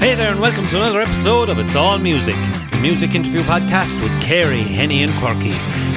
Hey 0.00 0.14
there, 0.14 0.30
and 0.32 0.40
welcome 0.40 0.66
to 0.68 0.76
another 0.76 1.02
episode 1.02 1.50
of 1.50 1.58
It's 1.58 1.76
All 1.76 1.98
Music, 1.98 2.34
the 2.72 2.78
music 2.80 3.14
interview 3.14 3.42
podcast 3.42 4.02
with 4.02 4.22
Carey, 4.22 4.62
Henny, 4.62 5.02
and 5.02 5.12
Quirky. 5.20 5.50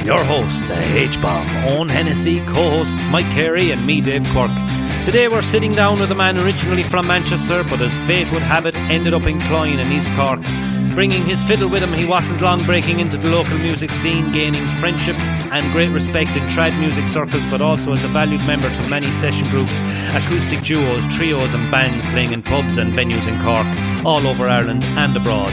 Your 0.04 0.22
hosts, 0.22 0.62
the 0.66 0.78
H 0.94 1.18
Bomb, 1.22 1.48
Owen 1.64 1.88
Hennessy, 1.88 2.40
co 2.40 2.68
hosts 2.68 3.08
Mike 3.08 3.24
Carey, 3.32 3.70
and 3.70 3.86
me, 3.86 4.02
Dave 4.02 4.22
Quirk. 4.32 4.50
Today 5.06 5.28
we're 5.28 5.40
sitting 5.40 5.72
down 5.74 6.00
with 6.00 6.12
a 6.12 6.14
man 6.14 6.36
originally 6.36 6.82
from 6.82 7.06
Manchester, 7.06 7.64
but 7.64 7.80
as 7.80 7.96
fate 7.96 8.30
would 8.30 8.42
have 8.42 8.66
it, 8.66 8.76
ended 8.76 9.14
up 9.14 9.24
in 9.24 9.40
Cloyne 9.40 9.80
in 9.80 9.90
East 9.90 10.12
Cork. 10.12 10.40
Bringing 10.94 11.24
his 11.24 11.42
fiddle 11.42 11.68
with 11.68 11.82
him, 11.82 11.92
he 11.92 12.04
wasn't 12.04 12.40
long 12.40 12.64
breaking 12.64 13.00
into 13.00 13.16
the 13.16 13.28
local 13.28 13.58
music 13.58 13.92
scene, 13.92 14.30
gaining 14.30 14.64
friendships 14.78 15.28
and 15.50 15.72
great 15.72 15.90
respect 15.90 16.36
in 16.36 16.42
trad 16.44 16.78
music 16.78 17.08
circles, 17.08 17.44
but 17.46 17.60
also 17.60 17.92
as 17.92 18.04
a 18.04 18.08
valued 18.08 18.42
member 18.46 18.72
to 18.72 18.88
many 18.88 19.10
session 19.10 19.48
groups, 19.50 19.80
acoustic 20.14 20.62
duos, 20.62 21.08
trios, 21.08 21.52
and 21.52 21.68
bands 21.72 22.06
playing 22.06 22.32
in 22.32 22.42
pubs 22.42 22.76
and 22.76 22.94
venues 22.94 23.26
in 23.26 23.40
Cork, 23.40 23.66
all 24.06 24.24
over 24.26 24.48
Ireland 24.48 24.84
and 24.84 25.16
abroad. 25.16 25.52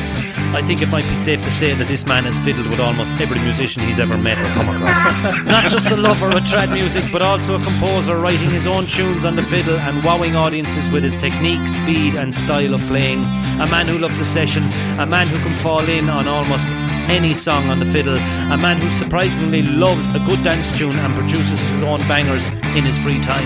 I 0.53 0.61
think 0.61 0.81
it 0.81 0.87
might 0.87 1.07
be 1.07 1.15
safe 1.15 1.41
to 1.43 1.51
say 1.51 1.73
that 1.73 1.87
this 1.87 2.05
man 2.05 2.25
has 2.25 2.39
fiddled 2.39 2.67
with 2.67 2.79
almost 2.79 3.13
every 3.21 3.39
musician 3.39 3.83
he's 3.83 3.99
ever 3.99 4.17
met 4.17 4.37
or 4.37 4.45
come 4.53 4.69
across. 4.69 5.45
Not 5.45 5.71
just 5.71 5.91
a 5.91 5.95
lover 5.95 6.27
of 6.27 6.43
trad 6.43 6.71
music, 6.73 7.05
but 7.11 7.21
also 7.21 7.55
a 7.59 7.63
composer 7.63 8.17
writing 8.17 8.49
his 8.49 8.67
own 8.67 8.85
tunes 8.85 9.23
on 9.23 9.35
the 9.35 9.43
fiddle 9.43 9.77
and 9.77 10.03
wowing 10.03 10.35
audiences 10.35 10.91
with 10.91 11.03
his 11.03 11.15
technique, 11.15 11.67
speed, 11.67 12.15
and 12.15 12.33
style 12.33 12.73
of 12.73 12.81
playing. 12.81 13.21
A 13.59 13.67
man 13.67 13.87
who 13.87 13.97
loves 13.97 14.19
a 14.19 14.25
session, 14.25 14.63
a 14.99 15.05
man 15.05 15.27
who 15.27 15.37
can 15.37 15.55
fall 15.55 15.87
in 15.87 16.09
on 16.09 16.27
almost 16.27 16.67
any 17.11 17.33
song 17.33 17.69
on 17.69 17.79
the 17.79 17.85
fiddle, 17.85 18.15
a 18.15 18.57
man 18.57 18.77
who 18.77 18.89
surprisingly 18.89 19.61
loves 19.61 20.07
a 20.15 20.19
good 20.25 20.41
dance 20.43 20.71
tune 20.71 20.95
and 20.95 21.13
produces 21.13 21.59
his 21.59 21.83
own 21.83 21.99
bangers 22.07 22.47
in 22.47 22.85
his 22.85 22.97
free 22.97 23.19
time. 23.19 23.45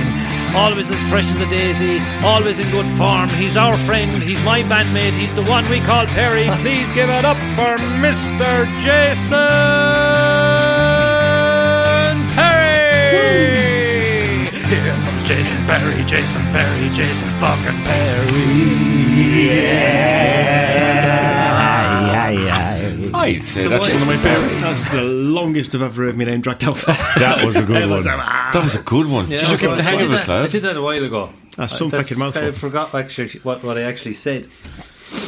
Always 0.56 0.92
as 0.92 1.02
fresh 1.10 1.32
as 1.32 1.42
a 1.42 1.50
daisy, 1.50 2.00
always 2.24 2.60
in 2.60 2.70
good 2.70 2.86
form. 2.96 3.28
He's 3.30 3.58
our 3.58 3.76
friend, 3.78 4.22
he's 4.22 4.44
my 4.44 4.62
bandmate, 4.62 5.14
he's 5.14 5.34
the 5.34 5.44
one 5.44 5.68
we 5.70 5.80
call 5.80 6.06
Perry. 6.06 6.48
Please 6.62 6.92
give 6.92 7.10
it 7.10 7.26
up 7.26 7.38
for 7.58 7.76
Mr. 8.06 8.68
Jason 8.86 9.36
Perry! 12.38 13.66
Here 14.70 14.96
comes 15.06 15.28
Jason 15.28 15.58
Perry, 15.66 16.04
Jason 16.04 16.42
Perry, 16.54 16.90
Jason 16.90 17.30
fucking 17.40 17.84
Perry. 17.84 18.76
I'd 23.26 23.44
So 23.44 23.68
that's 23.70 23.88
one 23.90 24.02
of 24.02 24.08
my 24.08 24.18
favourites. 24.18 24.62
That's 24.62 24.90
the 24.90 25.02
longest 25.04 25.76
I've 25.76 25.82
ever 25.82 26.06
heard 26.06 26.18
my 26.18 26.24
name 26.26 26.42
dragged 26.42 26.64
out. 26.64 26.78
That 27.18 27.44
was 27.46 27.56
a 27.56 27.64
good 27.64 27.90
one. 27.90 28.04
That 28.04 28.54
was 28.64 28.76
a 28.76 28.82
good 28.82 29.08
one. 29.08 29.30
Did 29.30 29.50
you 29.50 29.58
get 29.58 29.76
the 29.78 29.84
hang 29.84 30.02
of 30.02 30.14
it, 30.14 30.30
I 30.30 30.48
did 30.48 30.62
that 30.64 30.78
a 30.78 30.82
while 30.82 31.04
ago. 31.04 31.30
That's 31.58 31.78
some 31.78 31.90
That's- 31.90 32.08
fucking 32.10 32.20
mouthful. 32.20 32.48
I 32.48 32.52
forgot 32.52 32.94
actually 32.94 33.40
what, 33.44 33.64
what 33.64 33.78
I 33.78 33.82
actually 33.84 34.14
said. 34.14 34.48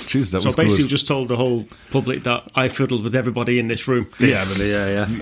Jeez, 0.08 0.31
that 0.31 0.42
So 0.42 0.48
was 0.48 0.56
basically, 0.56 0.84
good. 0.84 0.90
just 0.90 1.08
told 1.08 1.30
the 1.30 1.38
whole 1.38 1.66
public 1.92 2.23
that 2.23 2.44
I 2.56 2.68
fiddled 2.68 3.03
with 3.03 3.16
everybody 3.16 3.59
in 3.59 3.68
this 3.70 3.88
room. 3.88 4.09
Yeah, 4.20 4.44
yeah, 4.58 4.88
yeah. 4.90 5.06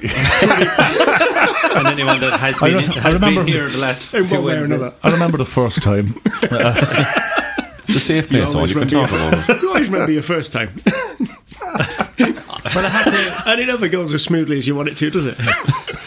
and 1.77 1.87
anyone 1.87 2.19
that 2.21 2.39
has 2.39 2.57
been, 2.57 2.75
I 2.77 2.81
has 2.81 3.13
remember- 3.19 3.41
been 3.43 3.47
here 3.53 3.67
the 3.69 3.77
last 3.77 4.05
few 4.05 4.23
one 4.23 4.31
way 4.31 4.37
or 4.37 4.43
Wednesdays. 4.59 4.79
another. 4.79 4.95
I 5.03 5.11
remember 5.11 5.37
the 5.37 5.45
first 5.45 5.81
time. 5.83 6.15
It's 7.87 7.97
a 7.97 7.99
safe 7.99 8.29
place, 8.29 8.51
so 8.51 8.57
always 8.57 8.71
you 8.73 8.79
can 8.79 8.87
talk 8.87 9.11
remember 9.11 9.37
about 9.37 9.49
it. 9.57 9.61
You 9.61 9.67
always 9.69 9.89
remember 9.89 10.11
your 10.11 10.23
first 10.23 10.51
time. 10.51 10.69
But 11.75 12.83
I 12.83 12.89
had 12.89 13.03
to. 13.11 13.49
And 13.49 13.61
it 13.61 13.67
never 13.67 13.87
goes 13.87 14.13
as 14.13 14.23
smoothly 14.23 14.57
as 14.57 14.67
you 14.67 14.75
want 14.75 14.89
it 14.89 14.97
to, 14.97 15.09
does 15.09 15.25
it? 15.25 15.37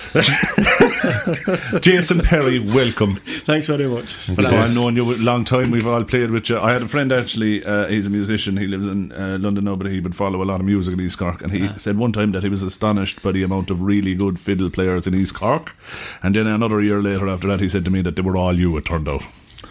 Jason 1.82 2.20
Perry, 2.20 2.58
welcome. 2.58 3.16
Thanks 3.16 3.66
very 3.66 3.86
much. 3.86 4.14
So 4.36 4.48
I've 4.48 4.74
known 4.74 4.96
you 4.96 5.12
a 5.12 5.16
long 5.16 5.44
time. 5.44 5.70
We've 5.70 5.86
all 5.86 6.02
played 6.04 6.30
with 6.30 6.48
you. 6.48 6.58
I 6.58 6.72
had 6.72 6.82
a 6.82 6.88
friend 6.88 7.12
actually. 7.12 7.64
Uh, 7.64 7.86
he's 7.86 8.06
a 8.06 8.10
musician. 8.10 8.56
He 8.56 8.66
lives 8.66 8.86
in 8.86 9.12
uh, 9.12 9.38
London 9.40 9.64
now, 9.64 9.76
but 9.76 9.90
he 9.90 10.00
would 10.00 10.16
follow 10.16 10.42
a 10.42 10.44
lot 10.46 10.60
of 10.60 10.66
music 10.66 10.94
in 10.94 11.00
East 11.00 11.18
Cork. 11.18 11.42
And 11.42 11.52
he 11.52 11.68
said 11.78 11.98
one 11.98 12.12
time 12.12 12.32
that 12.32 12.42
he 12.42 12.48
was 12.48 12.62
astonished 12.62 13.22
by 13.22 13.32
the 13.32 13.42
amount 13.42 13.70
of 13.70 13.82
really 13.82 14.14
good 14.14 14.40
fiddle 14.40 14.70
players 14.70 15.06
in 15.06 15.14
East 15.14 15.34
Cork. 15.34 15.76
And 16.22 16.34
then 16.34 16.46
another 16.46 16.80
year 16.80 17.02
later, 17.02 17.28
after 17.28 17.46
that, 17.48 17.60
he 17.60 17.68
said 17.68 17.84
to 17.84 17.90
me 17.90 18.00
that 18.02 18.16
they 18.16 18.22
were 18.22 18.36
all 18.36 18.58
you. 18.58 18.76
It 18.78 18.86
turned 18.86 19.08
out. 19.08 19.22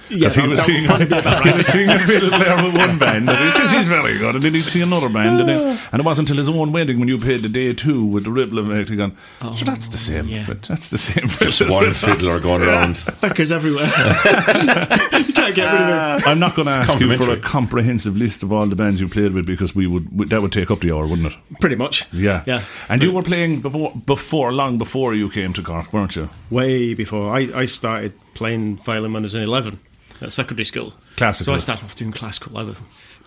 Yeah, 0.10 0.30
he 0.30 0.48
was 0.48 0.60
that- 0.60 0.66
seeing 1.44 1.52
he 1.52 1.58
was 1.58 1.68
seeing 1.68 1.90
a 1.90 2.00
fiddle 2.00 2.30
player 2.30 2.64
with 2.64 2.78
one 2.78 2.98
band, 2.98 3.30
and 3.30 3.38
he 3.52 3.58
just 3.58 3.74
he's 3.76 3.88
very 3.98 4.18
good, 4.18 4.36
and 4.36 4.44
then 4.44 4.54
he'd 4.54 4.62
see 4.64 4.82
another 4.82 5.10
band, 5.10 5.40
and, 5.42 5.50
then, 5.50 5.80
and 5.92 6.00
it 6.00 6.06
wasn't 6.06 6.30
until 6.30 6.38
his 6.38 6.50
own 6.50 6.72
wedding 6.72 7.00
when 7.00 7.08
you 7.08 7.18
paid 7.18 7.42
the 7.42 7.50
day 7.50 7.74
two 7.74 8.06
with 8.06 8.24
the 8.24 8.32
ripple 8.32 8.60
effect, 8.60 8.90
he 8.90 8.96
gone, 8.96 9.18
so 9.42 9.48
oh, 9.50 9.54
that's 9.66 9.88
the 9.90 9.98
same, 9.98 10.28
yeah. 10.28 10.44
fit, 10.46 10.64
that's 10.64 10.90
the 10.90 10.98
same. 10.98 11.28
Just 11.28 11.60
fit." 11.60 11.70
one 11.70 11.92
fiddler 11.92 12.40
going 12.48 12.62
around. 12.62 12.96
Fuckers 12.96 13.52
everywhere. 13.52 13.86
you 13.86 15.34
can't 15.34 15.56
get 15.56 15.72
rid 15.72 15.82
of 15.82 16.22
it. 16.22 16.28
I'm 16.28 16.40
not 16.40 16.56
going 16.56 16.66
to 16.68 16.72
ask 16.72 17.00
you 17.00 17.16
for 17.18 17.32
a 17.32 17.40
comprehensive 17.40 18.16
list 18.18 18.44
of 18.44 18.52
all 18.54 18.66
the 18.66 18.76
bands 18.76 19.02
you 19.02 19.08
played 19.08 19.34
with 19.34 19.46
because 19.46 19.76
we 19.76 19.88
would 19.88 20.18
we- 20.18 20.26
that 20.28 20.42
would 20.42 20.52
take 20.52 20.72
up 20.72 20.80
the 20.80 20.94
hour, 20.96 21.08
wouldn't 21.08 21.34
it? 21.34 21.40
Pretty 21.60 21.76
much. 21.76 22.06
Yeah, 22.14 22.44
Yeah. 22.46 22.64
And 22.90 23.02
you 23.04 23.12
were 23.12 23.24
playing 23.24 23.62
before, 23.62 23.92
before 24.06 24.54
long 24.54 24.78
before 24.78 25.14
you 25.16 25.30
came 25.30 25.54
to 25.54 25.62
Cork, 25.64 25.92
weren't 25.94 26.16
you? 26.16 26.30
Way 26.50 26.94
before. 26.94 27.34
I, 27.34 27.50
I 27.54 27.66
started 27.66 28.14
playing 28.34 28.78
violin 28.78 29.14
when 29.14 29.24
I 29.24 29.26
was 29.26 29.36
in 29.36 29.44
11 29.44 29.80
at 30.22 30.32
secondary 30.32 30.66
school. 30.66 30.94
Classical. 31.16 31.54
So 31.54 31.56
I 31.56 31.60
started 31.60 31.86
off 31.86 31.96
doing 31.96 32.12
classical. 32.12 32.58
I 32.58 32.64
was 32.64 32.78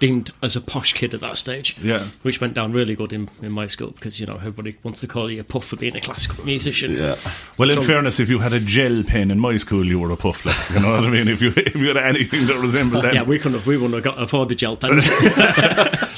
deemed 0.01 0.33
as 0.43 0.57
a 0.57 0.61
posh 0.61 0.95
kid 0.95 1.15
at 1.15 1.21
that 1.21 1.37
stage. 1.37 1.77
Yeah. 1.79 2.07
Which 2.23 2.41
went 2.41 2.55
down 2.55 2.73
really 2.73 2.97
good 2.97 3.13
in, 3.13 3.29
in 3.43 3.53
my 3.53 3.69
school 3.69 3.91
because, 3.91 4.19
you 4.19 4.27
know, 4.27 4.37
everybody 4.37 4.77
wants 4.83 5.03
to 5.03 5.07
call 5.07 5.31
you 5.31 5.41
a 5.41 5.45
puff 5.45 5.67
for 5.67 5.77
being 5.77 5.95
a 5.95 6.01
classical 6.01 6.45
musician. 6.45 6.95
Yeah. 6.95 7.17
Well, 7.59 7.71
in 7.71 7.83
fairness, 7.83 8.19
if 8.19 8.29
you 8.29 8.41
had 8.41 8.53
a 8.53 8.61
gel 8.61 9.05
pen 9.05 9.31
in 9.31 9.39
my 9.39 9.59
school, 9.59 9.85
you 9.85 10.01
were 10.01 10.11
a 10.11 10.17
puff, 10.17 10.45
like, 10.45 10.71
you 10.71 10.81
know 10.81 10.97
what 10.97 11.05
I 11.05 11.11
mean? 11.11 11.29
If 11.29 11.41
you 11.41 11.53
if 11.57 11.77
you 11.77 11.89
had 11.89 11.99
anything 11.99 12.47
that 12.47 12.59
resembled 12.59 13.05
that, 13.05 13.15
Yeah, 13.15 13.23
we 13.23 13.39
couldn't 13.39 13.59
have, 13.59 13.67
we 13.67 13.77
wouldn't 13.77 13.95
have 13.95 14.03
got 14.03 14.21
afford 14.21 14.49
the 14.49 14.55
gel 14.55 14.77
pens. 14.77 15.09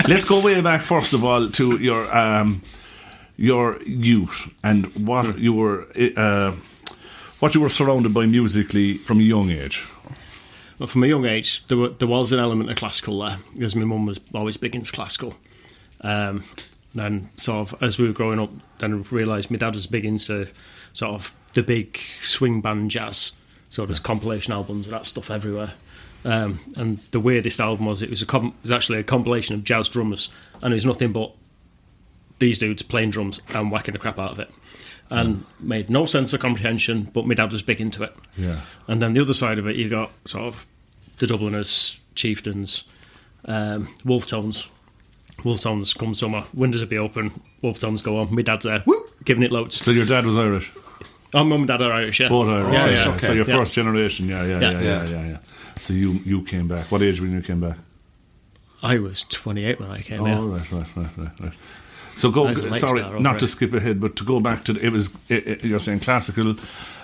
Let's 0.08 0.24
go 0.24 0.40
way 0.40 0.60
back 0.60 0.82
first 0.82 1.12
of 1.12 1.24
all 1.24 1.48
to 1.50 1.76
your 1.78 2.16
um, 2.16 2.62
your 3.36 3.82
youth 3.82 4.48
and 4.62 4.86
what 5.06 5.38
you 5.38 5.52
were 5.52 5.86
uh, 6.16 6.52
what 7.40 7.54
you 7.54 7.60
were 7.60 7.68
surrounded 7.68 8.14
by 8.14 8.26
musically 8.26 8.98
from 8.98 9.18
a 9.18 9.22
young 9.22 9.50
age. 9.50 9.84
But 10.82 10.91
from 10.91 11.04
a 11.04 11.06
young 11.06 11.26
age, 11.26 11.65
there, 11.69 11.78
were, 11.78 11.91
there 11.91 12.09
was 12.09 12.32
an 12.32 12.41
element 12.41 12.69
of 12.69 12.75
classical 12.75 13.20
there 13.20 13.37
because 13.54 13.76
my 13.76 13.84
mum 13.84 14.04
was 14.04 14.19
always 14.34 14.56
big 14.56 14.75
into 14.75 14.91
classical. 14.91 15.37
Um, 16.00 16.43
and 16.98 17.28
sort 17.37 17.70
of 17.70 17.81
as 17.81 17.98
we 17.98 18.09
were 18.09 18.12
growing 18.12 18.41
up, 18.41 18.50
then 18.78 18.93
I 18.93 19.15
realised 19.15 19.48
my 19.48 19.59
dad 19.59 19.75
was 19.75 19.87
big 19.87 20.04
into 20.04 20.48
sort 20.93 21.15
of 21.15 21.32
the 21.54 21.62
big 21.62 22.00
swing 22.20 22.60
band 22.60 22.91
jazz. 22.91 23.31
So 23.70 23.87
there's 23.87 24.00
compilation 24.00 24.53
albums 24.53 24.88
and 24.88 24.97
that 24.97 25.06
stuff 25.06 25.31
everywhere. 25.31 25.75
Um, 26.25 26.59
and 26.76 26.99
the 27.12 27.20
weirdest 27.20 27.60
album 27.60 27.87
was 27.87 28.03
it 28.03 28.10
was 28.10 28.20
a 28.20 28.26
com- 28.26 28.47
it 28.47 28.62
was 28.62 28.72
actually 28.72 28.99
a 28.99 29.04
compilation 29.04 29.54
of 29.54 29.62
jazz 29.62 29.88
drummers, 29.88 30.31
and 30.62 30.72
it 30.72 30.78
was 30.78 30.87
nothing 30.87 31.12
but 31.12 31.32
these 32.41 32.59
dudes 32.59 32.82
playing 32.82 33.10
drums 33.10 33.41
and 33.54 33.70
whacking 33.70 33.93
the 33.93 34.00
crap 34.00 34.19
out 34.19 34.32
of 34.32 34.41
it. 34.41 34.50
And 35.10 35.44
made 35.60 35.91
no 35.91 36.06
sense 36.06 36.32
of 36.32 36.41
comprehension, 36.41 37.10
but 37.12 37.26
my 37.26 37.34
dad 37.34 37.53
was 37.53 37.60
big 37.60 37.82
into 37.82 38.03
it. 38.03 38.16
Yeah. 38.37 38.62
And 38.88 39.03
then 39.03 39.12
the 39.12 39.20
other 39.20 39.34
side 39.34 39.59
of 39.59 39.66
it, 39.69 39.76
you 39.76 39.91
got 39.91 40.10
sort 40.26 40.44
of 40.44 40.66
the 41.18 41.26
Dubliners, 41.26 42.00
Chieftains, 42.14 42.84
um, 43.46 43.88
Wolfe 44.04 44.26
Tones. 44.26 44.68
Wolfe 45.44 45.60
Tones 45.60 45.94
come 45.94 46.14
summer, 46.14 46.44
windows 46.54 46.80
will 46.82 46.88
be 46.88 46.98
open, 46.98 47.40
Wolfe 47.62 47.78
Tones 47.80 48.02
go 48.02 48.18
on. 48.18 48.34
My 48.34 48.42
dad's 48.42 48.64
there, 48.64 48.80
whoop, 48.80 49.10
giving 49.24 49.42
it 49.42 49.50
loads. 49.50 49.76
So 49.76 49.90
your 49.90 50.04
dad 50.06 50.24
was 50.26 50.36
Irish, 50.36 50.70
Our 51.34 51.44
mum 51.44 51.60
and 51.60 51.66
dad 51.68 51.80
are 51.82 51.90
Irish, 51.92 52.20
yeah. 52.20 52.28
both 52.28 52.48
Irish. 52.48 52.72
Yeah, 52.74 52.84
yeah, 52.86 52.90
yeah, 52.90 53.02
So 53.04 53.10
okay. 53.12 53.34
your 53.36 53.46
Yeah. 53.48 53.56
first 53.56 53.74
generation, 53.74 54.28
yeah, 54.28 54.44
yeah, 54.44 54.60
yeah, 54.60 54.70
Yeah. 54.70 54.80
yeah, 54.82 55.04
yeah, 55.10 55.26
yeah. 55.30 55.38
So 55.78 55.94
you 55.94 56.20
you 56.24 56.42
came 56.42 56.68
back. 56.68 56.90
What 56.92 57.02
age 57.02 57.20
when 57.20 57.32
you 57.32 57.40
came 57.42 57.60
back? 57.60 57.78
I 58.82 58.98
was 58.98 59.24
28 59.30 59.80
when 59.80 59.90
I 59.90 60.00
came 60.02 60.20
Oh, 60.20 60.24
here. 60.26 60.36
right, 60.36 60.72
right, 60.72 60.96
right, 60.96 61.16
right, 61.18 61.40
right. 61.40 61.52
So 62.16 62.30
go. 62.30 62.46
I 62.46 62.50
was 62.50 62.60
a 62.60 62.64
late 62.64 62.74
Sorry, 62.80 63.00
not 63.00 63.24
right. 63.24 63.38
to 63.38 63.46
skip 63.46 63.72
ahead, 63.72 63.98
but 64.00 64.14
to 64.16 64.24
go 64.24 64.38
back 64.40 64.64
to 64.64 64.72
the- 64.74 64.84
it 64.84 64.92
was 64.92 65.08
it, 65.30 65.46
it, 65.46 65.64
you're 65.64 65.78
saying 65.80 66.00
classical, 66.00 66.56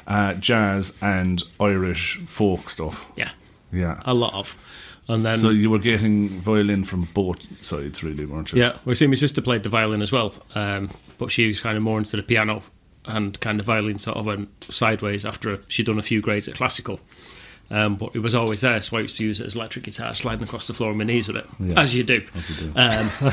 uh, 0.06 0.34
jazz, 0.34 0.92
and 1.00 1.42
Irish 1.58 2.16
folk 2.26 2.68
stuff. 2.68 3.06
Yeah, 3.16 3.30
Yeah. 3.72 4.00
a 4.04 4.14
lot 4.14 4.34
of. 4.34 4.56
And 5.10 5.24
then, 5.24 5.38
so 5.38 5.48
you 5.50 5.70
were 5.70 5.78
getting 5.78 6.28
violin 6.28 6.84
from 6.84 7.09
both 7.15 7.38
sides, 7.65 8.04
really, 8.04 8.26
weren't 8.26 8.53
you? 8.53 8.60
yeah, 8.60 8.76
we 8.84 8.94
see 8.94 9.06
my 9.06 9.15
sister 9.15 9.41
played 9.41 9.62
the 9.62 9.70
violin 9.70 10.03
as 10.03 10.12
well, 10.12 10.34
um, 10.54 10.91
but 11.16 11.30
she 11.30 11.47
was 11.47 11.60
kind 11.60 11.76
of 11.78 11.82
more 11.82 11.98
into 11.98 12.16
the 12.16 12.22
piano 12.22 12.62
and 13.06 13.41
kind 13.41 13.59
of 13.59 13.65
violin 13.65 13.97
sort 13.97 14.18
of 14.18 14.26
went 14.26 14.66
sideways 14.68 15.24
after 15.24 15.60
she'd 15.66 15.86
done 15.86 15.98
a 15.98 16.03
few 16.03 16.20
grades 16.20 16.47
at 16.47 16.56
classical. 16.56 17.00
Um, 17.70 17.97
but 17.97 18.10
it 18.15 18.18
was 18.18 18.34
always 18.34 18.60
there, 18.60 18.80
so 18.82 18.98
I 18.98 19.00
used 19.00 19.16
to 19.18 19.24
use 19.24 19.41
it 19.41 19.47
as 19.47 19.54
electric 19.54 19.86
guitar, 19.86 20.14
sliding 20.14 20.44
across 20.44 20.66
the 20.66 20.74
floor 20.74 20.91
on 20.91 20.98
my 20.98 21.04
knees 21.04 21.26
with 21.28 21.36
it, 21.38 21.47
Yeah. 21.59 21.80
as 21.80 21.94
you 21.94 22.03
do. 22.03 22.22
As 22.34 22.50
you 22.50 22.56
do. 22.56 22.72
Um, 22.76 23.10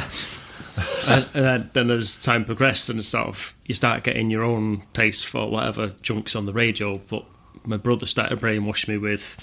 and, 1.08 1.30
and 1.34 1.46
then, 1.46 1.70
then 1.74 1.92
as 1.92 2.18
time 2.18 2.46
progressed, 2.46 2.90
and 2.90 3.04
sort 3.04 3.28
of 3.28 3.54
you 3.66 3.76
start 3.76 4.04
getting 4.04 4.30
your 4.30 4.44
own 4.44 4.84
taste 4.94 5.26
for 5.26 5.50
whatever 5.50 5.94
junks 6.02 6.36
on 6.36 6.46
the 6.46 6.54
radio. 6.54 6.98
But 7.10 7.26
my 7.66 7.78
brother 7.78 8.06
started 8.06 8.40
brainwashing 8.40 8.94
me 8.94 8.98
with 8.98 9.38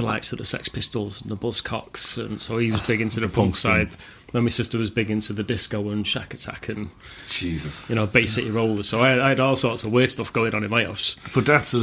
the 0.00 0.06
likes 0.06 0.32
of 0.32 0.38
the 0.38 0.44
Sex 0.44 0.68
Pistols 0.68 1.20
and 1.20 1.30
the 1.30 1.36
Buzzcocks, 1.36 2.18
and 2.18 2.40
so 2.40 2.58
he 2.58 2.70
was 2.70 2.80
big 2.82 3.00
into 3.00 3.20
the 3.20 3.26
punk 3.28 3.40
punk 3.40 3.56
side. 3.56 3.90
Then 4.32 4.44
my 4.44 4.48
sister 4.48 4.78
was 4.78 4.90
big 4.90 5.10
into 5.10 5.32
the 5.32 5.42
disco 5.42 5.88
and 5.88 6.04
Shakatak 6.04 6.68
and 6.68 6.90
Jesus. 7.26 7.88
you 7.90 7.96
know 7.96 8.06
Bay 8.06 8.26
City 8.26 8.48
Rollers. 8.48 8.88
So 8.88 9.00
I, 9.00 9.24
I 9.26 9.28
had 9.30 9.40
all 9.40 9.56
sorts 9.56 9.82
of 9.82 9.90
weird 9.90 10.08
stuff 10.08 10.32
going 10.32 10.54
on 10.54 10.62
in 10.62 10.70
my 10.70 10.84
house. 10.84 11.16
But 11.34 11.46
that's 11.46 11.74
a, 11.74 11.78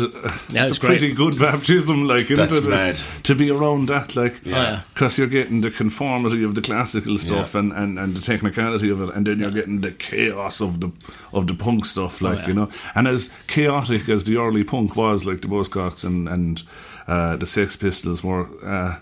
Yeah, 0.49 0.61
it's 0.61 0.69
it's 0.69 0.77
a 0.77 0.79
pretty 0.79 1.13
good 1.13 1.37
baptism, 1.37 2.05
like, 2.07 2.31
isn't 2.31 2.37
That's 2.37 2.53
it? 2.53 2.69
mad. 2.69 2.89
It's- 2.91 3.21
to 3.23 3.35
be 3.35 3.51
around 3.51 3.89
that, 3.89 4.15
like, 4.15 4.39
Yeah. 4.45 4.79
Oh, 4.81 4.87
because 4.93 5.17
you're 5.17 5.27
getting 5.27 5.59
the 5.59 5.71
conformity 5.71 6.41
of 6.45 6.55
the 6.55 6.61
classical 6.61 7.17
stuff 7.17 7.53
Yeah. 7.53 7.59
and, 7.59 7.73
and, 7.73 7.99
and 7.99 8.15
the 8.15 8.21
technicality 8.21 8.89
of 8.91 9.01
it, 9.01 9.13
and 9.13 9.27
then 9.27 9.39
you're 9.39 9.51
getting 9.51 9.81
the 9.81 9.91
chaos 9.91 10.61
of 10.61 10.79
the 10.79 10.91
of 11.33 11.47
the 11.47 11.53
punk 11.53 11.85
stuff, 11.85 12.21
oh, 12.21 12.27
like 12.29 12.39
yeah. 12.39 12.47
you 12.47 12.53
know. 12.53 12.69
And 12.95 13.09
as 13.09 13.29
chaotic 13.47 14.07
as 14.07 14.23
the 14.23 14.37
early 14.37 14.63
punk 14.63 14.95
was, 14.95 15.25
like 15.25 15.41
the 15.41 15.49
Buzzcocks 15.49 16.05
and 16.05 16.29
and 16.29 16.63
uh, 17.07 17.35
the 17.37 17.45
Sex 17.45 17.75
Pistols 17.75 18.23
were. 18.23 18.47
Uh, 18.63 18.97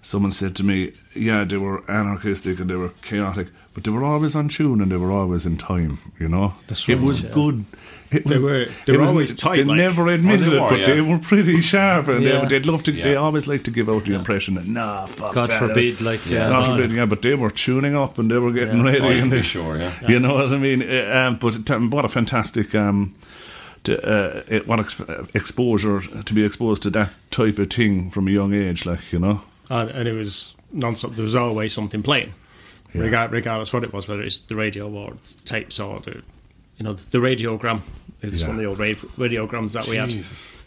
Someone 0.00 0.30
said 0.30 0.54
to 0.56 0.62
me, 0.64 0.92
"Yeah, 1.14 1.42
they 1.44 1.56
were 1.56 1.82
anarchistic 1.90 2.60
and 2.60 2.70
they 2.70 2.76
were 2.76 2.90
chaotic, 3.02 3.48
but 3.74 3.82
they 3.82 3.90
were 3.90 4.04
always 4.04 4.36
on 4.36 4.48
tune 4.48 4.80
and 4.80 4.92
they 4.92 4.96
were 4.96 5.10
always 5.10 5.44
in 5.44 5.56
time. 5.58 5.98
You 6.20 6.28
know, 6.28 6.54
That's 6.68 6.88
it 6.88 7.00
was 7.00 7.20
yeah. 7.22 7.30
good. 7.34 7.64
It 8.12 8.24
They 8.24 8.34
was, 8.38 8.40
were- 8.40 8.64
they 8.86 8.92
it 8.92 8.96
were 8.96 9.00
was- 9.00 9.10
always 9.10 9.34
tight, 9.34 9.56
They 9.56 9.64
like- 9.64 9.76
never 9.76 10.06
admitted 10.06 10.46
Oh, 10.46 10.50
they 10.50 10.56
it, 10.56 10.60
were, 10.60 10.68
but 10.70 10.86
they 10.86 11.00
were 11.00 11.18
pretty 11.18 11.60
sharp, 11.60 12.08
and 12.08 12.22
Yeah. 12.22 12.40
they, 12.42 12.46
they'd 12.58 12.66
love 12.66 12.84
to. 12.84 12.92
They 12.92 13.16
always 13.16 13.46
like 13.48 13.64
to 13.64 13.70
give 13.72 13.88
out 13.90 14.04
the 14.04 14.14
impression 14.14 14.54
that 14.54 14.66
nah, 14.68 15.06
fuck 15.06 15.34
God 15.34 15.48
that. 15.50 15.58
forbid, 15.58 16.00
like 16.00 16.24
Yeah. 16.24 16.44
yeah, 16.44 16.48
God 16.50 16.70
forbid, 16.70 16.92
yeah, 16.92 17.04
but 17.06 17.20
they 17.22 17.34
were 17.34 17.50
tuning 17.50 17.96
up 17.96 18.18
and 18.20 18.30
they 18.30 18.38
were 18.38 18.52
getting 18.52 18.78
Yeah. 18.78 18.84
ready, 18.92 19.00
Oh, 19.00 19.10
you 19.10 19.22
and 19.24 19.32
they, 19.32 19.38
be 19.38 19.42
sure, 19.42 19.76
yeah. 19.78 19.92
you 20.08 20.20
know 20.20 20.34
what 20.34 20.52
I 20.52 20.58
mean. 20.58 20.80
Uh, 20.82 21.26
Um, 21.26 21.38
but 21.40 21.56
what 21.92 22.04
a 22.04 22.08
fantastic 22.08 22.72
um, 22.74 23.14
to, 23.88 24.08
uh, 24.08 24.42
it, 24.48 24.66
what 24.66 24.80
ex- 24.80 25.00
exposure 25.34 26.00
to 26.00 26.34
be 26.34 26.44
exposed 26.44 26.82
to 26.84 26.90
that 26.90 27.10
type 27.30 27.58
of 27.58 27.70
thing 27.70 28.10
from 28.10 28.28
a 28.28 28.30
young 28.30 28.54
age, 28.54 28.86
like 28.86 29.12
you 29.12 29.18
know. 29.18 29.42
and, 29.70 29.90
and 29.90 30.08
it 30.08 30.14
was 30.16 30.54
non-stop. 30.72 31.12
There 31.12 31.24
was 31.24 31.34
always 31.34 31.72
something 31.72 32.02
playing, 32.02 32.34
Yeah. 32.94 33.02
regard, 33.02 33.32
regardless 33.32 33.72
what 33.72 33.84
it 33.84 33.92
was, 33.92 34.08
whether 34.08 34.22
it's 34.22 34.38
the 34.38 34.54
radio 34.56 34.88
or 34.90 35.12
the 35.12 35.34
tapes 35.44 35.78
or 35.80 35.98
the, 36.00 36.22
you 36.76 36.84
know, 36.84 36.92
the 36.94 37.18
radiogram. 37.18 37.80
It 38.22 38.32
was 38.32 38.42
Yeah. 38.42 38.48
one 38.48 38.56
of 38.56 38.62
the 38.62 38.68
old 38.68 38.78
ra- 38.78 39.26
radiograms 39.26 39.72
that 39.72 39.86
we 39.86 39.96
had 39.96 40.12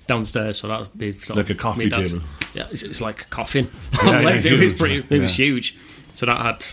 downstairs. 0.07 0.59
So 0.59 0.67
that 0.69 0.79
would 0.79 0.97
be 0.97 1.11
like 1.35 1.49
a 1.49 1.55
coffee 1.55 1.89
table. 1.89 2.21
Yeah, 2.53 2.67
it's, 2.71 2.81
it's 2.83 3.01
like 3.01 3.21
a 3.23 3.25
coffin. 3.25 3.69
Yeah, 4.03 4.19
it 4.29 4.33
was 4.33 4.43
huge, 4.43 4.77
pretty. 4.77 5.05
It 5.09 5.19
was 5.21 5.35
huge. 5.37 5.77
So 6.13 6.25
that 6.25 6.41
had 6.41 6.65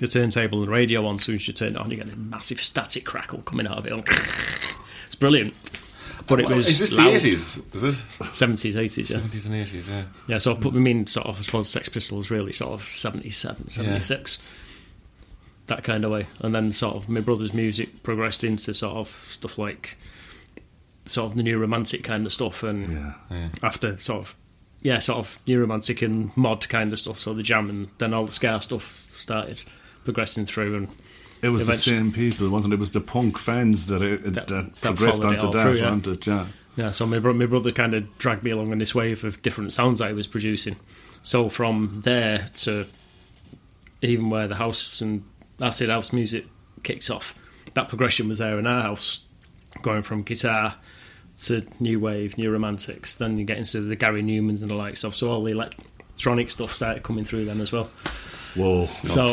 the 0.00 0.08
turntable 0.08 0.58
and 0.58 0.66
the 0.68 0.72
radio 0.72 1.06
on. 1.06 1.18
So 1.18 1.32
as 1.32 1.46
you 1.48 1.54
turn 1.54 1.74
it 1.74 1.78
on, 1.78 1.90
you 1.90 1.96
get 1.96 2.10
a 2.12 2.16
massive 2.16 2.60
static 2.60 3.04
crackle 3.04 3.42
coming 3.42 3.66
out 3.66 3.78
of 3.78 3.86
it. 3.86 3.92
It's 5.14 5.20
brilliant. 5.20 5.54
But 6.26 6.40
it 6.40 6.48
was 6.48 6.66
Is 6.68 6.78
this 6.78 6.92
loud. 6.92 7.04
the 7.10 7.16
eighties? 7.16 7.58
Is 7.74 7.84
it 7.84 7.94
70s, 8.18 8.74
80s, 8.74 8.96
yeah. 9.10 9.16
seventies 9.16 9.46
and 9.46 9.54
eighties? 9.54 9.90
Yeah. 9.90 10.02
Yeah, 10.26 10.38
so 10.38 10.52
I 10.52 10.54
put 10.56 10.72
them 10.72 10.86
in 10.86 11.06
sort 11.06 11.26
of, 11.26 11.38
I 11.38 11.42
suppose, 11.42 11.68
Sex 11.68 11.88
Pistols 11.90 12.30
really 12.30 12.50
sort 12.52 12.72
of 12.72 12.82
77, 12.82 13.68
76, 13.68 14.42
that 15.66 15.84
kind 15.84 16.04
of 16.04 16.10
way. 16.12 16.26
And 16.40 16.54
then 16.54 16.72
sort 16.72 16.96
of 16.96 17.08
my 17.10 17.20
brother's 17.20 17.52
music 17.52 18.02
progressed 18.02 18.42
into 18.42 18.72
sort 18.72 18.96
of 18.96 19.08
stuff 19.30 19.58
like 19.58 19.96
sort 21.04 21.30
of 21.30 21.36
the 21.36 21.42
new 21.42 21.58
romantic 21.58 22.02
kind 22.04 22.24
of 22.24 22.32
stuff. 22.32 22.62
And 22.62 23.14
Yeah. 23.30 23.48
after 23.62 23.98
sort 23.98 24.20
of, 24.20 24.34
yeah, 24.80 24.98
sort 25.00 25.18
of 25.18 25.38
new 25.46 25.60
romantic 25.60 26.00
and 26.00 26.34
mod 26.36 26.66
kind 26.70 26.90
of 26.92 26.98
stuff, 26.98 27.18
so 27.18 27.34
the 27.34 27.42
jam 27.42 27.68
and 27.68 27.88
then 27.98 28.14
all 28.14 28.24
the 28.24 28.32
ska 28.32 28.60
stuff 28.62 29.06
started 29.16 29.60
progressing 30.04 30.46
through. 30.46 30.74
And 30.76 30.88
It 31.44 31.50
was 31.50 31.62
Eventually- 31.62 31.96
the 31.96 32.02
same 32.04 32.12
people, 32.12 32.48
wasn't 32.50 32.72
it? 32.72 32.76
It 32.76 32.80
was 32.80 32.90
the 32.92 33.00
punk 33.00 33.38
fans 33.38 33.86
that 33.86 34.02
it, 34.02 34.22
That- 34.32 34.48
that, 34.48 34.74
that 34.76 34.96
progressed 34.96 35.22
onto 35.24 35.50
that, 35.52 35.62
through, 35.62 35.74
yeah. 35.74 35.84
wasn't 35.84 36.06
it? 36.06 36.26
Yeah. 36.26 36.46
Yeah, 36.76 36.90
so 36.90 37.06
my, 37.06 37.18
bro- 37.20 37.34
my 37.34 37.46
brother 37.46 37.70
kind 37.70 37.94
of 37.94 38.18
dragged 38.18 38.42
me 38.42 38.50
along 38.50 38.72
in 38.72 38.78
this 38.78 38.94
wave 38.94 39.22
of 39.22 39.40
different 39.42 39.72
sounds 39.72 40.00
that 40.00 40.08
he 40.08 40.14
was 40.14 40.26
producing. 40.26 40.74
So 41.22 41.48
from 41.48 42.00
there 42.04 42.48
to 42.56 42.86
even 44.02 44.28
where 44.30 44.48
the 44.48 44.56
house 44.56 45.00
and 45.00 45.22
acid 45.60 45.88
house 45.88 46.12
music 46.12 46.46
kicked 46.82 47.10
off, 47.10 47.34
that 47.74 47.88
progression 47.88 48.26
was 48.28 48.38
there 48.38 48.58
in 48.58 48.66
our 48.66 48.82
house, 48.82 49.20
going 49.82 50.02
from 50.02 50.22
guitar 50.22 50.74
to 51.44 51.64
new 51.78 52.00
wave, 52.00 52.36
new 52.38 52.50
romantics. 52.50 53.14
Then 53.14 53.38
you 53.38 53.44
get 53.44 53.58
into 53.58 53.80
the 53.80 53.96
Gary 53.96 54.22
Numans 54.22 54.62
and 54.62 54.70
the 54.70 54.74
likes 54.74 55.04
of. 55.04 55.14
So 55.14 55.30
all 55.30 55.44
the 55.44 55.52
electronic 55.52 56.50
stuff 56.50 56.72
started 56.74 57.02
coming 57.04 57.24
through 57.24 57.44
then 57.44 57.60
as 57.60 57.70
well. 57.72 57.88
Whoa. 58.56 58.86
So 58.86 59.26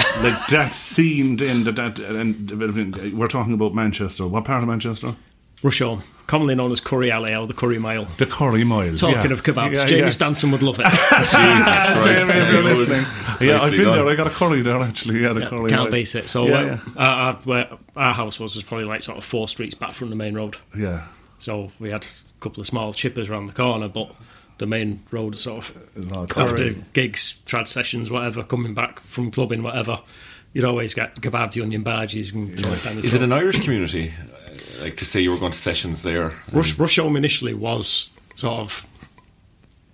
like 0.22 0.46
that 0.48 0.72
scene 0.74 1.36
then 1.36 1.64
that, 1.64 1.76
that 1.76 1.98
and 1.98 2.50
we're 3.16 3.28
talking 3.28 3.54
about 3.54 3.74
Manchester. 3.74 4.26
What 4.26 4.44
part 4.44 4.62
of 4.62 4.68
Manchester? 4.68 5.14
Rusholme, 5.62 6.02
commonly 6.26 6.54
known 6.54 6.72
as 6.72 6.80
Curry 6.80 7.10
Alley 7.10 7.34
or 7.34 7.46
the 7.46 7.52
Curry 7.52 7.78
Mile. 7.78 8.06
The 8.16 8.24
Curry 8.24 8.64
Mile. 8.64 8.96
Talking 8.96 9.30
yeah. 9.30 9.32
of 9.32 9.42
kebabs, 9.42 9.76
Yeah, 9.76 9.84
Jamie 9.84 10.02
yeah. 10.04 10.10
Stanton 10.10 10.50
would 10.52 10.62
love 10.62 10.80
it. 10.80 10.84
Jesus 10.90 11.32
Jamie, 11.32 11.62
Christ. 11.62 12.36
if 12.38 12.52
you're 12.52 12.62
listening. 12.62 13.06
Yeah, 13.46 13.58
I've 13.60 13.70
been 13.72 13.82
done. 13.82 13.98
there. 13.98 14.08
I 14.08 14.14
got 14.16 14.26
a 14.26 14.30
curry 14.30 14.62
there 14.62 14.78
actually. 14.80 15.20
Yeah, 15.20 15.34
the 15.34 15.40
Yeah, 15.42 15.48
curry 15.50 15.68
can't 15.70 15.82
Mile. 15.82 15.90
beat 15.90 16.14
it. 16.14 16.30
So 16.30 16.46
Yeah, 16.46 16.54
uh, 16.54 16.64
yeah. 16.64 16.78
Our, 16.96 17.08
our, 17.08 17.34
where 17.44 17.68
our 17.94 18.14
house 18.14 18.40
was 18.40 18.54
was 18.54 18.64
probably 18.64 18.86
like 18.86 19.02
sort 19.02 19.18
of 19.18 19.24
four 19.24 19.48
streets 19.48 19.74
back 19.74 19.90
from 19.92 20.08
the 20.08 20.16
main 20.16 20.34
road. 20.34 20.56
Yeah. 20.74 21.06
So 21.36 21.72
we 21.78 21.90
had 21.90 22.04
a 22.04 22.40
couple 22.40 22.62
of 22.62 22.66
small 22.66 22.94
chippers 22.94 23.28
around 23.28 23.46
the 23.46 23.52
corner, 23.52 23.88
but 23.88 24.14
the 24.60 24.66
main 24.66 25.02
road 25.10 25.36
sort 25.38 25.64
of 25.64 26.12
after 26.36 26.70
gigs, 26.92 27.40
trad 27.46 27.66
sessions, 27.66 28.10
whatever, 28.10 28.42
coming 28.44 28.74
back 28.74 29.00
from 29.00 29.30
clubbing, 29.30 29.62
whatever. 29.62 30.00
You'd 30.52 30.66
always 30.66 30.92
get 30.94 31.16
kebab, 31.16 31.52
the 31.52 31.62
onion 31.62 31.82
barges, 31.82 32.32
and 32.32 32.50
all 32.64 32.72
that 32.72 32.82
kind 32.82 32.98
of 32.98 33.04
Is 33.04 33.14
it 33.14 33.22
an 33.22 33.32
Irish 33.32 33.64
community? 33.64 34.12
Uh, 34.12 34.82
Like 34.82 34.96
to 34.98 35.04
say 35.06 35.20
you 35.20 35.30
were 35.32 35.38
going 35.38 35.52
to 35.52 35.58
sessions 35.58 36.02
there? 36.02 36.32
Rush, 36.52 36.74
Rusholme 36.76 37.16
initially 37.16 37.54
was 37.54 38.10
sort 38.34 38.58
of 38.60 38.86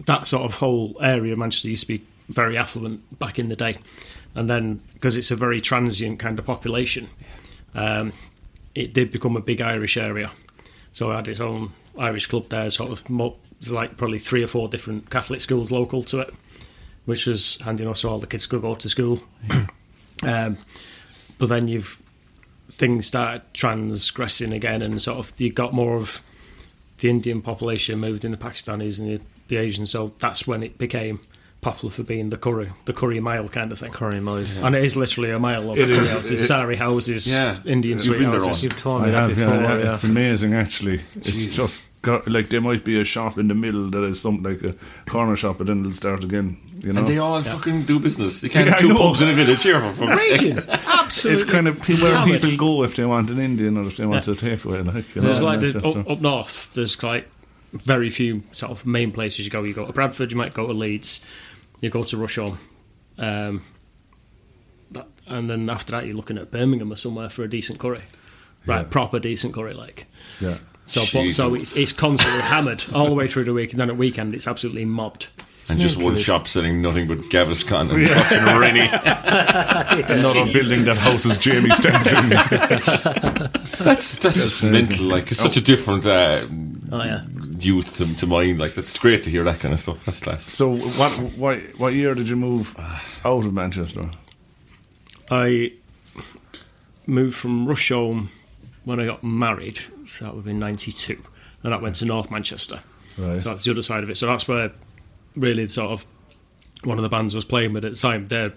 that 0.07 0.27
sort 0.27 0.43
of 0.45 0.55
whole 0.57 0.97
area 1.01 1.33
of 1.33 1.39
Manchester 1.39 1.69
used 1.69 1.83
to 1.87 1.99
be 1.99 2.05
very 2.29 2.57
affluent 2.59 3.19
back 3.21 3.39
in 3.39 3.49
the 3.49 3.57
day, 3.57 3.79
and 4.35 4.51
then 4.51 4.81
because 4.95 5.17
it's 5.17 5.31
a 5.31 5.37
very 5.37 5.61
transient 5.61 6.19
kind 6.19 6.39
of 6.41 6.45
population, 6.45 7.09
um, 7.75 8.13
it 8.75 8.93
did 8.93 9.11
become 9.13 9.37
a 9.37 9.41
big 9.41 9.61
Irish 9.61 9.97
area. 9.97 10.33
So 10.93 11.13
it 11.13 11.17
had 11.17 11.29
its 11.29 11.41
own 11.41 11.71
Irish 11.99 12.27
club 12.27 12.49
there, 12.49 12.69
sort 12.71 12.91
of 12.91 13.09
mo- 13.11 13.37
there's 13.61 13.73
like 13.73 13.97
probably 13.97 14.19
three 14.19 14.43
or 14.43 14.47
four 14.47 14.69
different 14.69 15.11
Catholic 15.11 15.41
schools 15.41 15.71
local 15.71 16.03
to 16.05 16.21
it, 16.21 16.33
which 17.05 17.27
was 17.27 17.59
handy 17.63 17.83
enough 17.85 17.97
so 17.99 18.11
all 18.11 18.19
the 18.19 18.27
kids 18.27 18.47
could 18.47 18.63
go 18.63 18.75
to 18.75 18.89
school. 18.89 19.21
um, 20.25 20.59
but 21.39 21.49
then 21.49 21.69
you've 21.69 22.01
things 22.71 23.07
started 23.07 23.43
transgressing 23.55 24.53
again, 24.53 24.83
and 24.83 25.01
sort 25.01 25.19
of 25.19 25.33
you 25.41 25.51
got 25.53 25.73
more 25.73 25.97
of 25.97 26.21
the 26.99 27.09
Indian 27.09 27.41
population 27.43 27.99
moved 27.99 28.25
in 28.25 28.31
the 28.31 28.37
Pakistanis 28.37 28.99
and 28.99 29.09
the, 29.09 29.21
the 29.49 29.57
Asians, 29.57 29.91
so 29.91 30.13
that's 30.19 30.47
when 30.47 30.63
it 30.63 30.77
became 30.79 31.21
popular 31.61 31.91
for 31.93 32.03
being 32.03 32.31
the 32.31 32.37
curry, 32.37 32.71
the 32.85 32.93
curry 32.93 33.21
mile 33.21 33.49
kind 33.49 33.73
of 33.73 33.79
thing. 33.79 33.91
Curry 33.93 34.21
Mile. 34.21 34.45
And 34.63 34.75
it 34.75 34.85
is 34.85 34.97
literally 34.97 35.31
a 35.31 35.39
mile 35.39 35.71
of 35.73 35.79
It 35.79 35.87
curry 35.89 35.99
is. 35.99 36.13
houses, 36.13 36.41
It- 36.43 36.47
sari 36.47 36.77
houses, 36.77 37.31
Yeah. 37.33 37.59
Indian 37.65 37.99
You've 37.99 38.19
been 38.19 38.31
there 38.31 38.41
houses. 38.41 38.63
You've 38.65 38.77
told 38.79 39.03
I 39.03 39.07
me 39.07 39.11
that 39.13 39.21
have, 39.21 39.37
before. 39.37 39.55
yeah, 39.55 39.79
yeah. 39.79 39.93
It's 39.93 40.05
amazing, 40.05 40.55
actually. 40.55 41.01
It's 41.17 41.47
just 41.47 41.57
got, 41.85 41.86
like 42.05 42.51
there 42.51 42.61
might 42.61 42.85
be 42.85 43.01
a 43.01 43.05
shop 43.05 43.37
in 43.39 43.49
the 43.49 43.55
middle 43.55 43.91
that 43.91 44.05
is 44.05 44.21
something 44.21 44.45
like 44.45 44.63
a 44.63 44.75
corner 45.11 45.35
shop, 45.37 45.59
but 45.59 45.67
then 45.67 45.81
it'll 45.81 45.93
start 45.93 46.23
again. 46.23 46.57
You 46.79 46.93
know, 46.93 47.01
And 47.01 47.09
they 47.09 47.19
all 47.19 47.41
fucking 47.43 47.83
do 47.85 47.99
business. 47.99 48.43
You 48.43 48.51
can't 48.51 48.67
Yeah, 48.67 48.73
have 48.73 48.81
two 48.81 48.95
pubs 48.95 49.23
in 49.23 49.29
a 49.31 49.33
village 49.33 49.63
here 49.63 49.81
for 49.81 49.93
fuck's 50.07 50.21
sake. 50.21 50.57
Absolutely. 50.69 51.43
it's 51.43 51.51
kind 51.51 51.67
of 51.69 51.83
pe- 51.83 51.97
where 52.01 52.15
hammered. 52.17 52.41
people 52.41 52.57
go 52.57 52.83
if 52.85 52.95
they 52.97 53.05
want 53.05 53.31
an 53.31 53.41
Indian 53.41 53.77
or 53.77 53.83
if 53.89 53.97
they 53.97 54.07
want 54.07 54.27
Yeah. 54.27 54.35
a 54.35 54.37
takeaway. 54.37 54.87
Like, 54.87 55.15
you 55.17 55.23
know, 55.23 55.27
There's 55.29 55.43
like 55.43 55.61
the, 55.61 55.79
up, 55.85 56.09
up 56.11 56.21
north. 56.21 56.71
There's 56.75 57.03
like 57.03 57.29
very 57.73 58.11
few 58.11 58.43
sort 58.53 58.71
of 58.71 58.87
main 58.87 59.11
places 59.11 59.45
you 59.45 59.51
go. 59.51 59.65
You 59.65 59.75
go 59.75 59.87
to 59.87 59.93
Bradford, 59.93 60.31
you 60.31 60.37
might 60.37 60.55
go 60.55 60.67
to 60.67 60.73
Leeds, 60.73 61.21
you 61.81 61.91
go 61.91 62.05
to 62.05 62.17
Rusholme, 62.17 62.57
um, 63.19 63.63
that, 64.93 65.09
and 65.27 65.51
then 65.51 65.69
after 65.69 65.91
that 65.93 66.07
you're 66.07 66.15
looking 66.15 66.39
at 66.39 66.51
Birmingham 66.53 66.93
or 66.93 66.97
somewhere 66.97 67.29
for 67.31 67.43
a 67.43 67.49
decent 67.49 67.79
curry, 67.81 68.03
right? 68.65 68.83
Yeah. 68.83 68.89
Proper 68.91 69.19
decent 69.19 69.55
curry, 69.55 69.75
like. 69.75 70.07
yeah. 70.41 70.59
So, 70.87 71.01
but, 71.01 71.27
Jeez. 71.27 71.35
so 71.35 71.55
it's, 71.55 71.75
it's 71.77 71.93
constantly 71.93 72.41
hammered 72.43 72.85
all 72.93 73.07
the 73.07 73.15
way 73.15 73.27
through 73.29 73.45
the 73.45 73.53
week, 73.53 73.73
and 73.73 73.81
then 73.81 73.91
at 73.91 73.97
weekend 73.97 74.35
it's 74.35 74.47
absolutely 74.47 74.85
mobbed. 74.85 75.29
And 75.69 75.81
just 75.81 76.01
one 76.01 76.15
shop 76.15 76.47
selling 76.47 76.81
nothing 76.81 77.09
but 77.09 77.19
Gaviscon 77.23 77.91
and 77.93 78.09
fucking 78.09 78.61
Rennie. 78.61 78.89
Another 80.21 80.53
building 80.53 80.85
that 80.85 80.97
houses 80.97 81.37
Jamie 81.39 81.71
Stanton. 81.71 82.31
That's 83.85 84.17
that's 84.19 84.43
just 84.43 84.63
mental. 84.63 85.07
Like 85.07 85.31
it's 85.31 85.41
such 85.41 85.57
a 85.57 85.61
different 85.61 86.07
uh, 86.07 86.45
Oh 86.93 87.03
yeah, 87.03 87.25
youth 87.59 87.97
to, 87.97 88.15
to 88.17 88.27
mine. 88.27 88.59
Like 88.59 88.75
that's 88.75 88.97
great 88.99 89.23
to 89.25 89.31
hear 89.31 89.45
that 89.45 89.61
kind 89.61 89.75
of 89.75 89.81
stuff. 89.81 90.05
That's 90.05 90.23
class. 90.23 90.45
so, 90.45 90.77
what, 90.77 91.11
what 91.37 91.59
what 91.79 91.95
year 91.95 92.15
did 92.15 92.29
you 92.29 92.37
move 92.37 92.77
out 93.25 93.45
of 93.45 93.53
Manchester? 93.53 94.11
I 95.31 95.73
moved 97.07 97.37
from 97.37 97.67
Rusholme 97.67 98.29
when 98.85 99.01
I 99.01 99.07
got 99.07 99.25
married, 99.25 99.81
so 100.07 100.25
that 100.25 100.33
would 100.35 100.41
have 100.41 100.45
been 100.47 100.59
'92, 100.59 101.23
and 101.63 101.73
that 101.73 101.83
went 101.83 101.97
to 101.97 102.05
North 102.05 102.31
Manchester. 102.31 102.81
Right. 103.19 103.43
So 103.43 103.51
that's 103.51 103.65
the 103.65 103.71
other 103.71 103.83
side 103.83 104.03
of 104.03 104.11
it. 104.11 104.17
So 104.17 104.27
that's 104.27 104.47
where 104.49 104.73
really 105.35 105.67
sort 105.67 105.91
of 105.91 106.07
one 106.85 106.99
of 106.99 107.03
the 107.03 107.09
bands 107.09 107.35
was 107.35 107.45
playing 107.45 107.73
with 107.73 107.85
at 107.85 107.93
the 107.93 107.97
time. 107.99 108.27
They 108.29 108.51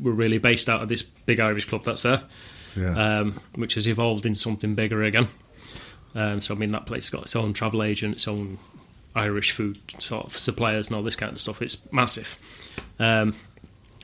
were 0.00 0.12
really 0.12 0.38
based 0.38 0.68
out 0.68 0.82
of 0.82 0.88
this 0.88 1.02
big 1.02 1.40
Irish 1.40 1.64
club 1.66 1.84
that's 1.84 2.02
there, 2.02 2.22
Yeah. 2.76 3.20
um, 3.20 3.40
which 3.54 3.74
has 3.74 3.86
evolved 3.88 4.26
into 4.26 4.38
something 4.40 4.74
bigger 4.74 5.02
again. 5.02 5.28
Um, 6.14 6.40
so 6.42 6.54
I 6.54 6.58
mean 6.58 6.72
that 6.72 6.84
place 6.86 7.08
got 7.08 7.22
its 7.22 7.34
own 7.36 7.52
travel 7.54 7.82
agent, 7.82 8.14
its 8.16 8.28
own 8.28 8.58
Irish 9.14 9.50
food 9.52 9.78
sort 9.98 10.26
of 10.26 10.36
suppliers 10.36 10.88
and 10.88 10.96
all 10.96 11.02
this 11.02 11.16
kind 11.16 11.32
of 11.32 11.40
stuff. 11.40 11.62
It's 11.62 11.78
massive. 11.90 12.36
Um, 12.98 13.34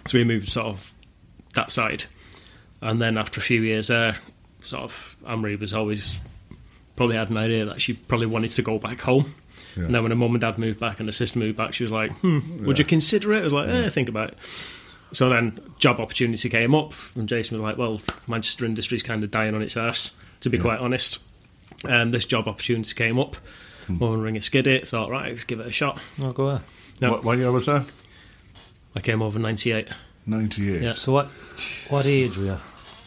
so 0.06 0.16
we 0.18 0.24
moved 0.24 0.48
sort 0.48 0.66
of 0.66 0.94
that 1.54 1.70
side, 1.70 2.04
and 2.80 3.00
then 3.00 3.18
after 3.18 3.40
a 3.40 3.42
few 3.42 3.60
years 3.62 3.88
there, 3.88 4.16
sort 4.64 4.84
of 4.84 5.16
Amory 5.26 5.56
was 5.56 5.72
always 5.74 6.18
probably 6.98 7.16
had 7.16 7.30
an 7.30 7.38
idea 7.38 7.64
that 7.64 7.80
she 7.80 7.94
probably 7.94 8.26
wanted 8.26 8.50
to 8.50 8.62
go 8.62 8.78
back 8.78 9.00
home. 9.00 9.34
And 9.76 9.94
then 9.94 10.02
when 10.02 10.10
her 10.10 10.16
mum 10.16 10.32
and 10.32 10.40
dad 10.40 10.58
moved 10.58 10.80
back 10.80 10.98
and 10.98 11.08
her 11.08 11.12
sister 11.12 11.38
moved 11.38 11.56
back, 11.56 11.72
she 11.72 11.84
was 11.84 11.92
like, 11.92 12.10
hmm, 12.18 12.64
would 12.64 12.78
you 12.80 12.84
consider 12.84 13.32
it? 13.32 13.40
I 13.42 13.44
was 13.44 13.52
like, 13.52 13.68
eh, 13.68 13.88
think 13.90 14.08
about 14.08 14.30
it. 14.30 14.38
So 15.12 15.28
then 15.28 15.60
job 15.78 16.00
opportunity 16.00 16.48
came 16.50 16.74
up, 16.74 16.94
and 17.14 17.28
Jason 17.28 17.56
was 17.56 17.62
like, 17.62 17.78
well, 17.78 18.00
Manchester 18.26 18.64
industry's 18.66 19.04
kind 19.04 19.22
of 19.22 19.30
dying 19.30 19.54
on 19.54 19.62
its 19.62 19.76
arse, 19.76 20.16
to 20.40 20.50
be 20.50 20.58
quite 20.58 20.80
honest. 20.80 21.22
And 21.88 22.12
this 22.12 22.24
job 22.24 22.48
opportunity 22.48 22.92
came 22.94 23.18
up. 23.20 23.36
Mum 23.88 24.14
and 24.14 24.22
ring 24.22 24.36
a 24.36 24.42
skid 24.42 24.66
it, 24.66 24.86
thought, 24.88 25.10
right, 25.10 25.30
let's 25.30 25.44
give 25.44 25.60
it 25.60 25.66
a 25.68 25.72
shot. 25.72 26.00
I'll 26.20 26.32
go 26.32 26.50
there. 26.50 26.62
No, 27.00 27.12
What, 27.12 27.24
what 27.24 27.38
year 27.38 27.52
was 27.52 27.66
that? 27.66 27.86
I 28.96 29.00
came 29.00 29.22
over 29.22 29.38
in 29.38 29.42
98, 29.42 29.88
98. 30.26 30.82
Yeah. 30.82 30.94
So 30.94 31.12
what? 31.12 31.30
What 31.88 32.04
age 32.04 32.36
were 32.36 32.44
you? 32.46 32.56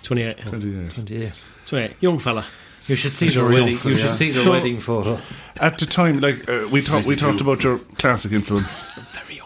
28. 0.03 0.38
28. 0.38 0.89
Twenty-eight. 0.91 1.33
28. 1.65 1.91
Young 2.00 2.17
fella. 2.17 2.45
You 2.88 2.95
should 2.95 3.13
see 3.13 3.27
the 3.27 3.31
Sure, 3.33 3.50
wedding. 3.50 3.67
You 3.69 3.91
should 3.93 4.15
see 4.15 4.29
the 4.31 4.39
So- 4.43 4.51
wedding 4.51 4.79
photo. 4.79 5.19
At 5.59 5.77
the 5.77 5.85
time, 5.85 6.19
like 6.19 6.50
uh, 6.50 6.67
we 6.71 6.81
talked, 6.81 7.05
we 7.05 7.15
talked 7.15 7.41
about 7.41 7.63
your 7.63 7.77
classic 7.97 8.31
influence: 8.31 8.85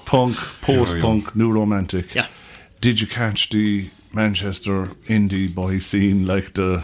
punk, 0.05 0.37
post-punk, 0.61 1.35
new 1.35 1.51
romantic. 1.51 2.15
Yeah. 2.15 2.27
Did 2.79 3.01
you 3.01 3.07
catch 3.07 3.49
the 3.49 3.89
Manchester 4.13 4.87
indie 5.07 5.53
boy 5.53 5.79
scene, 5.79 6.25
like 6.25 6.53
the? 6.53 6.83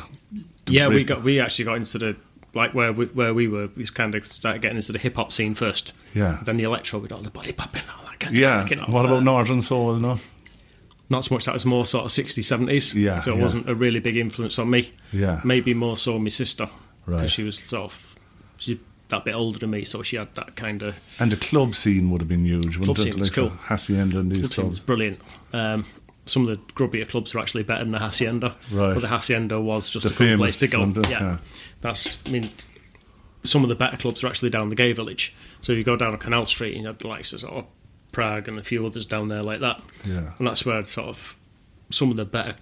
the 0.65 0.73
Yeah, 0.73 0.89
we 0.89 1.03
got 1.05 1.23
we 1.23 1.39
actually 1.39 1.65
got 1.65 1.75
into 1.77 1.97
the 1.97 2.15
like 2.53 2.73
where 2.73 2.91
we, 2.91 3.05
where 3.05 3.33
we 3.33 3.47
were. 3.47 3.69
We 3.77 3.85
kind 3.85 4.13
of 4.15 4.25
started 4.25 4.61
getting 4.61 4.75
into 4.77 4.91
the 4.91 4.99
hip 4.99 5.15
hop 5.15 5.31
scene 5.31 5.55
first. 5.55 5.93
Yeah. 6.13 6.39
Then 6.43 6.57
the 6.57 6.63
electro 6.63 6.99
with 6.99 7.13
all 7.13 7.21
the 7.21 7.29
body 7.29 7.53
popping, 7.53 7.83
and 7.83 7.91
all 7.97 8.05
that 8.09 8.19
kind 8.19 8.35
Yeah. 8.35 8.59
of. 8.59 8.67
cracking, 8.67 8.79
all 8.83 8.93
What 8.93 9.05
about 9.05 9.19
that. 9.19 9.23
Northern 9.23 9.61
Soul? 9.61 9.95
No. 9.95 10.17
Not 11.11 11.25
so 11.25 11.35
much. 11.35 11.45
That 11.45 11.53
was 11.53 11.65
more 11.65 11.85
sort 11.85 12.05
of 12.05 12.11
60s, 12.11 12.39
70s. 12.39 12.95
Yeah, 12.95 13.19
So 13.19 13.33
it 13.33 13.35
yeah. 13.37 13.41
wasn't 13.43 13.69
a 13.69 13.75
really 13.75 13.99
big 13.99 14.15
influence 14.15 14.57
on 14.57 14.69
me. 14.69 14.91
Yeah. 15.11 15.41
Maybe 15.43 15.73
more 15.73 15.97
so 15.97 16.17
my 16.17 16.29
sister. 16.29 16.69
Right. 17.05 17.17
Because 17.17 17.31
she 17.33 17.43
was 17.43 17.59
sort 17.59 17.83
of 17.91 18.15
she 18.57 18.79
that 19.09 19.25
bit 19.25 19.35
older 19.35 19.59
than 19.59 19.71
me, 19.71 19.83
so 19.83 20.01
she 20.03 20.15
had 20.15 20.33
that 20.35 20.55
kind 20.55 20.81
of. 20.81 20.97
And 21.19 21.31
the 21.31 21.35
club 21.35 21.75
scene 21.75 22.09
would 22.11 22.21
have 22.21 22.29
been 22.29 22.45
huge. 22.45 22.77
wouldn't 22.77 22.85
Club 22.85 22.97
it? 22.97 23.11
scene 23.11 23.19
was 23.19 23.37
Like 23.37 23.49
cool. 23.49 23.57
Hacienda 23.57 24.19
and 24.19 24.31
these 24.31 24.57
It 24.57 24.63
was 24.69 24.79
brilliant. 24.79 25.19
Um, 25.51 25.85
some 26.25 26.47
of 26.47 26.49
the 26.49 26.73
grubbier 26.73 27.07
clubs 27.09 27.33
were 27.33 27.41
actually 27.41 27.63
better 27.63 27.83
than 27.83 27.91
the 27.91 27.99
Hacienda. 27.99 28.55
Right. 28.71 28.93
But 28.93 29.01
the 29.01 29.07
Hacienda 29.09 29.59
was 29.59 29.89
just 29.89 30.07
The 30.07 30.13
a 30.13 30.15
cool 30.29 30.37
place 30.37 30.59
to 30.59 30.67
go. 30.67 30.85
yeah. 31.09 31.09
yeah. 31.09 31.37
That's, 31.81 32.19
I 32.25 32.29
mean, 32.29 32.51
some 33.43 33.63
of 33.63 33.69
the 33.69 33.75
better 33.75 33.97
clubs 33.97 34.23
are 34.23 34.27
actually 34.27 34.51
down 34.51 34.69
the 34.69 34.75
gay 34.75 34.93
village. 34.93 35.33
So 35.61 35.73
if 35.73 35.77
you 35.77 35.83
go 35.83 35.97
down 35.97 36.15
Canal 36.17 36.45
Street 36.45 36.73
and 36.75 36.81
you 36.83 36.87
have 36.87 36.99
the 36.99 37.07
likes 37.07 37.33
of 37.33 37.41
sort 37.41 37.53
of 37.53 37.65
Prague 38.11 38.47
and 38.47 38.57
a 38.59 38.63
few 38.63 38.85
others 38.85 39.05
down 39.05 39.27
there 39.27 39.43
like 39.43 39.59
that. 39.61 39.81
Yeah. 40.05 40.31
And 40.37 40.47
that's 40.47 40.65
where 40.65 40.83
sort 40.85 41.07
of 41.09 41.35
some 41.89 42.11
of 42.11 42.17
the 42.17 42.25
better 42.25 42.55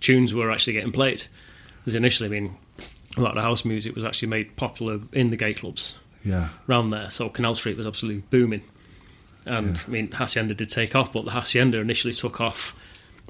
tunes 0.00 0.32
were 0.34 0.50
actually 0.50 0.74
getting 0.74 0.92
played. 0.92 1.24
Because 1.80 1.94
initially, 1.94 2.28
I 2.28 2.40
mean, 2.40 2.56
a 3.16 3.20
lot 3.20 3.36
of 3.36 3.42
house 3.42 3.64
music 3.64 3.94
was 3.94 4.04
actually 4.04 4.28
made 4.28 4.56
popular 4.56 5.00
in 5.12 5.30
the 5.30 5.36
gay 5.36 5.54
clubs 5.54 5.98
Yeah. 6.24 6.48
around 6.68 6.90
there. 6.90 7.10
So 7.10 7.28
Canal 7.28 7.54
Street 7.54 7.76
was 7.76 7.86
absolutely 7.86 8.22
booming. 8.30 8.62
And 9.46 9.80
I 9.86 9.90
mean, 9.90 10.12
Hacienda 10.12 10.54
did 10.54 10.68
take 10.68 10.94
off, 10.94 11.12
but 11.12 11.24
the 11.24 11.30
Hacienda 11.30 11.78
initially 11.78 12.12
took 12.12 12.40
off 12.40 12.74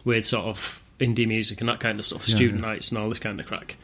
with 0.05 0.27
sort 0.27 0.47
of 0.47 0.83
indie 0.99 1.29
music 1.29 1.61
and 1.61 1.69
that 1.69 1.79
kind 1.79 1.99
of 2.01 2.05
stuff, 2.05 2.29
Yeah, 2.29 2.35
student 2.35 2.61
yeah. 2.61 2.67
nights 2.67 2.89
and 2.91 2.99
all 2.99 3.09
this 3.09 3.21
kind 3.21 3.39
of 3.39 3.47
crack. 3.47 3.77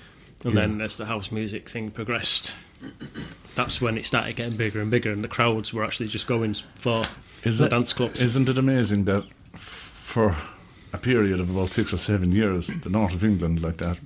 And 0.42 0.54
Yeah. 0.54 0.62
then 0.62 0.80
as 0.80 0.96
the 0.96 1.06
house 1.06 1.30
music 1.30 1.68
thing 1.68 1.90
progressed, 1.92 2.52
that's 3.54 3.80
when 3.80 3.96
it 3.96 4.04
started 4.06 4.36
getting 4.36 4.56
bigger 4.56 4.80
and 4.80 4.90
bigger, 4.90 5.10
and 5.12 5.22
the 5.22 5.28
crowds 5.28 5.72
were 5.72 5.84
actually 5.84 6.08
just 6.08 6.26
going 6.26 6.54
for 6.76 7.04
Is 7.44 7.58
the 7.58 7.66
it- 7.66 7.70
dance 7.70 7.92
clubs. 7.92 8.22
Isn't 8.22 8.48
it 8.48 8.58
amazing 8.58 9.04
that 9.04 9.24
for 9.54 10.36
a 10.92 10.98
period 10.98 11.40
of 11.40 11.50
about 11.50 11.72
six 11.72 11.92
or 11.92 11.98
seven 11.98 12.32
years, 12.32 12.68
the 12.68 12.88
north 12.90 13.14
of 13.14 13.24
England, 13.24 13.62
like 13.62 13.78
that, 13.78 13.98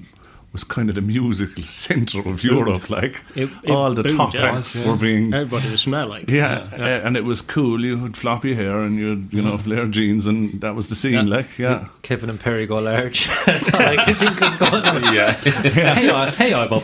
was 0.50 0.64
kind 0.64 0.88
of 0.88 0.95
the 0.95 1.02
musical 1.02 1.62
centre 1.85 2.26
of 2.26 2.43
Europe. 2.43 2.88
Like 2.88 3.21
It- 3.35 3.50
it 3.62 3.71
all 3.71 3.93
the 3.93 4.02
boomed, 4.02 4.17
top 4.17 4.33
yeah. 4.35 4.57
acts 4.57 4.76
Yeah. 4.78 4.88
were 4.88 4.97
being. 4.97 5.35
Everybody 5.35 5.69
was 5.71 5.83
from 5.83 5.93
there, 5.93 6.07
like 6.07 6.31
Yeah, 6.31 6.67
uh, 6.73 7.07
and 7.07 7.17
it 7.19 7.25
was 7.25 7.43
cool. 7.43 7.85
You 7.85 7.99
had 7.99 8.17
floppy 8.17 8.55
hair 8.55 8.81
and 8.83 8.97
you'd, 8.99 9.31
you 9.31 9.43
know, 9.43 9.59
flare 9.59 9.87
jeans, 9.87 10.26
and 10.26 10.59
that 10.62 10.75
was 10.75 10.88
the 10.88 10.95
scene. 10.95 11.12
Yeah. 11.12 11.23
Like, 11.37 11.59
yeah, 11.59 11.88
Kevin 12.00 12.31
and 12.31 12.40
Perry 12.40 12.64
go 12.67 12.76
large. 12.76 13.28
That's 13.47 13.73
all 13.75 13.83
I 13.83 13.97
can 13.97 14.14
think 14.14 14.40
of 14.43 14.59
going 14.59 14.85
on. 15.05 15.14
Yeah. 15.14 15.33
Hey, 15.35 16.09
I, 16.11 16.31
hey, 16.31 16.55
I'm 16.55 16.73
a 16.73 16.81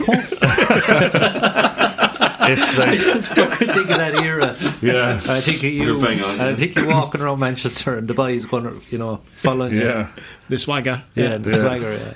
punk. 2.47 2.59
it's 2.59 2.79
I 2.79 2.95
just 2.95 3.33
fucking 3.33 3.67
think 3.67 3.89
of 3.89 3.97
that 3.97 4.15
era. 4.15 4.55
yeah, 4.81 5.21
I 5.27 5.39
think 5.39 5.63
you. 5.63 5.69
You're 5.69 5.97
on, 5.97 6.05
I 6.05 6.49
yeah. 6.49 6.55
think 6.55 6.75
you're 6.77 6.87
walking 6.89 7.21
around 7.21 7.39
Manchester 7.39 7.97
and 7.97 8.07
the 8.07 8.13
boys 8.13 8.45
going, 8.45 8.63
to, 8.65 8.81
you 8.89 8.97
know, 8.97 9.21
following 9.35 9.73
you. 9.73 9.83
yeah. 9.83 10.09
the 10.49 10.57
swagger. 10.57 11.03
Yeah, 11.15 11.37
the 11.37 11.49
Yeah. 11.49 11.55
swagger, 11.57 11.93
yeah. 11.93 12.13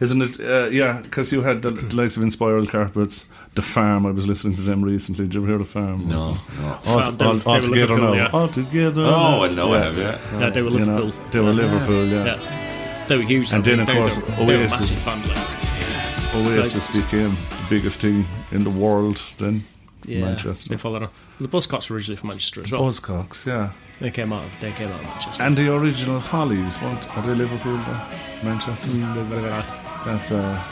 Isn't 0.00 0.22
it? 0.22 0.38
Uh, 0.40 0.68
yeah, 0.70 1.00
because 1.02 1.32
you 1.32 1.42
had 1.42 1.62
the, 1.62 1.70
the 1.72 1.96
likes 1.96 2.16
of 2.16 2.22
Inspiral 2.22 2.68
Carpets, 2.68 3.26
The 3.56 3.62
Farm. 3.62 4.06
I 4.06 4.12
was 4.12 4.28
listening 4.28 4.54
to 4.54 4.62
them 4.62 4.80
recently. 4.84 5.24
Did 5.24 5.34
you 5.34 5.40
ever 5.42 5.48
hear 5.48 5.58
The 5.58 5.64
Farm? 5.64 6.06
No, 6.08 6.38
no. 6.60 6.78
All, 6.86 7.00
Farm, 7.02 7.16
they 7.18 7.24
all, 7.24 7.40
all 7.46 7.60
together 7.60 7.68
Liverpool, 7.94 7.98
now. 7.98 8.12
yeah. 8.14 8.30
All 8.32 8.46
together. 8.48 9.02
Oh, 9.04 9.42
I 9.44 9.48
know 9.48 9.74
I 9.74 9.78
Yeah. 9.78 9.84
have, 9.84 9.98
yeah. 9.98 10.40
Yeah, 10.40 10.50
they 10.50 10.62
were 10.62 10.70
You 10.70 10.86
know, 10.86 10.98
Liverpool. 11.00 11.30
they 11.32 11.40
were 11.40 11.52
Liverpool, 11.52 12.04
yeah. 12.06 12.24
Yeah. 12.26 13.04
They 13.08 13.16
were 13.16 13.22
huge. 13.24 13.52
And 13.52 13.64
then, 13.64 13.80
of 13.80 13.88
course, 13.88 14.18
were- 14.18 14.22
they 14.46 14.46
were 14.46 14.52
Oasis. 14.62 14.90
massive 14.92 15.04
band, 15.04 15.26
like. 15.26 16.58
Oasis 16.58 16.86
became 16.88 17.34
the 17.34 17.57
biggest 17.68 18.00
thing 18.00 18.26
in 18.50 18.64
the 18.64 18.70
world 18.70 19.22
then. 19.38 19.64
Yeah, 20.04 20.20
Manchester. 20.22 20.68
They 20.68 20.76
followed 20.76 21.02
on. 21.04 21.10
The 21.40 21.48
Buzzcocks 21.48 21.90
were 21.90 21.96
originally 21.96 22.16
from 22.16 22.28
Manchester 22.28 22.62
as 22.64 22.72
well. 22.72 22.82
Buzzcocks, 22.82 23.46
yeah. 23.46 23.72
They 24.00 24.10
came 24.10 24.32
out. 24.32 24.48
They 24.60 24.70
came 24.72 24.88
out 24.88 25.00
of 25.00 25.06
Manchester. 25.06 25.42
And 25.42 25.56
the 25.56 25.74
original 25.74 26.20
Hollies, 26.20 26.76
what? 26.76 27.16
Are 27.16 27.26
they 27.26 27.34
Liverpool? 27.34 27.76
Though? 27.76 28.00
Manchester? 28.44 28.88
I 28.88 30.02
That's 30.04 30.30
uh, 30.30 30.62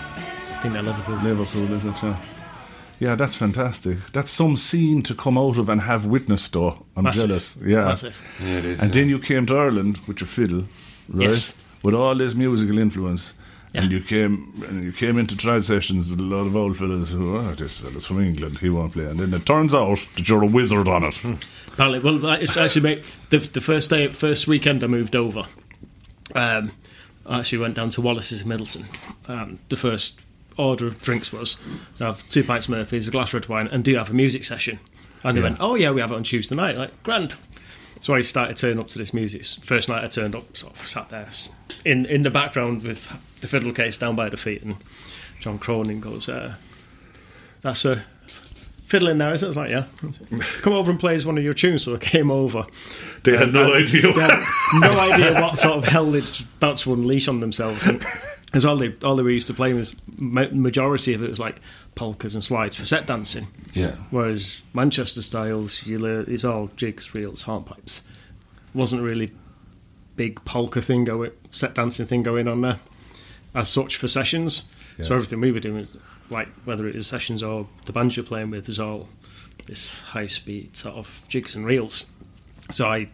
think 0.62 0.74
they're 0.74 0.82
Liverpool. 0.82 1.16
Liverpool, 1.16 1.72
is 1.72 1.84
it? 1.84 2.02
Yeah. 2.02 2.20
yeah, 3.00 3.14
that's 3.16 3.34
fantastic. 3.34 3.98
That's 4.12 4.30
some 4.30 4.56
scene 4.56 5.02
to 5.02 5.14
come 5.14 5.36
out 5.36 5.58
of 5.58 5.68
and 5.68 5.80
have 5.82 6.06
witnessed, 6.06 6.52
though. 6.52 6.86
I'm 6.96 7.04
Massive. 7.04 7.28
jealous. 7.28 7.56
Yeah. 7.64 7.84
Massive. 7.84 8.24
Yeah, 8.40 8.58
it 8.58 8.64
is. 8.64 8.82
And 8.82 8.94
yeah. 8.94 9.00
then 9.00 9.08
you 9.10 9.18
came 9.18 9.44
to 9.46 9.56
Ireland 9.56 9.98
with 10.06 10.20
your 10.20 10.28
fiddle, 10.28 10.64
right? 11.08 11.28
Yes. 11.28 11.54
With 11.82 11.94
all 11.94 12.14
this 12.14 12.34
musical 12.34 12.78
influence. 12.78 13.34
And 13.74 13.92
you 13.92 14.00
came 14.00 14.52
and 14.66 14.82
you 14.82 14.92
came 14.92 15.18
into 15.18 15.34
trad 15.36 15.62
sessions 15.62 16.10
with 16.10 16.18
a 16.18 16.22
lot 16.22 16.46
of 16.46 16.56
old 16.56 16.78
fellas 16.78 17.10
who, 17.12 17.36
oh, 17.36 17.52
this 17.54 17.78
fella's 17.80 18.06
from 18.06 18.22
England, 18.22 18.58
he 18.58 18.70
won't 18.70 18.92
play. 18.94 19.04
And 19.04 19.18
then 19.18 19.34
it 19.34 19.44
turns 19.44 19.74
out 19.74 19.98
that 20.16 20.28
you're 20.28 20.42
a 20.44 20.46
wizard 20.46 20.88
on 20.88 21.04
it. 21.04 21.18
Apparently, 21.68 21.98
well, 21.98 22.18
that 22.20 22.42
is 22.42 22.56
actually 22.56 22.80
mate, 22.82 23.04
the 23.30 23.38
the 23.38 23.60
first 23.60 23.90
day, 23.90 24.08
first 24.12 24.46
weekend 24.48 24.82
I 24.82 24.86
moved 24.86 25.14
over. 25.14 25.44
Um, 26.34 26.72
I 27.26 27.40
actually 27.40 27.58
went 27.58 27.74
down 27.74 27.90
to 27.90 28.00
Wallace's 28.00 28.42
in 28.42 28.48
Midleton. 28.48 28.86
Um, 29.28 29.58
the 29.68 29.76
first 29.76 30.20
order 30.56 30.86
of 30.86 31.02
drinks 31.02 31.32
was 31.32 31.58
have 31.98 32.26
two 32.30 32.44
pints 32.44 32.66
of 32.66 32.70
Murphy's, 32.70 33.08
a 33.08 33.10
glass 33.10 33.28
of 33.28 33.34
red 33.34 33.48
wine, 33.48 33.66
and 33.66 33.84
do 33.84 33.90
you 33.90 33.98
have 33.98 34.10
a 34.10 34.14
music 34.14 34.44
session? 34.44 34.78
And 35.22 35.36
they 35.36 35.40
Yeah. 35.42 35.48
went, 35.48 35.58
oh 35.60 35.74
yeah, 35.74 35.90
we 35.90 36.00
have 36.00 36.12
it 36.12 36.14
on 36.14 36.22
Tuesday 36.22 36.54
night. 36.54 36.76
Like 36.78 37.02
grand. 37.02 37.34
So 38.00 38.14
I 38.14 38.20
started 38.20 38.56
turning 38.56 38.78
up 38.78 38.88
to 38.88 38.98
this 38.98 39.12
music. 39.14 39.44
First 39.64 39.88
night 39.88 40.04
I 40.04 40.08
turned 40.08 40.34
up, 40.34 40.56
sort 40.56 40.74
of 40.74 40.86
sat 40.86 41.08
there 41.08 41.28
in 41.84 42.06
in 42.06 42.22
the 42.22 42.30
background 42.30 42.82
with 42.82 43.12
the 43.40 43.48
fiddle 43.48 43.72
case 43.72 43.96
down 43.98 44.16
by 44.16 44.28
the 44.28 44.36
feet, 44.36 44.62
and 44.62 44.76
John 45.40 45.58
Cronin 45.58 46.00
goes, 46.00 46.28
uh, 46.28 46.54
"That's 47.62 47.84
a 47.84 48.04
fiddle 48.86 49.08
in 49.08 49.18
there, 49.18 49.32
isn't 49.32 49.46
it?" 49.46 49.48
I 49.48 49.48
was 49.48 49.56
like, 49.56 49.70
"Yeah." 49.70 50.40
Come 50.62 50.72
over 50.72 50.90
and 50.90 51.00
play 51.00 51.14
as 51.14 51.26
one 51.26 51.38
of 51.38 51.44
your 51.44 51.54
tunes. 51.54 51.84
So 51.84 51.94
I 51.94 51.98
came 51.98 52.30
over. 52.30 52.66
They 53.24 53.36
had 53.36 53.52
no 53.52 53.74
idea. 53.74 54.02
They 54.14 54.20
had 54.20 54.44
no 54.80 55.00
idea 55.00 55.40
what 55.40 55.58
sort 55.58 55.76
of 55.78 55.84
hell 55.84 56.10
they'd 56.10 56.28
about 56.58 56.76
to 56.78 56.92
unleash 56.92 57.28
on 57.28 57.40
themselves. 57.40 57.86
And 57.86 58.04
because 58.46 58.64
all 58.64 58.76
they 58.76 58.94
all 59.02 59.16
they 59.16 59.22
were 59.22 59.30
used 59.30 59.48
to 59.48 59.54
playing 59.54 59.76
was 59.76 59.94
majority 60.18 61.12
of 61.14 61.22
it 61.22 61.28
was 61.30 61.38
like 61.38 61.60
polkas 61.94 62.34
and 62.34 62.42
slides 62.42 62.76
for 62.76 62.84
set 62.84 63.06
dancing. 63.06 63.46
Yeah. 63.74 63.96
Whereas 64.10 64.62
Manchester 64.72 65.22
styles, 65.22 65.84
you 65.86 65.98
learn, 65.98 66.26
it's 66.28 66.44
all 66.44 66.68
jigs, 66.76 67.14
reels, 67.14 67.44
hornpipes. 67.44 68.02
Wasn't 68.74 69.02
really 69.02 69.30
big 70.16 70.42
polka 70.44 70.80
thing 70.80 71.04
going, 71.04 71.32
set 71.50 71.74
dancing 71.74 72.06
thing 72.06 72.22
going 72.22 72.48
on 72.48 72.62
there, 72.62 72.78
as 73.54 73.68
such 73.68 73.96
for 73.96 74.08
sessions. 74.08 74.64
So 75.02 75.14
everything 75.14 75.42
we 75.42 75.52
were 75.52 75.60
doing 75.60 75.76
was 75.76 75.98
like 76.30 76.48
whether 76.64 76.88
it 76.88 76.94
was 76.94 77.06
sessions 77.06 77.42
or 77.42 77.68
the 77.84 77.92
band 77.92 78.16
you're 78.16 78.24
playing 78.24 78.50
with 78.50 78.66
is 78.68 78.80
all 78.80 79.08
this 79.66 80.00
high 80.00 80.26
speed 80.26 80.74
sort 80.74 80.94
of 80.94 81.22
jigs 81.28 81.54
and 81.54 81.66
reels. 81.66 82.06
So 82.70 82.88
I, 82.88 83.08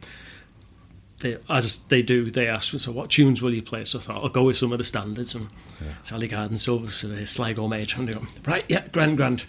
they, 1.22 1.38
as 1.48 1.78
they 1.84 2.02
do, 2.02 2.30
they 2.30 2.46
asked 2.48 2.72
me, 2.72 2.78
so 2.78 2.92
what 2.92 3.10
tunes 3.10 3.40
will 3.40 3.52
you 3.54 3.62
play? 3.62 3.84
So 3.84 3.98
I 3.98 4.02
thought 4.02 4.22
I'll 4.22 4.28
go 4.28 4.44
with 4.44 4.56
some 4.58 4.70
of 4.72 4.78
the 4.78 4.84
standards 4.84 5.34
and 5.34 5.48
Sally 6.02 6.28
Garden, 6.28 6.58
Silver, 6.58 6.90
Survey, 6.90 7.24
Sligo 7.24 7.66
Maid. 7.68 7.92
And 7.96 8.06
they 8.08 8.12
go, 8.12 8.22
right, 8.46 8.64
yeah, 8.68 8.86
grand, 8.88 9.16
grand. 9.16 9.44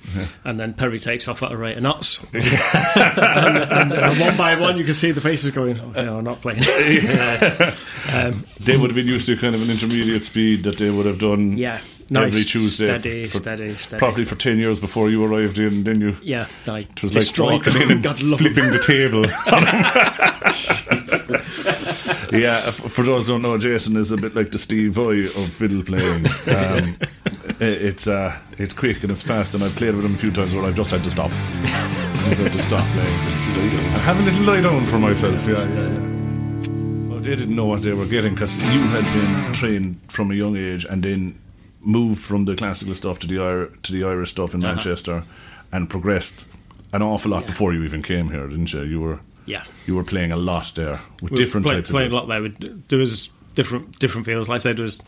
And 0.45 0.59
then 0.59 0.73
Perry 0.73 0.99
takes 0.99 1.27
off 1.27 1.43
at 1.43 1.51
a 1.51 1.57
rate 1.57 1.75
of 1.77 1.83
knots. 1.83 2.23
and, 2.33 2.43
and, 2.45 3.91
and 3.93 4.19
one 4.19 4.37
by 4.37 4.55
one, 4.59 4.77
you 4.77 4.83
can 4.85 4.93
see 4.93 5.11
the 5.11 5.21
faces 5.21 5.51
going, 5.51 5.79
oh, 5.79 5.91
no, 6.03 6.17
I'm 6.17 6.23
not 6.23 6.41
playing. 6.41 6.61
um, 8.13 8.45
They 8.59 8.77
would 8.77 8.89
have 8.89 8.95
been 8.95 9.07
used 9.07 9.25
to 9.27 9.35
kind 9.37 9.53
of 9.55 9.61
an 9.61 9.69
intermediate 9.69 10.25
speed 10.25 10.63
that 10.63 10.77
they 10.77 10.89
would 10.89 11.05
have 11.05 11.19
done. 11.19 11.57
yeah, 11.57 11.81
Nice, 12.09 12.33
every 12.33 12.43
Tuesday. 12.43 12.85
steady, 12.85 13.25
for- 13.25 13.37
steady, 13.37 13.75
steady. 13.77 13.99
Probably 13.99 14.25
for 14.25 14.35
10 14.35 14.59
years 14.59 14.77
before 14.79 15.09
you 15.09 15.23
arrived 15.23 15.57
in, 15.57 15.83
then 15.83 16.01
you. 16.01 16.15
Yeah, 16.21 16.47
like 16.67 16.89
It 16.91 17.01
was 17.03 17.15
like 17.15 17.37
walking 17.49 17.75
in 17.81 17.91
and 17.91 18.03
God 18.03 18.21
love 18.21 18.41
'em. 18.41 18.53
flipping 18.53 18.71
the 18.71 18.79
table. 18.79 19.23
Yeah, 22.33 22.59
for 22.71 23.03
those 23.03 23.27
who 23.27 23.33
don't 23.33 23.41
know, 23.43 23.57
Jason 23.57 23.95
is 23.97 24.11
a 24.11 24.17
bit 24.17 24.35
like 24.35 24.51
the 24.51 24.57
Steve 24.57 24.93
Vai 24.93 25.25
of 25.27 25.49
fiddle 25.53 25.83
playing. 25.83 26.25
Um, 26.47 26.97
it's 27.59 28.07
uh, 28.07 28.37
it's 28.57 28.73
quick 28.73 29.03
and 29.03 29.11
it's 29.11 29.21
fast, 29.21 29.53
and 29.55 29.63
I've 29.63 29.75
played 29.75 29.95
with 29.95 30.03
him 30.05 30.15
a 30.15 30.17
few 30.17 30.31
times 30.31 30.53
where 30.53 30.63
I've 30.65 30.75
just 30.75 30.91
had 30.91 31.03
to 31.03 31.11
stop. 31.11 31.31
I've 31.31 32.37
had 32.39 32.51
to 32.51 32.59
stop 32.59 32.85
playing. 32.91 33.17
And 33.93 34.01
have 34.01 34.19
a 34.19 34.23
little 34.23 34.43
lie 34.43 34.61
down 34.61 34.85
for 34.85 34.97
myself. 34.97 35.45
Yeah, 35.47 35.63
yeah, 35.67 35.87
yeah. 35.89 35.99
Well, 37.09 37.19
they 37.19 37.35
didn't 37.35 37.55
know 37.55 37.65
what 37.65 37.81
they 37.83 37.93
were 37.93 38.05
getting 38.07 38.33
because 38.33 38.57
you 38.59 38.65
had 38.65 39.05
been 39.13 39.53
trained 39.53 39.99
from 40.09 40.31
a 40.31 40.33
young 40.33 40.57
age 40.57 40.85
and 40.85 41.03
then 41.03 41.39
moved 41.81 42.21
from 42.21 42.45
the 42.45 42.55
classical 42.55 42.93
stuff 42.95 43.19
to 43.19 43.27
the 43.27 43.39
Ir- 43.41 43.69
to 43.83 43.91
the 43.93 44.03
Irish 44.03 44.31
stuff 44.31 44.53
in 44.53 44.63
Uh-huh. 44.63 44.73
Manchester 44.75 45.23
and 45.71 45.89
progressed 45.89 46.45
an 46.91 47.01
awful 47.01 47.31
lot 47.31 47.45
before 47.45 47.73
you 47.73 47.83
even 47.83 48.01
came 48.01 48.29
here, 48.29 48.47
didn't 48.47 48.73
you? 48.73 48.83
You 48.83 48.99
were 49.01 49.19
Yeah. 49.45 49.63
you 49.85 49.95
were 49.95 50.03
playing 50.03 50.31
a 50.31 50.37
lot 50.37 50.73
there 50.75 50.99
with 51.21 51.31
We 51.31 51.37
different 51.37 51.65
play, 51.65 51.75
types 51.75 51.91
playing 51.91 52.11
a 52.11 52.15
lot 52.15 52.27
there. 52.27 52.47
There 52.87 52.99
was 52.99 53.29
different 53.55 53.99
different 53.99 54.25
feels. 54.25 54.49
Like 54.49 54.55
I 54.55 54.59
said, 54.59 54.77
there 54.77 54.83
was 54.83 55.01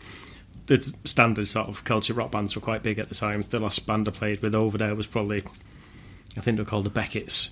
the 0.66 0.80
standard 1.04 1.48
sort 1.48 1.68
of 1.68 1.84
Celtic 1.84 2.16
rock 2.16 2.30
bands 2.32 2.54
were 2.54 2.60
quite 2.60 2.82
big 2.82 2.98
at 2.98 3.08
the 3.08 3.14
time. 3.14 3.42
The 3.42 3.60
last 3.60 3.86
band 3.86 4.08
I 4.08 4.10
played 4.10 4.42
with 4.42 4.54
over 4.54 4.76
there 4.76 4.94
was 4.94 5.06
probably, 5.06 5.44
I 6.36 6.40
think 6.40 6.56
they 6.56 6.62
were 6.62 6.68
called 6.68 6.84
the 6.84 6.90
Beckett's. 6.90 7.50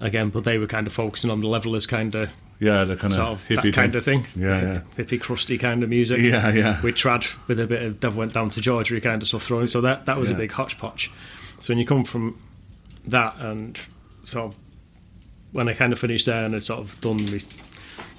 Again, 0.00 0.28
but 0.30 0.44
they 0.44 0.58
were 0.58 0.68
kind 0.68 0.86
of 0.86 0.92
focusing 0.92 1.28
on 1.28 1.40
the 1.40 1.48
Levellers 1.48 1.84
kind 1.84 2.14
of 2.14 2.30
yeah, 2.60 2.84
the 2.84 2.94
kind 2.94 3.12
sort 3.12 3.28
of 3.30 3.42
of 3.42 3.48
hippie 3.48 3.62
that 3.64 3.74
kind 3.74 3.96
of 3.96 4.04
thing. 4.04 4.26
Yeah, 4.36 4.60
yeah. 4.60 4.80
Hippie 4.96 5.20
crusty 5.20 5.58
kind 5.58 5.82
of 5.82 5.88
music. 5.88 6.20
Yeah, 6.20 6.52
yeah. 6.52 6.80
With 6.82 6.94
trad, 6.94 7.28
with 7.48 7.58
a 7.58 7.66
bit 7.66 7.82
of 7.82 7.98
Devil 7.98 8.20
Went 8.20 8.32
Down 8.32 8.48
to 8.50 8.60
Georgia 8.60 9.00
kind 9.00 9.20
of 9.20 9.26
stuff 9.26 9.42
thrown. 9.42 9.66
So 9.66 9.80
that 9.80 10.06
that 10.06 10.16
was 10.16 10.30
Yeah. 10.30 10.36
a 10.36 10.38
big 10.38 10.52
hodgepodge. 10.52 11.10
So 11.58 11.72
when 11.72 11.78
you 11.78 11.86
come 11.86 12.04
from 12.04 12.38
that 13.08 13.34
and 13.40 13.76
sort 14.22 14.52
of 14.52 14.58
when 15.52 15.68
I 15.68 15.74
kind 15.74 15.92
of 15.92 15.98
finished 15.98 16.26
there 16.26 16.44
and 16.44 16.54
I 16.54 16.58
sort 16.58 16.80
of 16.80 17.00
done 17.00 17.18
the 17.18 17.44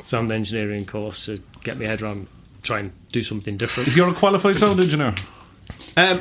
sound 0.03 0.31
engineering 0.31 0.85
course 0.85 1.25
to 1.25 1.41
get 1.63 1.77
my 1.77 1.85
head 1.85 2.01
around 2.01 2.27
try 2.63 2.79
and 2.79 2.91
do 3.11 3.21
something 3.21 3.57
different. 3.57 3.95
You're 3.95 4.09
a 4.09 4.13
qualified 4.13 4.57
sound 4.57 4.79
engineer. 4.79 5.13
Um, 5.95 6.19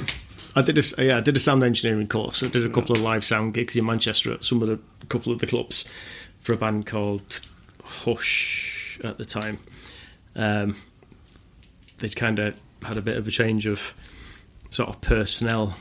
I 0.55 0.63
did 0.63 0.79
a 0.79 1.05
yeah, 1.05 1.19
I 1.19 1.21
did 1.21 1.37
a 1.37 1.41
sound 1.41 1.63
engineering 1.63 2.09
course. 2.09 2.43
I 2.43 2.49
did 2.49 2.65
a 2.65 2.71
couple 2.71 2.93
of 2.93 3.01
live 3.01 3.25
sound 3.25 3.55
gigs 3.55 3.77
in 3.77 3.87
Manchester 3.87 4.33
at 4.33 4.45
some 4.45 4.63
of 4.63 4.69
the 4.69 4.79
couple 5.07 5.33
of 5.33 5.39
the 5.39 5.47
clubs 5.47 5.89
for 6.41 6.53
a 6.53 6.57
band 6.57 6.87
called 6.87 7.41
Hush 7.85 9.01
at 9.05 9.19
the 9.19 9.25
time. 9.25 9.59
Um, 10.35 10.77
they'd 11.99 12.17
kind 12.17 12.39
of 12.39 12.61
had 12.83 12.97
a 12.97 13.03
bit 13.03 13.17
of 13.17 13.27
a 13.27 13.31
change 13.31 13.67
of 13.67 13.95
sort 14.71 14.89
of 14.89 15.01
personnel, 15.01 15.77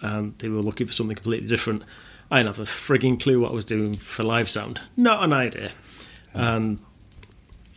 and 0.00 0.38
they 0.38 0.48
were 0.48 0.60
looking 0.60 0.86
for 0.86 0.92
something 0.92 1.16
completely 1.16 1.48
different. 1.48 1.84
I 2.30 2.38
didn't 2.38 2.56
have 2.56 2.66
a 2.66 2.70
frigging 2.70 3.20
clue 3.20 3.40
what 3.40 3.50
I 3.50 3.54
was 3.54 3.64
doing 3.64 3.94
for 3.94 4.22
live 4.22 4.48
sound. 4.48 4.80
Not 4.96 5.22
an 5.22 5.32
idea. 5.32 5.70
And 6.32 6.80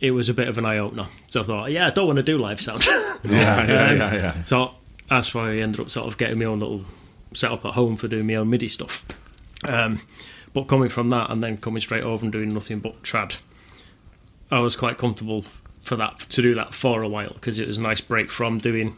it 0.00 0.10
was 0.12 0.28
a 0.28 0.34
bit 0.34 0.48
of 0.48 0.58
an 0.58 0.64
eye 0.66 0.78
opener. 0.78 1.06
So 1.28 1.40
I 1.42 1.44
thought, 1.44 1.70
yeah, 1.70 1.86
I 1.86 1.90
don't 1.90 2.06
want 2.06 2.16
to 2.18 2.22
do 2.22 2.38
live 2.38 2.60
sound. 2.60 2.84
Yeah, 3.24 3.66
yeah, 3.66 3.90
Um, 3.90 3.98
yeah, 3.98 4.14
yeah. 4.14 4.44
So 4.44 4.74
that's 5.08 5.34
why 5.34 5.50
I 5.50 5.56
ended 5.56 5.80
up 5.80 5.90
sort 5.90 6.06
of 6.06 6.18
getting 6.18 6.38
my 6.38 6.44
own 6.44 6.60
little 6.60 6.84
setup 7.34 7.64
at 7.64 7.72
home 7.74 7.96
for 7.96 8.06
doing 8.06 8.26
my 8.28 8.36
own 8.36 8.48
MIDI 8.48 8.68
stuff. 8.68 9.04
Um, 9.68 10.00
but 10.54 10.64
coming 10.68 10.88
from 10.88 11.10
that 11.10 11.30
and 11.30 11.42
then 11.42 11.56
coming 11.56 11.80
straight 11.80 12.04
over 12.04 12.24
and 12.24 12.32
doing 12.32 12.48
nothing 12.48 12.78
but 12.78 13.02
trad, 13.02 13.38
I 14.52 14.60
was 14.60 14.76
quite 14.76 14.98
comfortable 14.98 15.44
for 15.82 15.96
that 15.96 16.20
to 16.20 16.42
do 16.42 16.54
that 16.54 16.74
for 16.74 17.02
a 17.02 17.08
while 17.08 17.32
because 17.34 17.58
it 17.58 17.66
was 17.66 17.78
a 17.78 17.82
nice 17.82 18.00
break 18.00 18.30
from 18.30 18.58
doing 18.58 18.96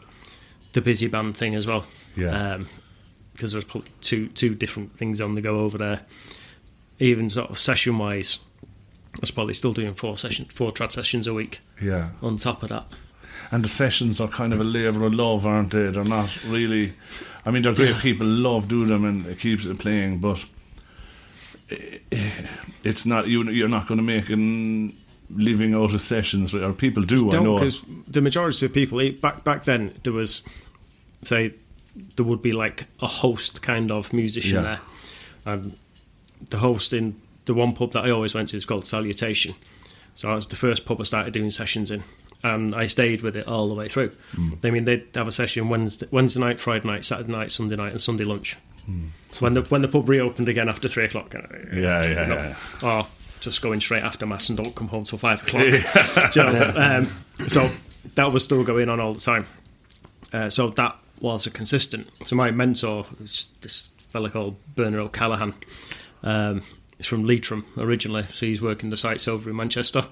the 0.73 0.81
busy 0.81 1.07
band 1.07 1.35
thing 1.35 1.55
as 1.55 1.65
well. 1.65 1.85
Yeah. 2.15 2.59
Because 3.41 3.53
there's 3.53 3.65
probably 3.65 3.89
two 4.01 4.27
two 4.27 4.53
different 4.53 4.95
things 4.97 5.19
on 5.19 5.33
the 5.33 5.41
go 5.41 5.61
over 5.61 5.75
there. 5.75 6.01
Even 6.99 7.27
sort 7.31 7.49
of 7.49 7.57
session 7.57 7.97
wise, 7.97 8.37
I 9.15 9.17
was 9.19 9.31
probably 9.31 9.55
still 9.55 9.73
doing 9.73 9.95
four 9.95 10.15
session 10.15 10.45
four 10.45 10.71
trad 10.71 10.91
sessions 10.91 11.25
a 11.25 11.33
week 11.33 11.59
Yeah. 11.81 12.09
on 12.21 12.37
top 12.37 12.61
of 12.61 12.69
that. 12.69 12.85
And 13.49 13.63
the 13.63 13.67
sessions 13.67 14.21
are 14.21 14.27
kind 14.27 14.53
of 14.53 14.59
a 14.59 14.63
labour 14.63 15.07
of 15.07 15.15
love, 15.15 15.47
aren't 15.47 15.71
they? 15.71 15.87
They're 15.89 16.03
not 16.03 16.29
really. 16.45 16.93
I 17.43 17.49
mean, 17.49 17.63
they're 17.63 17.73
great. 17.73 17.95
People 17.97 18.27
love 18.27 18.67
doing 18.67 18.89
them, 18.89 19.03
and 19.05 19.25
it 19.25 19.39
keeps 19.39 19.65
it 19.65 19.79
playing. 19.79 20.19
But 20.19 20.45
it's 22.83 23.07
not 23.07 23.27
you. 23.27 23.43
You're 23.49 23.67
not 23.67 23.87
going 23.87 23.97
to 23.97 24.03
make 24.03 24.29
a 24.29 24.35
living 25.35 25.73
out 25.73 25.95
of 25.95 26.01
sessions, 26.01 26.53
or 26.53 26.73
people 26.73 27.01
do. 27.01 27.31
I 27.31 27.39
know. 27.39 27.55
because 27.55 27.81
the 28.07 28.21
majority 28.21 28.67
of 28.67 28.73
people 28.73 29.01
eh, 29.01 29.11
back 29.19 29.43
back 29.43 29.63
then 29.63 29.95
there 30.03 30.13
was 30.13 30.43
say 31.23 31.53
there 32.15 32.25
would 32.25 32.41
be 32.41 32.51
like 32.51 32.85
a 33.01 33.07
host 33.07 33.61
kind 33.61 33.91
of 33.91 34.13
musician 34.13 34.63
Yeah. 34.63 34.79
there, 35.43 35.53
and 35.53 35.77
the 36.49 36.57
host 36.59 36.93
in 36.93 37.15
the 37.45 37.53
one 37.53 37.73
pub 37.73 37.93
that 37.93 38.05
I 38.05 38.09
always 38.11 38.33
went 38.33 38.49
to 38.49 38.57
is 38.57 38.65
called 38.65 38.85
Salutation. 38.85 39.55
So 40.15 40.27
that 40.27 40.35
was 40.35 40.47
the 40.47 40.55
first 40.55 40.85
pub 40.85 40.99
I 40.99 41.03
started 41.03 41.33
doing 41.33 41.51
sessions 41.51 41.89
in, 41.91 42.03
and 42.43 42.75
I 42.75 42.87
stayed 42.87 43.21
with 43.21 43.35
it 43.35 43.47
all 43.47 43.67
the 43.69 43.75
way 43.75 43.87
through. 43.87 44.11
Hmm. 44.35 44.53
I 44.63 44.69
mean, 44.71 44.85
they'd 44.85 45.07
have 45.15 45.27
a 45.27 45.31
session 45.31 45.69
Wednesday, 45.69 46.07
Wednesday 46.11 46.39
night, 46.41 46.59
Friday 46.59 46.87
night, 46.87 47.05
Saturday 47.05 47.31
night, 47.31 47.51
Sunday 47.51 47.75
night, 47.75 47.91
and 47.91 48.01
Sunday 48.01 48.23
lunch. 48.25 48.57
So 49.31 49.45
when 49.45 49.53
the 49.53 49.61
when 49.63 49.81
the 49.83 49.87
pub 49.87 50.09
reopened 50.09 50.49
again 50.49 50.67
after 50.67 50.89
three 50.89 51.05
o'clock, 51.05 51.33
uh. 51.33 51.41
Yeah, 51.73 52.03
yeah, 52.03 52.25
no, 52.25 52.35
yeah. 52.35 52.55
or 52.99 53.07
just 53.39 53.61
going 53.61 53.79
straight 53.79 54.03
after 54.03 54.25
mass 54.25 54.49
and 54.49 54.57
don't 54.57 54.75
come 54.75 54.89
home 54.89 55.03
till 55.05 55.17
five 55.17 55.41
o'clock. 55.47 55.63
Do 56.33 56.39
you 56.41 56.45
know? 56.51 56.73
um, 56.75 57.47
so 57.47 57.69
that 58.15 58.33
was 58.33 58.43
still 58.43 58.63
going 58.65 58.89
on 58.89 58.99
all 58.99 59.13
the 59.13 59.21
time. 59.21 59.45
Uh, 60.33 60.49
so 60.49 60.69
that 60.71 60.95
was 61.21 61.45
a 61.45 61.51
consistent. 61.51 62.09
So 62.25 62.35
my 62.35 62.51
mentor 62.51 63.05
this 63.19 63.89
fella 64.09 64.29
called 64.29 64.57
Bernard 64.75 64.99
O'Callaghan. 64.99 65.53
Um, 66.23 66.63
he's 66.97 67.05
from 67.05 67.25
Leitrim 67.25 67.65
originally, 67.77 68.23
so 68.33 68.45
he's 68.45 68.61
working 68.61 68.89
the 68.89 68.97
sites 68.97 69.27
over 69.27 69.49
in 69.49 69.55
Manchester. 69.55 70.05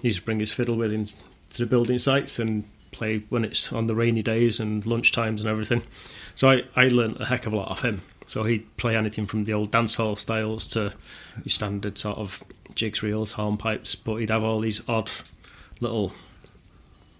He 0.00 0.08
used 0.08 0.20
to 0.20 0.24
bring 0.24 0.40
his 0.40 0.52
fiddle 0.52 0.76
with 0.76 0.92
him 0.92 1.04
to 1.04 1.58
the 1.58 1.66
building 1.66 1.98
sites 1.98 2.38
and 2.38 2.64
play 2.92 3.22
when 3.28 3.44
it's 3.44 3.72
on 3.72 3.86
the 3.86 3.94
rainy 3.94 4.22
days 4.22 4.60
and 4.60 4.84
lunch 4.86 5.12
times 5.12 5.42
and 5.42 5.50
everything. 5.50 5.82
So 6.34 6.50
I, 6.50 6.62
I 6.76 6.88
learned 6.88 7.20
a 7.20 7.26
heck 7.26 7.46
of 7.46 7.52
a 7.52 7.56
lot 7.56 7.68
off 7.68 7.84
him. 7.84 8.02
So 8.26 8.44
he'd 8.44 8.76
play 8.76 8.96
anything 8.96 9.26
from 9.26 9.44
the 9.44 9.52
old 9.52 9.72
dance 9.72 9.96
hall 9.96 10.14
styles 10.14 10.68
to 10.68 10.92
your 11.44 11.50
standard 11.50 11.98
sort 11.98 12.18
of 12.18 12.42
jigs, 12.74 13.02
reels, 13.02 13.34
hornpipes, 13.34 13.96
but 13.96 14.16
he'd 14.16 14.30
have 14.30 14.44
all 14.44 14.60
these 14.60 14.88
odd 14.88 15.10
little 15.80 16.12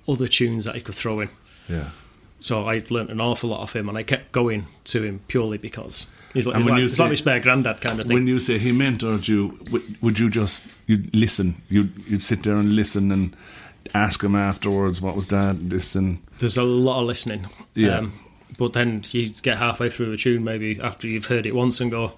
other 0.08 0.28
tunes 0.28 0.64
that 0.64 0.76
he 0.76 0.80
could 0.80 0.94
throw 0.94 1.20
in. 1.20 1.30
yeah. 1.68 1.90
So 2.40 2.66
I 2.66 2.80
learnt 2.90 3.10
an 3.10 3.20
awful 3.20 3.50
lot 3.50 3.60
off 3.60 3.76
him, 3.76 3.88
and 3.88 3.96
I 3.98 4.02
kept 4.02 4.32
going 4.32 4.66
to 4.84 5.02
him 5.02 5.20
purely 5.28 5.58
because 5.58 6.06
he's 6.32 6.46
like, 6.46 6.56
he's 6.56 6.64
when 6.64 6.72
like, 6.74 6.78
you 6.78 6.84
he's 6.84 6.98
like 6.98 7.06
say- 7.06 7.10
my 7.10 7.14
spare 7.16 7.40
granddad 7.40 7.80
kind 7.80 8.00
of 8.00 8.06
thing. 8.06 8.14
When 8.14 8.26
you 8.26 8.40
say 8.40 8.58
he 8.58 8.72
mentored 8.72 9.28
you, 9.28 9.58
would, 9.70 10.02
would 10.02 10.18
you 10.18 10.30
just 10.30 10.62
you'd 10.86 11.14
listen? 11.14 11.60
You'd 11.68 11.92
you'd 12.08 12.22
sit 12.22 12.42
there 12.42 12.56
and 12.56 12.74
listen 12.74 13.12
and 13.12 13.36
ask 13.94 14.22
him 14.22 14.34
afterwards 14.36 15.00
what 15.00 15.16
was 15.16 15.26
that, 15.26 15.68
this 15.70 15.94
and 15.94 16.18
There's 16.38 16.56
a 16.56 16.62
lot 16.62 17.00
of 17.00 17.06
listening. 17.06 17.46
Yeah. 17.74 17.98
Um, 17.98 18.12
but 18.58 18.72
then 18.72 19.02
you 19.10 19.30
get 19.42 19.58
halfway 19.58 19.90
through 19.90 20.12
a 20.12 20.16
tune, 20.16 20.44
maybe 20.44 20.78
after 20.82 21.06
you've 21.08 21.26
heard 21.26 21.46
it 21.46 21.54
once, 21.54 21.80
and 21.80 21.90
go, 21.90 22.12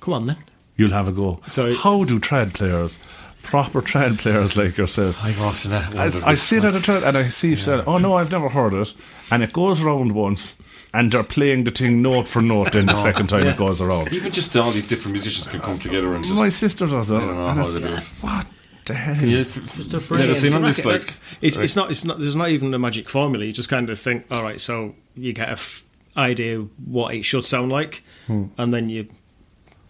"Come 0.00 0.14
on, 0.14 0.26
then." 0.26 0.36
you'll 0.78 0.90
have 0.90 1.08
a 1.08 1.12
go. 1.12 1.40
So- 1.48 1.74
how 1.74 2.04
do 2.04 2.18
trad 2.20 2.52
players, 2.52 2.98
proper 3.46 3.80
trad 3.80 4.18
players 4.18 4.56
like 4.56 4.76
yourself? 4.76 5.24
I've 5.24 5.40
often 5.40 5.72
uh, 5.72 5.76
I, 5.76 5.94
wondered 5.94 6.24
I 6.24 6.30
this, 6.32 6.42
sit 6.42 6.64
at 6.64 6.74
a 6.74 6.78
trad 6.78 7.06
and 7.06 7.16
I 7.16 7.28
see 7.28 7.50
you 7.50 7.56
said, 7.56 7.84
"Oh 7.86 7.98
no, 7.98 8.14
I've 8.14 8.30
never 8.30 8.48
heard 8.48 8.74
it," 8.74 8.92
and 9.30 9.42
it 9.42 9.52
goes 9.52 9.80
around 9.82 10.12
once. 10.12 10.56
And 10.94 11.12
they're 11.12 11.22
playing 11.22 11.64
the 11.64 11.70
thing 11.72 12.00
note 12.00 12.26
for 12.26 12.40
note. 12.40 12.72
Then 12.72 12.86
the 12.86 12.94
second 12.94 13.26
time 13.26 13.46
it 13.46 13.58
goes 13.58 13.82
around. 13.82 14.12
Even 14.14 14.32
just 14.32 14.56
all 14.56 14.70
these 14.70 14.86
different 14.86 15.12
musicians 15.12 15.46
can 15.46 15.60
come 15.60 15.78
together 15.78 16.14
and 16.14 16.24
just. 16.24 16.36
My 16.36 16.48
sister 16.48 16.86
does 16.86 17.10
it. 17.10 17.16
I 17.16 17.18
don't 17.20 17.36
know 17.36 17.48
how 17.48 17.64
they 17.64 17.80
do 17.80 17.94
it. 17.96 18.02
What 18.22 18.46
the 18.86 18.94
hell? 18.94 19.16
Yeah, 19.24 19.40
f- 19.40 19.58
f- 19.58 20.08
the 20.08 20.16
never 20.16 20.34
seen 20.34 20.54
on 20.54 20.62
this, 20.62 20.84
like, 20.86 21.12
it's, 21.42 21.58
it's 21.58 21.76
not 21.76 21.90
it's 21.90 22.04
not 22.04 22.18
there's 22.18 22.36
not 22.36 22.48
even 22.48 22.72
a 22.72 22.78
magic 22.78 23.10
formula. 23.10 23.44
You 23.44 23.52
just 23.52 23.68
kind 23.68 23.90
of 23.90 23.98
think, 23.98 24.24
all 24.30 24.42
right, 24.42 24.60
so 24.60 24.94
you 25.14 25.34
get 25.34 25.48
a 25.48 25.52
f- 25.52 25.84
idea 26.16 26.60
what 26.86 27.14
it 27.14 27.24
should 27.24 27.44
sound 27.44 27.70
like, 27.70 28.02
and 28.28 28.72
then 28.72 28.88
you 28.88 29.08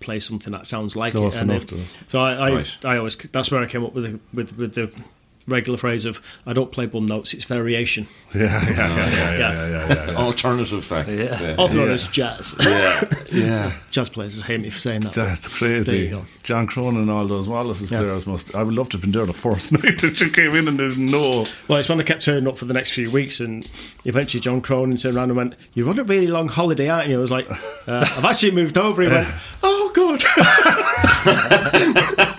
play 0.00 0.18
something 0.18 0.52
that 0.52 0.66
sounds 0.66 0.94
like 0.96 1.14
it. 1.14 1.34
And 1.40 1.50
enough 1.50 1.72
it. 1.72 1.86
so 2.08 2.20
I 2.20 2.32
I, 2.32 2.52
Right. 2.52 2.76
I 2.84 2.96
always 2.98 3.16
that's 3.16 3.50
where 3.50 3.62
I 3.62 3.66
came 3.66 3.84
up 3.84 3.94
with 3.94 4.04
the, 4.04 4.20
with 4.34 4.56
with 4.56 4.74
the 4.74 4.92
regular 5.46 5.78
phrase 5.78 6.04
of 6.04 6.20
I 6.46 6.52
don't 6.52 6.72
play 6.72 6.86
bum 6.86 7.06
notes, 7.06 7.34
it's 7.34 7.44
variation. 7.44 8.06
Yeah, 8.34 8.42
yeah, 8.42 8.70
yeah, 8.70 8.76
yeah, 8.76 8.96
yeah, 8.96 9.38
yeah, 9.38 9.68
yeah, 9.68 10.10
yeah 10.10 10.16
Alternative 10.16 10.84
facts. 10.84 11.08
Yeah. 11.40 11.54
Also 11.58 11.78
known 11.78 11.90
as 11.90 12.04
jazz. 12.04 12.54
Yeah, 12.60 13.10
yeah. 13.32 13.72
jazz 13.90 14.08
players 14.08 14.40
hate 14.40 14.60
me 14.60 14.70
for 14.70 14.78
saying 14.78 15.02
that. 15.02 15.12
That's 15.12 15.48
crazy. 15.48 16.14
John 16.42 16.66
Cronin 16.66 17.02
and 17.02 17.10
all 17.10 17.26
those 17.26 17.48
Wallace's 17.48 17.88
players 17.88 18.26
must. 18.26 18.54
I 18.54 18.62
would 18.62 18.74
love 18.74 18.88
to 18.90 18.96
have 18.96 19.02
been 19.02 19.12
there 19.12 19.26
the 19.26 19.32
first 19.32 19.72
night 19.84 20.00
that 20.00 20.20
you 20.20 20.30
came 20.30 20.54
in 20.54 20.68
and 20.68 20.78
there's 20.78 20.98
no. 20.98 21.46
Well, 21.68 21.78
it's 21.78 21.88
one 21.88 22.00
I 22.00 22.04
kept 22.04 22.24
turning 22.24 22.46
up 22.46 22.58
for 22.58 22.64
the 22.64 22.74
next 22.74 22.90
few 22.90 23.10
weeks, 23.10 23.40
and 23.40 23.68
eventually 24.04 24.40
John 24.40 24.60
Cronin 24.60 24.96
turned 24.96 25.16
around 25.16 25.30
and 25.30 25.36
went, 25.36 25.54
"You're 25.74 25.88
on 25.88 25.98
a 25.98 26.04
really 26.04 26.26
long 26.26 26.48
holiday, 26.48 26.88
aren't 26.88 27.08
you?" 27.08 27.16
I 27.18 27.20
was 27.20 27.30
like, 27.30 27.50
uh, 27.50 28.06
"I've 28.16 28.24
actually 28.24 28.52
moved 28.52 28.78
over." 28.78 29.02
He 29.02 29.08
went, 29.08 29.28
"Oh, 29.62 29.90
good." 29.94 30.24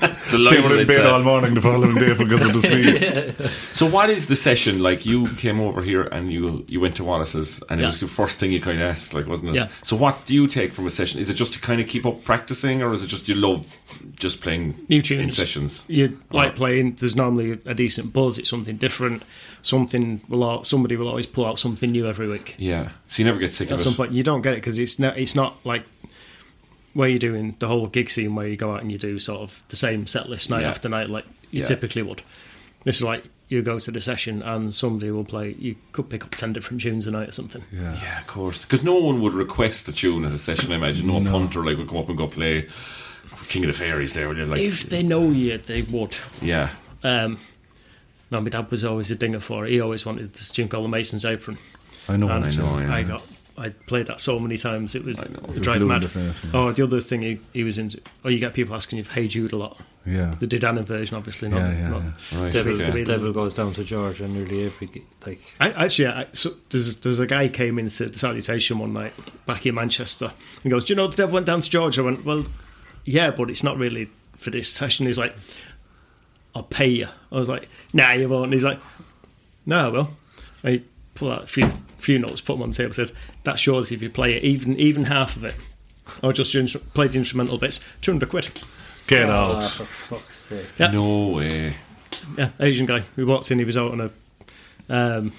They 0.32 0.38
Delighted 0.38 0.64
were 0.66 0.78
in 0.80 0.88
bed 0.88 1.06
all 1.06 1.22
morning 1.24 1.54
the 1.54 1.62
following 1.62 1.96
day 1.96 2.14
because 2.14 2.46
of 2.46 2.54
the 2.54 2.62
speed. 2.62 3.50
So 3.74 3.86
what 3.86 4.10
is 4.10 4.26
the 4.28 4.36
session 4.36 4.82
like? 4.82 5.06
You 5.06 5.28
came 5.36 5.60
over 5.60 5.82
here 5.84 6.04
and 6.04 6.32
you 6.32 6.66
you 6.68 6.80
went 6.80 6.96
to 6.98 7.04
Wallace's, 7.04 7.62
and 7.70 7.80
it 7.80 7.84
Yeah. 7.84 7.90
was 7.90 8.00
the 8.00 8.08
first 8.08 8.40
thing 8.40 8.52
you 8.52 8.60
kind 8.60 8.82
of 8.82 8.90
asked, 8.90 9.14
like, 9.14 9.28
wasn't 9.28 9.50
it? 9.52 9.56
Yeah. 9.56 9.68
So 9.84 9.96
what 9.96 10.26
do 10.26 10.34
you 10.34 10.48
take 10.48 10.74
from 10.74 10.88
a 10.88 10.90
session? 10.90 11.20
Is 11.20 11.30
it 11.30 11.36
just 11.36 11.54
to 11.54 11.60
kind 11.60 11.80
of 11.80 11.88
keep 11.88 12.06
up 12.06 12.24
practicing, 12.24 12.82
or 12.82 12.94
is 12.94 13.04
it 13.04 13.08
just 13.08 13.28
you 13.30 13.36
love 13.36 13.72
just 14.20 14.42
playing 14.42 14.76
New 14.90 14.98
in 14.98 15.02
tunes. 15.04 15.38
sessions? 15.38 15.86
You 15.88 16.18
like 16.32 16.48
Right. 16.50 16.56
playing. 16.56 16.96
There's 17.00 17.16
normally 17.16 17.60
a 17.66 17.74
decent 17.74 18.14
buzz. 18.14 18.38
It's 18.38 18.50
something 18.50 18.78
different. 18.78 19.24
Something 19.62 20.22
will 20.30 20.44
al- 20.44 20.64
somebody 20.64 20.96
will 20.96 21.08
always 21.10 21.26
pull 21.28 21.46
out 21.46 21.60
something 21.60 21.92
new 21.92 22.08
every 22.08 22.28
week. 22.28 22.56
Yeah. 22.58 22.90
So 23.08 23.22
you 23.22 23.26
never 23.26 23.40
get 23.40 23.54
sick 23.54 23.68
At 23.70 23.76
of 23.76 23.80
some 23.82 23.94
point, 23.96 24.12
you 24.12 24.24
don't 24.24 24.42
get 24.42 24.54
it 24.54 24.58
because 24.58 24.80
it's 24.80 24.98
not. 25.00 25.18
It's 25.18 25.36
not 25.36 25.58
like 25.64 25.84
where 26.98 27.08
you're 27.10 27.20
doing 27.20 27.56
the 27.60 27.68
whole 27.68 27.86
gig 27.88 28.10
scene 28.10 28.34
where 28.36 28.48
you 28.48 28.56
go 28.58 28.74
out 28.74 28.82
and 28.82 28.92
you 28.92 28.98
do 28.98 29.20
sort 29.20 29.42
of 29.42 29.62
the 29.70 29.76
same 29.76 30.08
set 30.08 30.28
list 30.30 30.50
night 30.50 30.62
Yeah. 30.62 30.70
after 30.72 30.90
night 30.90 31.10
like 31.10 31.26
you 31.52 31.60
Yeah. 31.60 31.66
typically 31.66 32.02
would. 32.02 32.24
This 32.86 32.96
is 32.98 33.04
like 33.04 33.24
you 33.50 33.62
go 33.62 33.80
to 33.80 33.92
the 33.92 34.02
session 34.02 34.42
and 34.42 34.74
somebody 34.74 35.12
will 35.12 35.24
play. 35.24 35.56
You 35.60 35.76
could 35.92 36.10
pick 36.10 36.24
up 36.24 36.32
ten 36.36 36.54
different 36.54 36.82
tunes 36.82 37.06
a 37.08 37.12
night 37.12 37.30
or 37.30 37.32
something. 37.32 37.64
Yeah. 37.72 37.94
Yeah, 38.02 38.20
of 38.20 38.28
course. 38.28 38.66
Because 38.66 38.84
no 38.84 38.96
one 38.96 39.22
would 39.22 39.34
request 39.34 39.88
a 39.88 39.94
tune 39.94 40.26
at 40.26 40.32
a 40.32 40.38
session. 40.38 40.72
I 40.72 40.76
imagine 40.76 41.08
no, 41.08 41.22
punter 41.32 41.64
like 41.64 41.78
would 41.78 41.88
come 41.88 41.98
up 42.00 42.10
and 42.10 42.18
go 42.18 42.28
play 42.28 42.66
King 43.48 43.64
of 43.64 43.68
the 43.68 43.74
Fairies 43.74 44.14
there. 44.14 44.28
Would 44.28 44.38
you 44.38 44.46
like? 44.46 44.60
If 44.60 44.90
they 44.90 45.04
know 45.04 45.30
you, 45.30 45.58
they 45.60 45.84
would. 45.84 46.16
yeah. 46.42 46.70
Um, 47.04 47.40
no, 48.32 48.42
my 48.42 48.50
dad 48.50 48.70
was 48.72 48.84
always 48.84 49.12
a 49.12 49.16
dinger 49.16 49.40
for 49.40 49.66
it. 49.66 49.72
He 49.72 49.80
always 49.80 50.06
wanted 50.06 50.34
this 50.34 50.50
tune 50.50 50.68
called 50.68 50.84
the 50.86 50.90
Mason's 50.90 51.24
Apron. 51.24 51.58
I 52.10 52.18
know. 52.18 52.28
And 52.30 52.44
I 52.46 52.50
know, 52.50 52.80
yeah. 52.80 52.94
I 52.94 53.04
got. 53.04 53.22
I 53.60 53.70
played 53.70 54.06
that 54.06 54.20
so 54.20 54.38
many 54.38 54.58
times. 54.58 54.94
It 54.94 55.04
was 55.04 55.20
I 55.20 55.24
know. 55.24 55.54
drive 55.60 55.80
blue 55.80 55.88
mad. 55.88 56.04
the 56.04 56.10
face, 56.10 56.40
yeah. 56.44 56.50
Oh, 56.54 56.72
the 56.72 56.84
other 56.84 57.02
thing 57.02 57.24
he, 57.24 57.40
he 57.54 57.64
was 57.64 57.80
into. 57.80 58.00
Oh, 58.24 58.30
you 58.30 58.38
get 58.38 58.54
people 58.54 58.76
asking 58.76 58.98
you 58.98 59.04
for 59.04 59.14
Hey 59.14 59.28
Jude 59.28 59.52
a 59.52 59.58
lot. 59.58 59.80
Yeah. 60.06 60.36
The 60.40 60.46
De 60.46 60.60
Dannan 60.60 60.84
version, 60.84 61.18
obviously. 61.18 61.50
Not, 61.50 61.58
Yeah, 61.58 61.72
yeah, 61.72 61.90
not 61.90 62.04
yeah. 62.04 62.44
Right. 62.44 62.54
Devil, 62.54 62.82
okay. 62.82 63.04
Devil 63.04 63.34
goes 63.34 63.56
down 63.56 63.74
to 63.74 63.84
Georgia 63.84 64.28
nearly 64.28 64.66
every 64.66 65.04
like. 65.26 65.40
I, 65.60 65.72
actually, 65.72 66.08
I, 66.08 66.28
so 66.34 66.52
there's 66.70 66.98
there's 66.98 67.20
a 67.20 67.26
guy 67.26 67.48
came 67.50 67.80
into 67.80 68.06
the 68.06 68.20
salutation 68.20 68.78
one 68.78 68.94
night 68.94 69.14
back 69.48 69.66
in 69.66 69.74
Manchester 69.76 70.32
and 70.64 70.72
goes, 70.72 70.86
"Do 70.86 70.94
you 70.94 70.98
know 70.98 71.08
the 71.08 71.18
devil 71.18 71.34
went 71.34 71.48
down 71.48 71.62
to 71.62 71.70
Georgia?" 71.70 72.02
I 72.02 72.06
went, 72.06 72.26
"Well, 72.26 72.46
yeah, 73.06 73.32
but 73.32 73.50
it's 73.50 73.64
not 73.64 73.78
really 73.78 74.08
for 74.36 74.52
this 74.52 74.72
session." 74.72 75.08
He's 75.08 75.18
like, 75.18 75.36
"I'll 76.56 76.64
pay 76.64 76.88
you." 76.90 77.08
I 77.32 77.36
was 77.36 77.50
like, 77.50 77.68
"Nah, 77.92 78.12
you 78.12 78.30
won't." 78.30 78.46
And 78.46 78.54
he's 78.54 78.64
like, 78.64 78.80
"No, 79.66 79.90
well. 79.90 79.90
I 79.90 79.90
will." 79.90 80.10
And 80.64 80.74
he 80.76 80.86
pulled 81.16 81.32
out 81.32 81.44
a 81.44 81.48
few 81.48 81.68
few 82.08 82.18
notes, 82.20 82.40
put 82.42 82.54
them 82.54 82.64
on 82.64 82.70
the 82.72 82.76
table, 82.76 82.94
said, 82.94 83.12
"That 83.44 83.60
shows 83.60 83.92
if 83.92 84.02
you 84.02 84.10
play 84.10 84.36
it, 84.38 84.44
even 84.44 84.78
even 84.80 85.04
half 85.06 85.36
of 85.36 85.44
it." 85.44 85.56
Or 86.24 86.32
just 86.32 86.54
instru- 86.56 86.82
played 86.94 87.12
the 87.12 87.18
instrumental 87.20 87.58
bits, 87.58 87.82
two 88.02 88.12
hundred 88.12 88.30
quid. 88.30 88.48
Get 89.08 89.30
Ah, 89.30 89.58
out. 89.58 89.70
for 89.72 89.84
fuck's 89.84 90.36
sake! 90.36 90.66
Yeah. 90.80 90.92
No 90.92 91.28
way. 91.28 91.74
Yeah, 92.38 92.50
Asian 92.60 92.86
guy. 92.86 93.04
We 93.18 93.26
walked 93.26 93.52
in, 93.52 93.60
he 93.60 93.66
was 93.66 93.76
out 93.78 93.92
on 93.92 94.00
a 94.02 94.10
um, 94.90 95.34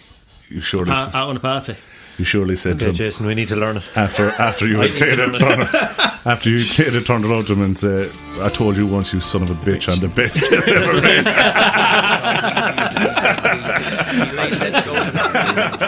You 0.51 0.61
surely, 0.61 0.91
out, 0.93 1.15
out 1.15 1.31
on 1.31 1.37
a 1.37 1.41
party. 1.41 1.75
you 2.19 2.25
surely 2.25 2.57
said 2.57 2.73
Okay, 2.73 2.81
to 2.81 2.89
him 2.91 2.95
Jason, 2.95 3.27
we 3.27 3.35
need 3.35 3.49
to 3.49 3.57
learn 3.57 3.77
it. 3.79 3.91
after 3.97 4.29
after 4.39 4.67
you 4.67 4.79
had 4.79 4.91
I 4.91 4.93
need 4.93 4.99
to 4.99 5.05
played 5.07 5.19
it, 5.19 5.41
learn 5.41 5.67
turn, 5.67 5.81
after 6.27 6.51
you 6.51 6.59
played 6.65 6.95
it, 6.95 7.07
turned 7.07 7.25
around 7.25 7.47
to 7.47 7.53
him 7.55 7.63
and 7.63 7.79
said, 7.79 8.11
"I 8.43 8.49
told 8.51 8.77
you 8.77 8.87
once, 8.87 9.13
you 9.15 9.21
son 9.21 9.43
of 9.43 9.51
a 9.51 9.55
bitch, 9.55 9.89
I'm 9.91 10.01
the 10.01 10.09
best 10.09 10.37
it's 10.53 10.69
ever 10.69 11.01
been." 11.01 11.25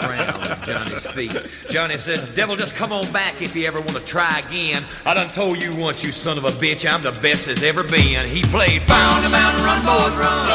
Let's 1.05 1.15
go 1.15 1.21
to 1.21 1.27
the 1.27 1.33
ground 1.33 1.45
at 1.45 1.51
Johnny's 1.51 1.61
feet. 1.63 1.71
Johnny 1.71 1.97
said, 1.97 2.35
Devil, 2.35 2.55
just 2.55 2.75
come 2.75 2.91
on 2.91 3.11
back 3.11 3.41
if 3.41 3.55
you 3.55 3.65
ever 3.67 3.79
want 3.79 3.97
to 3.97 4.05
try 4.05 4.39
again. 4.39 4.83
I 5.05 5.13
done 5.13 5.29
told 5.31 5.61
you 5.61 5.75
once, 5.75 6.03
you 6.03 6.11
son 6.11 6.37
of 6.37 6.45
a 6.45 6.49
bitch, 6.49 6.85
I'm 6.91 7.01
the 7.01 7.11
best 7.21 7.45
there's 7.47 7.63
ever 7.63 7.83
been. 7.83 8.27
He 8.27 8.41
played 8.43 8.81
Fire 8.83 9.15
on 9.15 9.23
the 9.23 9.29
Mountain, 9.29 9.63
Run, 9.63 9.81
Boys, 9.85 10.15
Run. 10.17 10.47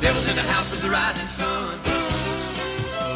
Devil's 0.00 0.28
in 0.28 0.36
the 0.36 0.42
house 0.42 0.72
of 0.72 0.82
the 0.82 0.88
rising 0.90 1.26
sun. 1.26 1.78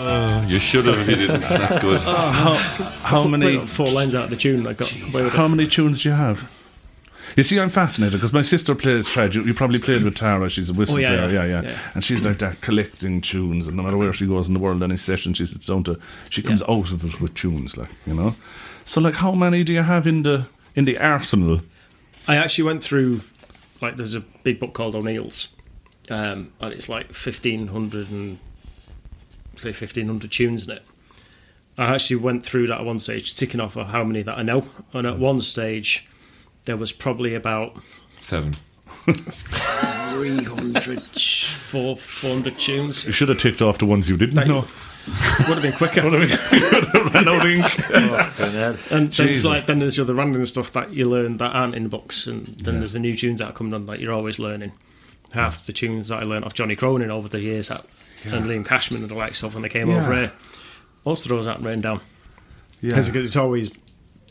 Oh, 0.02 0.44
you 0.48 0.58
should 0.58 0.86
have 0.86 0.98
if 1.00 1.10
you 1.10 1.16
didn't. 1.26 1.42
That's 1.42 1.78
good. 1.80 2.00
Oh, 2.06 2.30
how, 2.30 2.54
how 3.02 3.26
many 3.26 3.58
four 3.58 3.88
lines 3.88 4.14
out 4.14 4.24
of 4.24 4.30
the 4.30 4.36
tune. 4.36 4.66
I 4.66 4.72
got 4.72 4.90
away 4.92 5.22
with 5.22 5.34
it. 5.34 5.36
how 5.36 5.46
many 5.46 5.66
tunes 5.68 6.02
do 6.02 6.08
you 6.08 6.14
have? 6.14 6.59
You 7.36 7.42
see, 7.42 7.60
I'm 7.60 7.68
fascinated 7.70 8.14
because 8.14 8.32
my 8.32 8.42
sister 8.42 8.74
plays 8.74 9.06
trad. 9.08 9.34
You, 9.34 9.44
you 9.44 9.54
probably 9.54 9.78
played 9.78 10.02
with 10.02 10.16
Tara. 10.16 10.50
She's 10.50 10.68
a 10.68 10.72
whistle 10.72 10.96
Oh, 10.96 10.98
yeah, 10.98 11.08
player, 11.08 11.28
yeah, 11.30 11.44
yeah, 11.44 11.62
yeah, 11.62 11.68
yeah. 11.70 11.90
And 11.94 12.04
she's 12.04 12.24
like 12.24 12.38
that, 12.38 12.60
collecting 12.60 13.20
tunes. 13.20 13.68
And 13.68 13.76
no 13.76 13.82
matter 13.82 13.96
where 13.96 14.12
she 14.12 14.26
goes 14.26 14.48
in 14.48 14.54
the 14.54 14.60
world, 14.60 14.82
any 14.82 14.96
session 14.96 15.34
she 15.34 15.46
sits 15.46 15.66
down 15.66 15.84
to, 15.84 15.98
she 16.28 16.42
comes 16.42 16.62
out 16.62 16.90
of 16.90 17.04
it 17.04 17.20
with 17.20 17.34
tunes, 17.34 17.76
like 17.76 17.90
you 18.06 18.14
know. 18.14 18.34
So, 18.84 19.00
like, 19.00 19.14
how 19.14 19.32
many 19.32 19.62
do 19.64 19.72
you 19.72 19.82
have 19.82 20.06
in 20.06 20.22
the 20.24 20.46
in 20.74 20.84
the 20.84 20.98
arsenal? 20.98 21.60
I 22.26 22.36
actually 22.36 22.64
went 22.64 22.82
through 22.82 23.22
like 23.80 23.96
there's 23.96 24.14
a 24.14 24.20
big 24.20 24.58
book 24.60 24.74
called 24.74 24.94
O'Neill's, 24.94 25.48
um, 26.10 26.52
and 26.60 26.72
it's 26.72 26.88
like 26.88 27.12
fifteen 27.12 27.68
hundred 27.68 28.10
and 28.10 28.38
say 29.54 29.72
fifteen 29.72 30.06
hundred 30.06 30.32
tunes 30.32 30.68
in 30.68 30.76
it. 30.76 30.82
I 31.78 31.94
actually 31.94 32.16
went 32.16 32.44
through 32.44 32.66
that 32.66 32.80
at 32.80 32.84
one 32.84 32.98
stage, 32.98 33.36
ticking 33.36 33.60
off 33.60 33.76
of 33.76 33.86
how 33.86 34.04
many 34.04 34.22
that 34.22 34.36
I 34.36 34.42
know, 34.42 34.66
and 34.92 35.06
at 35.06 35.18
one 35.18 35.40
stage 35.40 36.06
there 36.70 36.76
was 36.76 36.92
probably 36.92 37.34
about 37.34 37.76
Seven. 38.22 38.54
300, 39.12 41.02
400 41.02 42.54
tunes. 42.54 43.04
You 43.04 43.10
should 43.10 43.28
have 43.28 43.38
ticked 43.38 43.60
off 43.60 43.78
the 43.78 43.86
ones 43.86 44.08
you 44.08 44.16
didn't 44.16 44.46
know. 44.46 44.60
Would 45.48 45.58
have 45.58 45.62
been 45.62 45.72
quicker. 45.72 46.02
Ran 46.02 47.26
out 47.26 47.44
of 47.44 47.50
ink. 47.50 47.64
Fucking 47.66 48.52
hell. 48.52 48.76
And 48.78 48.78
then, 48.88 49.06
it's 49.06 49.16
Jesus. 49.16 49.44
like, 49.44 49.66
then 49.66 49.80
there's 49.80 49.96
the 49.96 50.02
other 50.02 50.14
random 50.14 50.46
stuff 50.46 50.70
that 50.74 50.92
you 50.92 51.08
learn 51.08 51.38
that 51.38 51.50
aren't 51.52 51.74
in 51.74 51.82
the 51.82 51.88
books, 51.88 52.28
and 52.28 52.46
then 52.58 52.78
there's 52.78 52.92
the 52.92 53.00
new 53.00 53.16
tunes 53.16 53.40
that 53.40 53.46
are 53.48 53.52
coming 53.52 53.74
on 53.74 53.86
that 53.86 53.98
you're 53.98 54.12
always 54.12 54.38
learning. 54.38 54.70
Half 55.32 55.66
the 55.66 55.72
tunes 55.72 56.06
that 56.08 56.20
I 56.20 56.24
learned 56.24 56.44
off 56.44 56.54
Johnny 56.54 56.76
Cronin 56.76 57.10
over 57.10 57.26
the 57.28 57.40
years, 57.40 57.66
that, 57.68 57.84
and 58.24 58.44
Liam 58.44 58.64
Cashman 58.64 59.00
and 59.02 59.10
the 59.10 59.14
likes 59.16 59.42
of 59.42 59.54
when 59.54 59.62
they 59.64 59.68
came 59.68 59.88
Yeah. 59.90 60.02
over 60.04 60.14
here, 60.14 60.32
most 61.04 61.24
of 61.24 61.30
those 61.30 61.48
aren't 61.48 61.62
written 61.62 61.80
down. 61.80 62.00
Yeah. 62.80 62.90
Because 62.90 63.08
it's 63.08 63.34
always, 63.36 63.70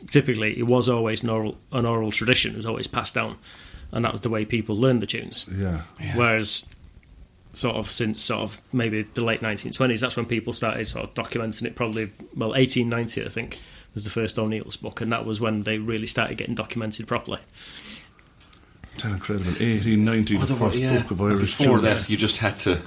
typically, 0.08 0.58
it 0.58 0.68
was 0.68 0.90
always 0.90 1.24
an 1.24 1.30
oral, 1.30 1.58
an 1.72 1.86
oral 1.86 2.12
tradition, 2.12 2.54
it 2.54 2.58
was 2.58 2.66
always 2.66 2.88
passed 2.88 3.16
down, 3.16 3.38
and 3.92 4.06
that 4.06 4.12
was 4.12 4.22
the 4.22 4.30
way 4.30 4.46
people 4.46 4.78
learned 4.78 5.02
the 5.02 5.08
tunes. 5.08 5.48
yeah. 5.52 5.82
Whereas, 6.16 6.68
sort 7.54 7.76
of 7.76 7.92
since 7.92 8.22
sort 8.22 8.42
of 8.42 8.62
maybe 8.72 9.02
the 9.02 9.22
late 9.22 9.42
1920s, 9.42 10.00
that's 10.00 10.16
when 10.16 10.26
people 10.26 10.54
started 10.54 10.88
sort 10.88 11.06
of 11.06 11.14
documenting 11.14 11.66
it. 11.66 11.76
Probably 11.76 12.12
well, 12.36 12.50
1890, 12.50 13.26
I 13.26 13.30
think, 13.30 13.60
was 13.94 14.04
the 14.04 14.10
first 14.10 14.38
O'Neill's 14.38 14.78
book, 14.78 15.02
and 15.02 15.12
that 15.12 15.26
was 15.26 15.42
when 15.42 15.64
they 15.64 15.78
really 15.78 16.08
started 16.08 16.38
getting 16.38 16.56
documented 16.56 17.08
properly. 17.08 17.40
That's 18.94 19.06
incredible. 19.06 19.52
1890, 19.52 20.36
the 20.36 20.42
Otherwise, 20.44 20.60
first 20.72 20.80
yeah. 20.80 21.02
book 21.02 21.12
of 21.12 21.22
Irish 21.22 21.58
Before 21.58 21.80
tunes. 21.80 22.02
that, 22.02 22.10
you 22.10 22.18
just 22.18 22.38
had 22.40 22.60
to 22.60 22.82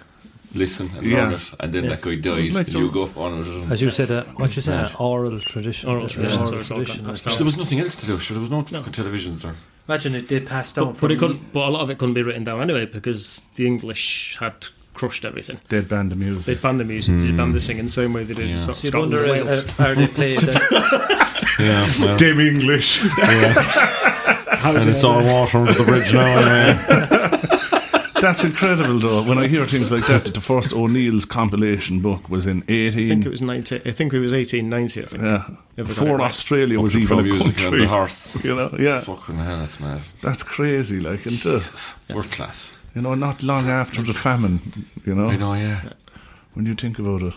listen 0.54 0.90
and 0.96 1.06
Yeah. 1.06 1.22
learn 1.24 1.32
it, 1.34 1.50
and 1.60 1.72
then 1.72 1.88
that 1.88 2.00
guy 2.00 2.14
dies, 2.16 2.56
and 2.56 2.72
you 2.72 2.90
go 2.90 3.10
on 3.16 3.40
it. 3.40 3.46
and- 3.46 3.72
As 3.72 3.80
you 3.82 3.90
said, 3.90 4.10
uh, 4.10 4.24
what 4.36 4.54
you 4.56 4.62
said, 4.62 4.90
uh, 4.92 4.96
oral 4.98 5.40
tradition. 5.40 5.88
Oral 5.90 6.04
uh, 6.04 6.08
tradition, 6.08 6.38
oral 6.38 6.50
so 6.52 6.58
it's 6.58 6.70
all 6.70 6.76
tradition. 6.78 7.04
passed 7.06 7.24
So 7.24 7.30
there 7.36 7.44
was 7.44 7.56
nothing 7.56 7.80
else 7.80 7.96
to 7.96 8.06
do. 8.06 8.18
Sure, 8.18 8.34
there 8.34 8.40
was 8.40 8.50
no, 8.50 8.62
fucking 8.62 8.92
televisions 8.92 9.44
or. 9.44 9.54
Imagine 9.88 10.14
it 10.14 10.28
did 10.28 10.46
pass 10.46 10.72
down 10.72 10.86
But, 10.88 10.96
from. 10.96 11.08
but, 11.08 11.12
it 11.12 11.18
couldn't, 11.18 11.52
but 11.52 11.66
a 11.68 11.70
lot 11.70 11.80
of 11.82 11.90
it 11.90 11.98
couldn't 11.98 12.14
be 12.14 12.22
written 12.22 12.44
down 12.44 12.60
anyway 12.62 12.86
because 12.86 13.40
the 13.56 13.66
English 13.66 14.36
had 14.38 14.54
crushed 14.94 15.24
everything. 15.24 15.58
Dead 15.68 15.88
band 15.88 16.12
of 16.12 16.18
music. 16.18 16.44
They'd 16.44 16.62
banned 16.62 16.78
the 16.80 16.84
music, 16.84 17.18
they'd 17.18 17.36
banned 17.36 17.54
the 17.54 17.60
singing, 17.60 17.84
the 17.86 17.90
same 17.90 18.12
way 18.12 18.22
they 18.24 18.34
did 18.34 18.48
in 18.50 18.58
sort 18.58 18.78
of 18.78 18.84
You'd 18.84 18.90
Scotland 18.90 19.14
wonder, 19.14 19.32
and 19.32 19.42
uh, 19.42 19.46
Wales. 19.46 19.80
uh, 19.80 19.82
are 19.84 19.94
they 19.94 20.06
played? 20.06 20.48
Uh, 20.48 21.18
Yeah, 21.58 21.86
well, 22.00 22.16
Dim 22.16 22.40
English. 22.40 23.02
and 23.22 24.88
it's 24.88 25.04
all 25.04 25.22
water 25.22 25.58
under 25.58 25.74
the 25.74 25.84
bridge 25.84 26.14
now. 26.14 26.38
Anyway. 26.38 27.18
That's 28.22 28.44
incredible, 28.44 28.98
though. 29.00 29.22
When 29.22 29.38
I 29.38 29.48
hear 29.48 29.66
things 29.66 29.90
like 29.90 30.06
that, 30.06 30.24
that 30.24 30.34
the 30.34 30.40
first 30.40 30.72
O'Neill's 30.72 31.24
compilation 31.24 32.00
book 32.00 32.28
was 32.30 32.46
in 32.46 32.62
18. 32.68 33.04
I 33.04 33.08
think 33.08 33.26
it 33.26 33.30
was 33.30 33.42
90, 33.42 33.76
I 33.84 33.92
think 33.92 34.14
it 34.14 34.20
was 34.20 34.32
1890, 34.32 35.02
I 35.02 35.06
think. 35.06 35.22
yeah. 35.24 35.56
Never 35.76 35.88
Before 35.88 36.16
right. 36.18 36.30
Australia 36.30 36.80
was 36.80 36.96
even 36.96 37.18
a 37.18 37.22
music 37.22 37.46
and 37.46 37.56
country. 37.56 37.80
the 37.80 37.88
horse. 37.88 38.36
You 38.44 38.54
know, 38.54 38.70
yeah, 38.78 39.00
Fucking 39.00 39.38
hell, 39.38 39.58
that's 39.58 39.80
mad. 39.80 40.00
that's 40.22 40.42
crazy. 40.44 41.00
Like, 41.00 41.26
and 41.26 41.44
uh, 41.46 41.60
World 42.14 42.30
class. 42.30 42.72
you 42.94 43.02
know, 43.02 43.14
not 43.14 43.42
long 43.42 43.68
after 43.68 44.02
the 44.02 44.14
famine. 44.14 44.60
You 45.04 45.14
know, 45.14 45.28
I 45.28 45.36
know, 45.36 45.54
yeah. 45.54 45.80
when 46.54 46.66
you 46.66 46.74
think 46.74 46.98
about 46.98 47.22
it. 47.22 47.34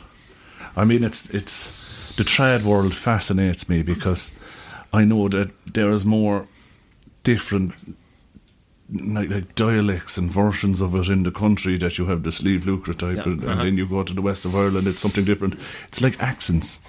I 0.77 0.85
mean, 0.85 1.03
it's 1.03 1.29
it's 1.33 1.71
the 2.17 2.23
trad 2.23 2.61
world 2.63 2.93
fascinates 2.93 3.67
me 3.69 3.81
because 3.83 4.31
I 4.93 5.03
know 5.05 5.29
that 5.29 5.49
there 5.73 5.91
is 5.93 6.03
more 6.05 6.47
different 7.23 7.73
like, 8.93 9.29
like 9.29 9.55
dialects 9.55 10.17
and 10.17 10.31
versions 10.31 10.81
of 10.81 10.93
it 10.95 11.07
in 11.09 11.23
the 11.23 11.31
country 11.31 11.77
that 11.77 11.97
you 11.97 12.05
have 12.05 12.23
the 12.23 12.29
Sliabh 12.29 12.61
Luachra 12.61 12.97
type, 12.97 13.15
Yeah, 13.15 13.23
and, 13.23 13.41
and 13.41 13.49
uh-huh. 13.51 13.63
then 13.63 13.77
you 13.77 13.85
go 13.87 14.03
to 14.03 14.13
the 14.13 14.21
west 14.21 14.45
of 14.45 14.55
Ireland, 14.55 14.87
it's 14.87 14.99
something 14.99 15.25
different. 15.25 15.59
It's 15.87 16.01
like 16.01 16.19
accents, 16.21 16.79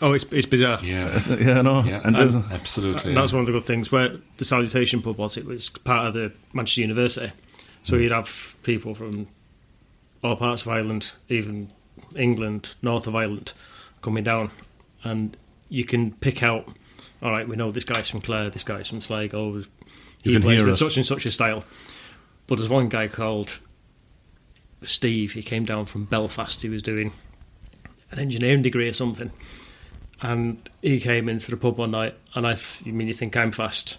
Oh, 0.00 0.12
it's, 0.12 0.24
it's 0.30 0.46
bizarre. 0.46 0.78
Yeah. 0.80 1.06
It's- 1.16 1.28
yeah, 1.28 1.60
no, 1.62 1.82
Yeah, 1.82 2.00
and 2.04 2.14
there's 2.14 2.36
absolutely. 2.36 3.10
And 3.10 3.16
that's 3.16 3.32
one 3.32 3.40
of 3.40 3.46
the 3.46 3.52
good 3.52 3.64
things 3.66 3.90
where 3.90 4.16
the 4.36 4.44
salutation 4.44 5.00
pub 5.00 5.18
was. 5.18 5.36
It 5.36 5.44
was 5.44 5.70
part 5.70 6.06
of 6.06 6.14
the 6.14 6.30
Manchester 6.52 6.82
University, 6.82 7.32
so 7.82 7.96
Hmm. 7.96 8.02
you'd 8.02 8.12
have 8.12 8.54
people 8.62 8.94
from 8.94 9.26
all 10.22 10.36
parts 10.36 10.62
of 10.62 10.68
Ireland, 10.68 11.12
even 11.28 11.68
England, 12.14 12.74
north 12.80 13.06
of 13.08 13.16
Ireland, 13.16 13.52
coming 14.00 14.22
down, 14.22 14.50
and 15.02 15.36
you 15.68 15.84
can 15.84 16.12
pick 16.12 16.42
out. 16.44 16.68
All 17.20 17.32
right, 17.32 17.48
we 17.48 17.56
know 17.56 17.72
this 17.72 17.84
guy's 17.84 18.08
from 18.08 18.20
Clare, 18.20 18.50
this 18.50 18.62
guy's 18.62 18.86
from 18.86 19.00
Sligo. 19.00 19.62
You 20.22 20.32
he 20.32 20.36
can 20.36 20.42
plays 20.42 20.58
hear 20.58 20.66
with 20.66 20.74
it. 20.74 20.78
such 20.78 20.96
and 20.96 21.06
such 21.06 21.26
a 21.26 21.30
style. 21.32 21.64
But 22.46 22.56
there's 22.56 22.68
one 22.68 22.88
guy 22.88 23.08
called 23.08 23.60
Steve. 24.82 25.32
He 25.32 25.42
came 25.42 25.64
down 25.64 25.86
from 25.86 26.04
Belfast. 26.04 26.60
He 26.62 26.68
was 26.68 26.82
doing 26.82 27.12
an 28.10 28.18
engineering 28.18 28.62
degree 28.62 28.88
or 28.88 28.92
something, 28.92 29.30
and 30.22 30.68
he 30.82 31.00
came 31.00 31.28
into 31.28 31.50
the 31.50 31.56
pub 31.56 31.78
one 31.78 31.90
night. 31.92 32.14
And 32.34 32.46
I, 32.46 32.54
th- 32.54 32.82
you 32.84 32.92
mean 32.92 33.08
you 33.08 33.14
think 33.14 33.36
I'm 33.36 33.52
fast? 33.52 33.98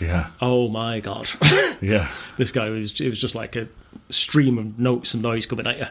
Yeah, 0.00 0.30
Oh 0.40 0.68
my 0.68 1.00
god! 1.00 1.28
yeah, 1.82 2.08
this 2.38 2.52
guy 2.52 2.70
was 2.70 2.98
it 3.00 3.10
was 3.10 3.20
just 3.20 3.34
like 3.34 3.54
a 3.54 3.68
stream 4.08 4.56
of 4.56 4.78
notes 4.78 5.12
and 5.12 5.22
noise 5.22 5.44
coming 5.44 5.66
at 5.66 5.78
you. 5.78 5.86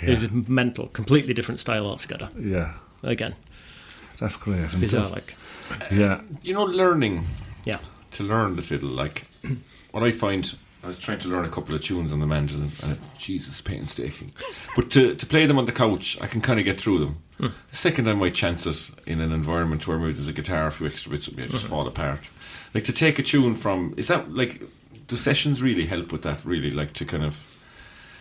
It 0.00 0.08
was 0.14 0.22
yeah, 0.22 0.40
mental, 0.48 0.86
completely 0.88 1.34
different 1.34 1.60
style 1.60 1.86
altogether. 1.86 2.28
yeah. 2.40 2.72
Again, 3.04 3.34
That's 4.20 4.36
great. 4.36 4.70
bizarre. 4.80 5.08
Like, 5.10 5.34
Yeah, 5.90 6.22
You 6.42 6.54
know, 6.54 6.64
learning 6.64 7.24
yeah, 7.64 7.78
to 8.12 8.22
learn 8.22 8.56
the 8.56 8.62
fiddle. 8.62 8.90
Like 8.90 9.26
what 9.90 10.02
I 10.02 10.10
find, 10.10 10.54
I 10.82 10.86
was 10.86 10.98
trying 10.98 11.18
to 11.20 11.28
learn 11.28 11.44
a 11.44 11.48
couple 11.48 11.74
of 11.74 11.82
tunes 11.82 12.12
on 12.12 12.20
the 12.20 12.26
mandolin, 12.26 12.72
and 12.82 12.92
it, 12.92 12.98
Jesus, 13.18 13.60
painstaking. 13.60 14.32
But 14.76 14.90
to 14.92 15.14
to 15.14 15.26
play 15.26 15.46
them 15.46 15.58
on 15.58 15.64
the 15.64 15.72
couch, 15.72 16.18
I 16.20 16.26
can 16.26 16.40
kind 16.40 16.58
of 16.58 16.64
get 16.64 16.80
through 16.80 16.98
them. 16.98 17.22
Hmm. 17.38 17.46
The 17.70 17.76
second 17.76 18.08
I 18.08 18.14
might 18.14 18.34
chance 18.34 18.66
it 18.66 18.90
in 19.06 19.20
an 19.20 19.32
environment 19.32 19.86
where 19.86 19.98
maybe 19.98 20.12
there's 20.12 20.28
a 20.28 20.32
guitar, 20.32 20.66
a 20.66 20.70
few 20.70 20.86
extra 20.86 21.10
bits 21.10 21.26
of 21.28 21.36
me, 21.36 21.44
I 21.44 21.46
just 21.46 21.64
hmm. 21.64 21.70
fall 21.70 21.86
apart. 21.86 22.30
Like 22.74 22.84
to 22.84 22.92
take 22.92 23.18
a 23.18 23.22
tune 23.22 23.54
from, 23.54 23.94
is 23.96 24.08
that 24.08 24.32
like? 24.32 24.62
Do 25.08 25.16
sessions 25.16 25.60
really 25.60 25.84
help 25.86 26.12
with 26.12 26.22
that? 26.22 26.44
Really, 26.44 26.70
like 26.70 26.92
to 26.94 27.04
kind 27.04 27.24
of 27.24 27.44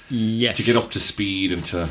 yes. 0.10 0.58
to 0.58 0.64
get 0.64 0.76
up 0.76 0.92
to 0.92 1.00
speed 1.00 1.52
and 1.52 1.64
to 1.66 1.90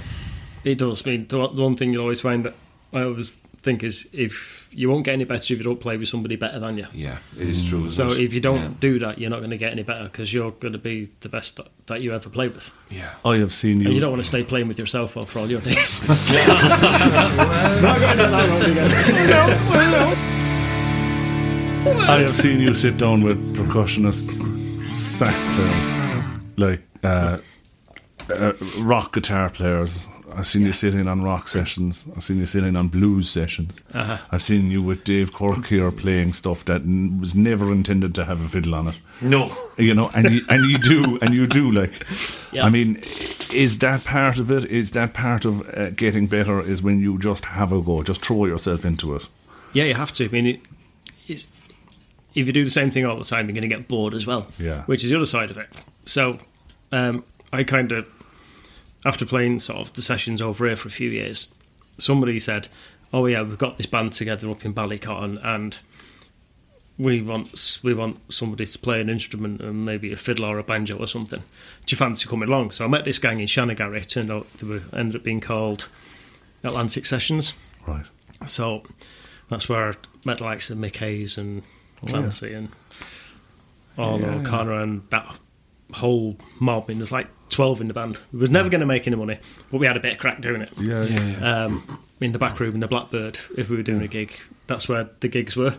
It 0.65 0.79
does. 0.79 1.07
I 1.07 1.11
mean, 1.11 1.27
the, 1.29 1.49
the 1.49 1.63
one 1.63 1.77
thing 1.77 1.93
you'll 1.93 2.03
always 2.03 2.21
find 2.21 2.45
that 2.45 2.55
I 2.93 3.03
always 3.03 3.39
think 3.63 3.83
is 3.85 4.09
if 4.13 4.69
you 4.73 4.89
won't 4.89 5.05
get 5.05 5.13
any 5.15 5.25
better 5.25 5.43
if 5.53 5.59
you 5.59 5.65
don't 5.65 5.81
play 5.81 5.97
with 5.97 6.09
somebody 6.09 6.37
better 6.37 6.59
than 6.59 6.79
you. 6.79 6.87
yeah, 6.95 7.19
it 7.37 7.49
is 7.49 7.69
true. 7.69 7.85
isn't 7.87 7.91
So 7.91 8.13
it? 8.13 8.21
if 8.21 8.33
you 8.33 8.41
don't 8.41 8.61
yeah. 8.61 8.71
do 8.81 8.99
that, 9.01 9.19
you're 9.19 9.31
not 9.31 9.41
going 9.41 9.51
to 9.51 9.57
get 9.59 9.73
any 9.73 9.83
better 9.83 10.05
because 10.05 10.33
you're 10.33 10.53
going 10.53 10.73
to 10.73 10.79
be 10.79 11.11
the 11.21 11.29
best 11.29 11.57
that, 11.57 11.69
that 11.87 12.01
you 12.03 12.15
ever 12.15 12.29
play 12.31 12.49
with. 12.49 12.71
yeah. 12.91 13.11
I 13.25 13.37
have 13.37 13.53
seen 13.53 13.79
And 13.79 13.85
you 13.89 13.93
you. 13.95 14.01
don't 14.01 14.11
want 14.13 14.23
to 14.23 14.29
stay 14.29 14.43
playing 14.45 14.69
with 14.69 14.79
yourself 14.79 15.13
for 15.13 15.39
all 15.39 15.51
your 15.51 15.61
days. 15.61 16.03
I 22.09 22.19
have 22.27 22.37
seen 22.37 22.61
you 22.61 22.75
sit 22.75 22.97
down 22.99 23.23
with 23.23 23.57
percussionists, 23.57 24.95
sax 24.95 25.47
players, 25.55 26.41
like 26.57 26.83
uh, 27.03 27.39
uh, 28.35 28.53
rock 28.81 29.13
guitar 29.15 29.49
players. 29.49 30.07
I've 30.35 30.47
seen 30.47 30.63
you 30.63 30.73
sitting 30.73 31.07
on 31.09 31.23
rock 31.23 31.49
sessions. 31.49 32.05
I've 32.17 32.23
seen 32.23 32.39
you 32.39 32.47
sitting 32.47 32.77
on 32.77 32.89
blues 32.89 33.29
sessions. 33.31 33.83
Uh-huh. 33.93 34.19
I've 34.31 34.43
seen 34.43 34.71
you 34.71 34.83
with 34.83 35.05
Dave 35.05 35.33
Quirk 35.33 35.67
here 35.67 35.91
playing 35.91 36.33
stuff 36.33 36.65
that 36.67 36.83
n- 36.83 37.19
was 37.21 37.35
never 37.35 37.71
intended 37.73 38.15
to 38.17 38.25
have 38.25 38.45
a 38.45 38.49
fiddle 38.49 38.75
on 38.75 38.89
it. 38.89 38.99
No. 39.21 39.53
You 39.77 39.95
know, 39.95 40.11
and 40.15 40.31
you, 40.31 40.41
and 40.49 40.65
you 40.71 40.79
do, 40.79 41.19
and 41.23 41.35
you 41.35 41.47
do. 41.47 41.71
Like, 41.73 42.07
Yeah. 42.53 42.65
I 42.65 42.71
mean, 42.71 43.03
is 43.53 43.79
that 43.79 44.05
part 44.05 44.39
of 44.39 44.51
it? 44.51 44.65
Is 44.65 44.93
that 44.93 45.15
part 45.15 45.45
of 45.45 45.69
uh, 45.77 45.91
getting 45.91 46.27
better? 46.27 46.61
Is 46.61 46.83
when 46.83 47.01
you 47.01 47.19
just 47.19 47.45
have 47.47 47.73
a 47.73 47.81
go, 47.81 48.03
just 48.03 48.25
throw 48.25 48.47
yourself 48.47 48.85
into 48.85 49.15
it. 49.17 49.27
yeah, 49.73 49.85
you 49.85 49.95
have 49.95 50.13
to. 50.13 50.25
I 50.25 50.29
mean, 50.29 50.47
it, 50.47 50.61
it's, 51.29 51.47
if 52.35 52.47
you 52.47 52.53
do 52.53 52.65
the 52.65 52.71
same 52.71 52.91
thing 52.91 53.05
all 53.07 53.17
the 53.19 53.25
time, 53.25 53.47
you're 53.47 53.55
going 53.55 53.69
to 53.69 53.77
get 53.77 53.89
bored 53.89 54.15
as 54.15 54.27
well. 54.27 54.47
Yeah. 54.59 54.83
Which 54.85 55.03
is 55.05 55.11
the 55.11 55.17
other 55.17 55.27
side 55.27 55.51
of 55.51 55.59
it. 55.59 55.69
So 56.07 56.39
um, 56.93 57.25
I 57.53 57.65
kind 57.65 57.91
of, 57.93 58.07
after 59.05 59.25
playing 59.25 59.61
sort 59.61 59.79
of 59.81 59.93
the 59.95 60.03
sessions 60.03 60.43
over 60.43 60.67
here 60.67 60.77
for 60.77 60.89
a 60.89 60.93
few 60.93 61.11
years, 61.11 61.55
somebody 61.99 62.39
said, 62.41 62.69
"Oh 63.13 63.27
yeah, 63.27 63.43
we've 63.43 63.59
got 63.59 63.77
this 63.77 63.87
band 63.87 64.13
together 64.13 64.51
up 64.51 64.65
in 64.65 64.75
Ballycotton, 64.75 65.41
and 65.45 65.79
we 66.99 67.23
want 67.23 67.81
we 67.83 67.95
want 67.95 68.33
somebody 68.33 68.67
to 68.67 68.79
play 68.79 69.01
an 69.01 69.09
instrument 69.09 69.61
and 69.63 69.85
maybe 69.85 70.13
a 70.13 70.17
fiddle 70.17 70.45
or 70.45 70.59
a 70.59 70.63
banjo 70.63 70.99
or 70.99 71.07
something. 71.07 71.41
Do 71.41 71.95
you 71.95 71.97
fancy 71.97 72.29
coming 72.29 72.49
along?" 72.49 72.73
So 72.73 72.85
I 72.85 72.89
met 72.89 73.05
this 73.05 73.19
gang 73.19 73.41
in 73.41 73.47
Shanagarry. 73.47 73.97
It 74.03 74.09
turned 74.11 74.31
out 74.31 74.53
they 74.59 74.67
were 74.67 74.83
ended 74.93 75.17
up 75.17 75.23
being 75.23 75.41
called 75.41 75.89
Atlantic 76.63 77.07
Sessions. 77.07 77.55
Right. 77.87 78.07
So 78.47 78.83
that's 79.49 79.69
where 79.69 79.91
I 79.91 79.95
met 80.25 80.41
likes 80.41 80.71
of 80.71 80.79
Mick 80.79 80.97
Hayes 80.97 81.39
and 81.39 81.63
oh, 82.03 82.07
Clancy 82.07 82.53
and 82.53 82.69
Arlo 83.99 84.19
Yeah. 84.19 84.35
O'Connor 84.41 84.81
and 84.81 85.03
that 85.11 85.27
whole 85.93 86.37
mob. 86.59 86.85
I 86.85 86.89
mean, 86.89 86.99
there's 86.99 87.13
like 87.13 87.29
12 87.51 87.81
in 87.83 87.89
the 87.89 87.95
band. 87.95 88.19
We 88.33 88.39
was 88.41 88.51
never 88.51 88.69
going 88.69 88.81
to 88.81 88.87
make 88.87 89.07
any 89.07 89.17
money, 89.17 89.39
but 89.71 89.79
we 89.79 89.87
had 89.87 89.97
a 89.97 90.01
bit 90.01 90.13
of 90.15 90.19
crack 90.19 90.41
doing 90.41 90.63
it. 90.63 90.71
Yeah, 90.79 91.05
yeah, 91.05 91.27
yeah. 91.27 91.65
Um, 91.65 91.99
in 92.21 92.33
the 92.33 92.39
back 92.39 92.61
room 92.61 92.75
in 92.75 92.81
the 92.81 92.87
Blackbird, 92.89 93.39
if 93.57 93.71
we 93.71 93.77
were 93.77 93.83
doing 93.83 94.03
a 94.03 94.09
gig, 94.09 94.33
that's 94.67 94.89
where 94.89 95.09
the 95.21 95.29
gigs 95.29 95.57
were. 95.57 95.77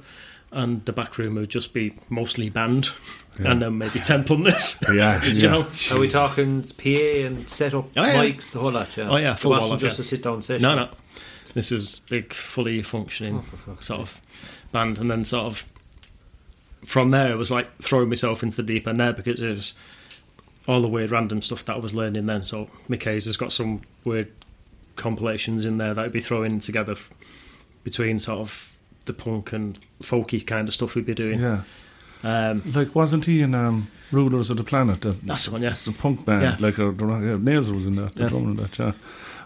And 0.52 0.84
the 0.86 0.92
back 0.92 1.18
room 1.18 1.36
would 1.36 1.50
just 1.50 1.74
be 1.74 1.94
mostly 2.10 2.50
band 2.50 2.90
and 3.38 3.62
then 3.62 3.78
maybe 3.78 4.00
10 4.00 4.26
punters. 4.26 4.84
Yeah, 4.94 5.24
you 5.24 5.34
yeah. 5.34 5.50
know? 5.50 5.68
Are 5.92 6.00
we 6.00 6.10
talking 6.10 6.64
PA 6.64 6.90
and 7.26 7.48
set 7.48 7.74
up 7.74 7.86
Oh, 7.96 8.04
yeah. 8.04 8.16
mics, 8.24 8.52
the 8.52 8.60
whole 8.60 8.72
lot? 8.72 8.96
Yeah. 8.98 9.10
Oh, 9.10 9.16
yeah, 9.18 9.34
It 9.36 9.46
wasn't 9.46 9.80
just 9.80 9.98
yeah. 9.98 10.02
a 10.02 10.06
sit 10.06 10.24
down 10.24 10.42
session. 10.42 10.64
No, 10.64 10.76
no. 10.76 10.90
This 11.54 11.72
was 11.72 12.00
big, 12.10 12.34
fully 12.34 12.82
functioning 12.82 13.44
sort 13.80 14.02
of 14.02 14.22
band, 14.72 14.98
and 14.98 15.10
then 15.10 15.26
sort 15.26 15.46
of 15.46 15.66
from 16.86 17.12
there, 17.12 17.32
it 17.32 17.38
was 17.38 17.52
like 17.52 17.78
throwing 17.82 18.10
myself 18.10 18.42
into 18.44 18.58
the 18.58 18.64
deep 18.64 18.88
end 18.88 19.00
there 19.00 19.14
because 19.14 19.42
it 19.42 19.50
was 19.50 19.74
all 20.68 20.82
the 20.82 20.88
weird 20.88 21.12
random 21.12 21.42
stuff 21.42 21.66
that 21.66 21.76
I 21.76 21.80
was 21.80 21.94
learning 21.94 22.26
then. 22.28 22.44
So 22.44 22.70
Mick 22.90 23.04
Hayes 23.04 23.26
has 23.26 23.38
got 23.38 23.52
some 23.52 23.82
weird 24.06 24.32
compilations 24.96 25.66
in 25.66 25.78
there 25.78 25.94
that 25.94 26.06
I'd 26.06 26.12
be 26.12 26.20
throwing 26.22 26.60
together 26.60 26.94
f- 26.94 27.10
between 27.84 28.20
sort 28.20 28.40
of 28.40 28.72
the 29.06 29.14
punk 29.14 29.52
and 29.54 29.80
folky 30.04 30.46
kind 30.46 30.68
of 30.68 30.74
stuff 30.74 30.96
we'd 30.96 31.06
be 31.06 31.14
doing. 31.16 31.40
Yeah. 31.42 31.62
Um, 32.24 32.62
Like, 32.76 32.94
wasn't 32.94 33.26
he 33.26 33.42
in 33.42 33.56
um, 33.56 33.88
Rulers 34.12 34.52
of 34.52 34.58
the 34.58 34.64
Planet? 34.64 35.02
The, 35.02 35.14
that's 35.24 35.46
the 35.46 35.52
one, 35.54 35.64
yeah. 35.64 35.72
it's 35.72 35.88
a 35.88 35.92
punk 35.92 36.24
band. 36.26 36.44
Yeah. 36.44 36.56
Like, 36.60 36.78
a, 36.78 36.92
the, 36.92 37.06
yeah, 37.08 37.38
Nails 37.40 37.72
was 37.72 37.88
in 37.88 37.96
that. 37.96 38.14
The 38.14 38.22
Yeah. 38.24 38.30
drummer 38.30 38.52
in 38.52 38.58
that, 38.58 38.78
yeah. 38.78 38.92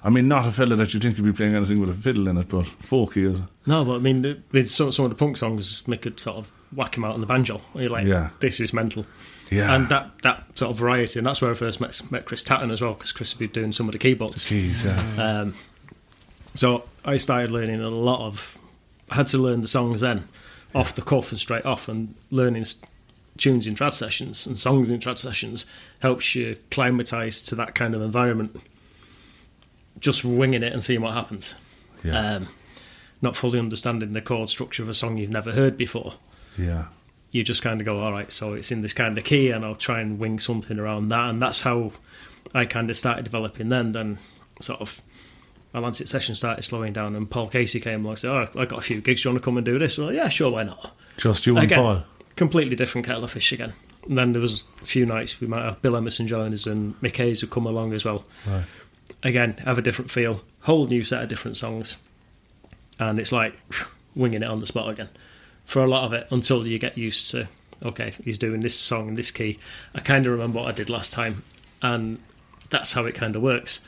I 0.03 0.09
mean, 0.09 0.27
not 0.27 0.45
a 0.45 0.51
fella 0.51 0.75
that 0.75 0.93
you 0.93 0.99
think 0.99 1.15
could 1.15 1.23
be 1.25 1.31
playing 1.31 1.55
anything 1.55 1.79
with 1.79 1.89
a 1.89 1.93
fiddle 1.93 2.27
in 2.27 2.37
it, 2.37 2.49
but 2.49 2.65
folky 2.83 3.31
is. 3.31 3.41
No, 3.65 3.85
but 3.85 3.95
I 3.95 3.99
mean, 3.99 4.21
the- 4.23 4.39
with 4.51 4.69
some, 4.69 4.91
some 4.91 5.05
of 5.05 5.11
the 5.11 5.15
punk 5.15 5.37
songs, 5.37 5.83
Mick 5.87 6.01
could 6.01 6.19
sort 6.19 6.35
of 6.37 6.51
whack 6.75 6.97
him 6.97 7.05
out 7.05 7.13
on 7.13 7.21
the 7.21 7.27
banjo. 7.27 7.61
You're 7.73 7.89
like, 7.89 8.05
Yeah. 8.05 8.29
this 8.39 8.59
is 8.59 8.73
mental. 8.73 9.05
Yeah. 9.51 9.75
And 9.75 9.89
that, 9.89 10.11
that 10.23 10.57
sort 10.57 10.71
of 10.71 10.77
variety, 10.77 11.19
and 11.19 11.25
that's 11.25 11.41
where 11.41 11.51
I 11.51 11.53
first 11.53 11.79
met, 11.79 11.99
met 12.11 12.25
Chris 12.25 12.43
Tatton 12.43 12.71
as 12.71 12.81
well, 12.81 12.93
because 12.93 13.11
Chris 13.11 13.33
would 13.33 13.39
be 13.39 13.47
doing 13.47 13.71
some 13.71 13.87
of 13.87 13.93
the 13.93 13.99
keyboards. 13.99 14.45
Keys, 14.45 14.85
yeah. 14.85 15.41
Um, 15.41 15.55
so 16.55 16.85
I 17.03 17.17
started 17.17 17.51
learning 17.51 17.81
a 17.81 17.89
lot 17.89 18.25
of. 18.25 18.57
I 19.09 19.15
had 19.15 19.27
to 19.27 19.37
learn 19.37 19.61
the 19.61 19.67
songs 19.67 20.01
then, 20.01 20.27
off 20.73 20.95
the 20.95 21.01
cuff 21.01 21.31
and 21.31 21.39
straight 21.39 21.65
off, 21.65 21.87
and 21.87 22.15
learning 22.31 22.65
tunes 23.37 23.67
in 23.67 23.75
trad 23.75 23.93
sessions 23.93 24.47
and 24.47 24.57
songs 24.57 24.89
in 24.89 24.99
trad 24.99 25.17
sessions 25.17 25.65
helps 25.99 26.35
you 26.35 26.55
climatise 26.71 27.45
to 27.49 27.55
that 27.55 27.75
kind 27.75 27.93
of 27.93 28.01
environment. 28.01 28.55
Just 29.99 30.25
winging 30.25 30.63
it 30.63 30.73
and 30.73 30.83
seeing 30.83 31.01
what 31.01 31.13
happens. 31.13 31.53
Yeah. 32.03 32.35
Um, 32.35 32.47
not 33.21 33.35
fully 33.35 33.59
understanding 33.59 34.13
the 34.13 34.21
chord 34.21 34.49
structure 34.49 34.83
of 34.83 34.89
a 34.89 34.93
song 34.93 35.17
you've 35.17 35.29
never 35.29 35.51
heard 35.51 35.77
before 35.77 36.15
yeah. 36.57 36.85
You 37.35 37.43
just 37.43 37.61
kind 37.61 37.81
of 37.81 37.85
go, 37.85 37.99
all 37.99 38.13
right, 38.13 38.31
so 38.31 38.53
it's 38.53 38.71
in 38.71 38.81
this 38.81 38.93
kind 38.93 39.17
of 39.17 39.25
key, 39.25 39.49
and 39.49 39.65
I'll 39.65 39.75
try 39.75 39.99
and 39.99 40.17
wing 40.17 40.39
something 40.39 40.79
around 40.79 41.09
that, 41.09 41.29
and 41.29 41.41
that's 41.41 41.63
how 41.63 41.91
I 42.53 42.63
kind 42.63 42.89
of 42.89 42.95
started 42.95 43.25
developing. 43.25 43.67
Then, 43.67 43.91
then 43.91 44.19
sort 44.61 44.79
of 44.79 45.01
my 45.73 45.79
Atlantic 45.79 46.07
session 46.07 46.33
started 46.33 46.63
slowing 46.63 46.93
down, 46.93 47.13
and 47.13 47.29
Paul 47.29 47.47
Casey 47.47 47.81
came 47.81 48.05
along 48.05 48.11
and 48.13 48.19
said, 48.19 48.31
"Oh, 48.31 48.47
I 48.57 48.63
got 48.63 48.79
a 48.79 48.81
few 48.81 49.01
gigs. 49.01 49.21
Do 49.21 49.27
you 49.27 49.33
want 49.33 49.43
to 49.43 49.45
come 49.45 49.57
and 49.57 49.65
do 49.65 49.77
this?" 49.77 49.97
Well, 49.97 50.13
yeah, 50.13 50.29
sure, 50.29 50.49
why 50.49 50.63
not? 50.63 50.95
Just 51.17 51.45
you 51.45 51.57
and 51.57 51.65
Again, 51.65 51.77
Paul. 51.77 52.03
completely 52.37 52.77
different 52.77 53.05
kettle 53.05 53.25
of 53.25 53.31
fish 53.31 53.51
again. 53.51 53.73
And 54.07 54.17
then 54.17 54.31
there 54.31 54.41
was 54.41 54.63
a 54.81 54.85
few 54.85 55.05
nights 55.05 55.41
we 55.41 55.47
might 55.47 55.65
have 55.65 55.81
Bill 55.81 55.97
Emerson 55.97 56.29
join 56.29 56.53
us, 56.53 56.65
and 56.65 56.97
Mick 57.01 57.17
Hayes 57.17 57.41
would 57.41 57.51
come 57.51 57.65
along 57.65 57.91
as 57.91 58.05
well. 58.05 58.23
Right. 58.47 58.63
Again, 59.23 59.55
have 59.65 59.77
a 59.77 59.81
different 59.81 60.09
feel, 60.09 60.41
whole 60.61 60.87
new 60.87 61.03
set 61.03 61.21
of 61.21 61.27
different 61.27 61.57
songs, 61.57 61.97
and 62.97 63.19
it's 63.19 63.33
like 63.33 63.59
winging 64.15 64.41
it 64.41 64.47
on 64.47 64.61
the 64.61 64.65
spot 64.65 64.89
again 64.89 65.09
for 65.65 65.83
a 65.83 65.87
lot 65.87 66.03
of 66.05 66.13
it 66.13 66.27
until 66.29 66.65
you 66.65 66.77
get 66.79 66.97
used 66.97 67.29
to 67.31 67.47
okay 67.83 68.13
he's 68.23 68.37
doing 68.37 68.61
this 68.61 68.75
song 68.77 69.07
in 69.09 69.15
this 69.15 69.31
key. 69.31 69.59
I 69.93 69.99
kind 69.99 70.25
of 70.25 70.31
remember 70.31 70.59
what 70.59 70.67
i 70.67 70.71
did 70.71 70.89
last 70.89 71.13
time 71.13 71.43
and 71.81 72.19
that's 72.69 72.93
how 72.93 73.05
it 73.05 73.15
kind 73.15 73.35
of 73.35 73.41
works. 73.41 73.81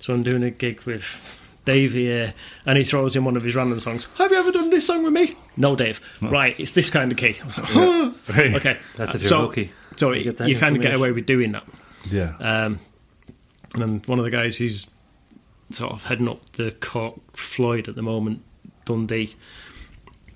So 0.00 0.12
i'm 0.14 0.22
doing 0.22 0.42
a 0.42 0.50
gig 0.50 0.82
with 0.82 1.20
dave 1.64 1.92
here 1.92 2.32
and 2.64 2.78
he 2.78 2.84
throws 2.84 3.14
in 3.14 3.24
one 3.24 3.36
of 3.36 3.44
his 3.44 3.54
random 3.54 3.80
songs. 3.80 4.06
Have 4.16 4.30
you 4.30 4.38
ever 4.38 4.50
done 4.52 4.70
this 4.70 4.86
song 4.86 5.02
with 5.04 5.12
me? 5.12 5.34
No 5.56 5.76
dave. 5.76 6.00
Right 6.22 6.58
it's 6.58 6.72
this 6.72 6.90
kind 6.90 7.12
of 7.12 7.18
key. 7.18 7.36
Hey. 8.28 8.54
okay. 8.54 8.76
That's 8.96 9.14
if 9.14 9.22
you're 9.22 9.28
so, 9.28 9.46
lucky. 9.46 9.72
so 9.96 10.12
You 10.12 10.34
you, 10.46 10.58
kind 10.58 10.76
of 10.76 10.82
get 10.82 10.94
away 10.94 11.12
with 11.12 11.24
doing 11.24 11.52
that. 11.52 11.64
Yeah. 12.10 12.34
um, 12.40 12.80
and 13.74 13.82
then 13.82 14.02
one 14.06 14.18
of 14.18 14.24
the 14.24 14.30
guys 14.30 14.58
who's 14.58 14.88
sort 15.70 15.92
of 15.92 16.04
heading 16.04 16.28
up 16.28 16.40
the 16.52 16.72
Cork 16.72 17.20
Floyd 17.36 17.88
at 17.88 17.94
the 17.94 18.02
moment, 18.02 18.42
Dundee, 18.84 19.34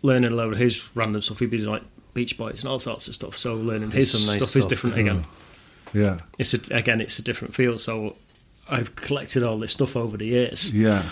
learning 0.03 0.33
a 0.33 0.35
load 0.35 0.53
of 0.55 0.59
his 0.59 0.95
random 0.97 1.23
stuff. 1.23 1.39
He'd 1.39 1.51
be 1.51 1.59
like 1.59 1.83
Beach 2.15 2.37
Boys 2.37 2.63
and 2.63 2.71
all 2.71 2.79
sorts 2.79 3.09
of 3.09 3.15
stuff. 3.15 3.37
So 3.37 3.55
learning 3.55 3.93
his 3.93 4.27
nice 4.27 4.37
stuff, 4.37 4.57
is 4.57 4.67
different 4.67 4.97
yeah. 4.97 5.03
again. 5.03 5.27
yeah. 5.93 6.17
It's 6.39 6.55
a, 6.55 6.61
again, 6.71 7.01
it's 7.01 7.19
a 7.19 7.23
different 7.23 7.55
feel. 7.55 7.79
So 7.79 8.17
I've 8.69 8.95
collected 8.97 9.43
all 9.43 9.59
this 9.59 9.73
stuff 9.73 9.97
over 9.97 10.17
the 10.17 10.27
years. 10.27 10.75
Yeah. 10.75 11.05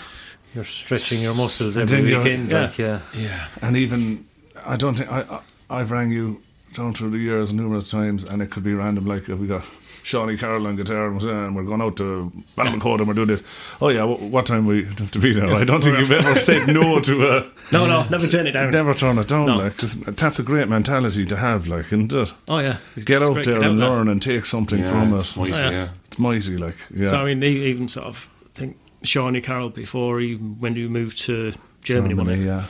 You're 0.53 0.65
stretching 0.65 1.21
your 1.21 1.33
muscles 1.33 1.77
And 1.77 1.89
every 1.89 2.11
then 2.11 2.23
weekend. 2.23 2.51
yeah. 2.51 2.61
Like, 2.61 2.77
yeah. 2.77 2.99
Yeah. 3.15 3.47
And 3.61 3.77
even, 3.77 4.27
I 4.65 4.75
don't 4.75 4.95
think, 4.95 5.09
I, 5.09 5.21
I, 5.21 5.41
I've 5.79 5.91
rang 5.91 6.11
you 6.11 6.41
down 6.73 6.93
through 6.93 7.11
the 7.11 7.17
years 7.17 7.51
numerous 7.53 7.89
times, 7.89 8.23
and 8.29 8.41
it 8.41 8.51
could 8.51 8.63
be 8.63 8.73
random. 8.73 9.05
Like 9.05 9.29
if 9.29 9.39
we 9.39 9.47
got 9.47 9.63
Shawnee 10.03 10.37
Carroll 10.37 10.67
on 10.67 10.75
guitar 10.75 11.07
and 11.07 11.21
we're- 11.21 11.45
and 11.45 11.55
we're 11.55 11.63
going 11.63 11.81
out 11.81 11.95
to 11.97 12.31
Ballymacoda 12.57 12.99
and 12.99 13.07
we're 13.07 13.13
doing 13.13 13.27
this. 13.27 13.43
Oh 13.81 13.89
yeah, 13.89 14.03
what, 14.03 14.19
what 14.21 14.45
time 14.45 14.65
we 14.65 14.85
have 14.85 15.11
to 15.11 15.19
be 15.19 15.33
there? 15.33 15.53
I 15.53 15.63
don't 15.63 15.83
think 15.83 15.97
you've 15.99 16.11
ever 16.11 16.35
said 16.35 16.67
no 16.67 16.99
to 16.99 17.27
a. 17.37 17.45
No, 17.71 17.85
no, 17.87 18.03
never 18.09 18.27
turn 18.27 18.47
it 18.47 18.51
down. 18.51 18.69
Never 18.71 18.93
turn 18.93 19.17
it 19.17 19.29
down, 19.29 19.45
No. 19.45 19.55
like, 19.57 19.77
'cause 19.77 19.95
that's 19.95 20.39
a 20.39 20.43
great 20.43 20.67
mentality 20.67 21.25
to 21.25 21.37
have, 21.37 21.67
like, 21.67 21.85
isn't 21.85 22.11
it? 22.11 22.33
Oh 22.49 22.59
yeah, 22.59 22.77
Get 23.05 23.21
It's 23.21 23.23
out 23.23 23.35
there 23.35 23.43
get 23.59 23.63
and 23.63 23.81
out 23.81 23.89
learn 23.91 24.07
and 24.09 24.21
take 24.21 24.43
something 24.45 24.79
Yeah, 24.79 24.89
from 24.91 25.13
it's 25.13 25.31
it. 25.31 25.39
mighty, 25.39 25.53
Oh, 25.53 25.57
yeah. 25.57 25.71
yeah. 25.71 25.87
It's 26.05 26.19
mighty, 26.19 26.57
like, 26.57 26.75
yeah. 26.93 27.07
So 27.07 27.17
I 27.21 27.25
mean, 27.33 27.41
even 27.43 27.87
sort 27.87 28.07
of 28.07 28.27
I 28.53 28.59
think 28.59 28.77
Shawnee 29.03 29.39
Carroll 29.41 29.69
before 29.69 30.19
he 30.19 30.33
when 30.35 30.75
he 30.75 30.85
moved 30.87 31.17
to 31.27 31.53
Germany, 31.81 32.13
one 32.13 32.25
Germany, 32.25 32.43
day, 32.43 32.47
yeah. 32.49 32.65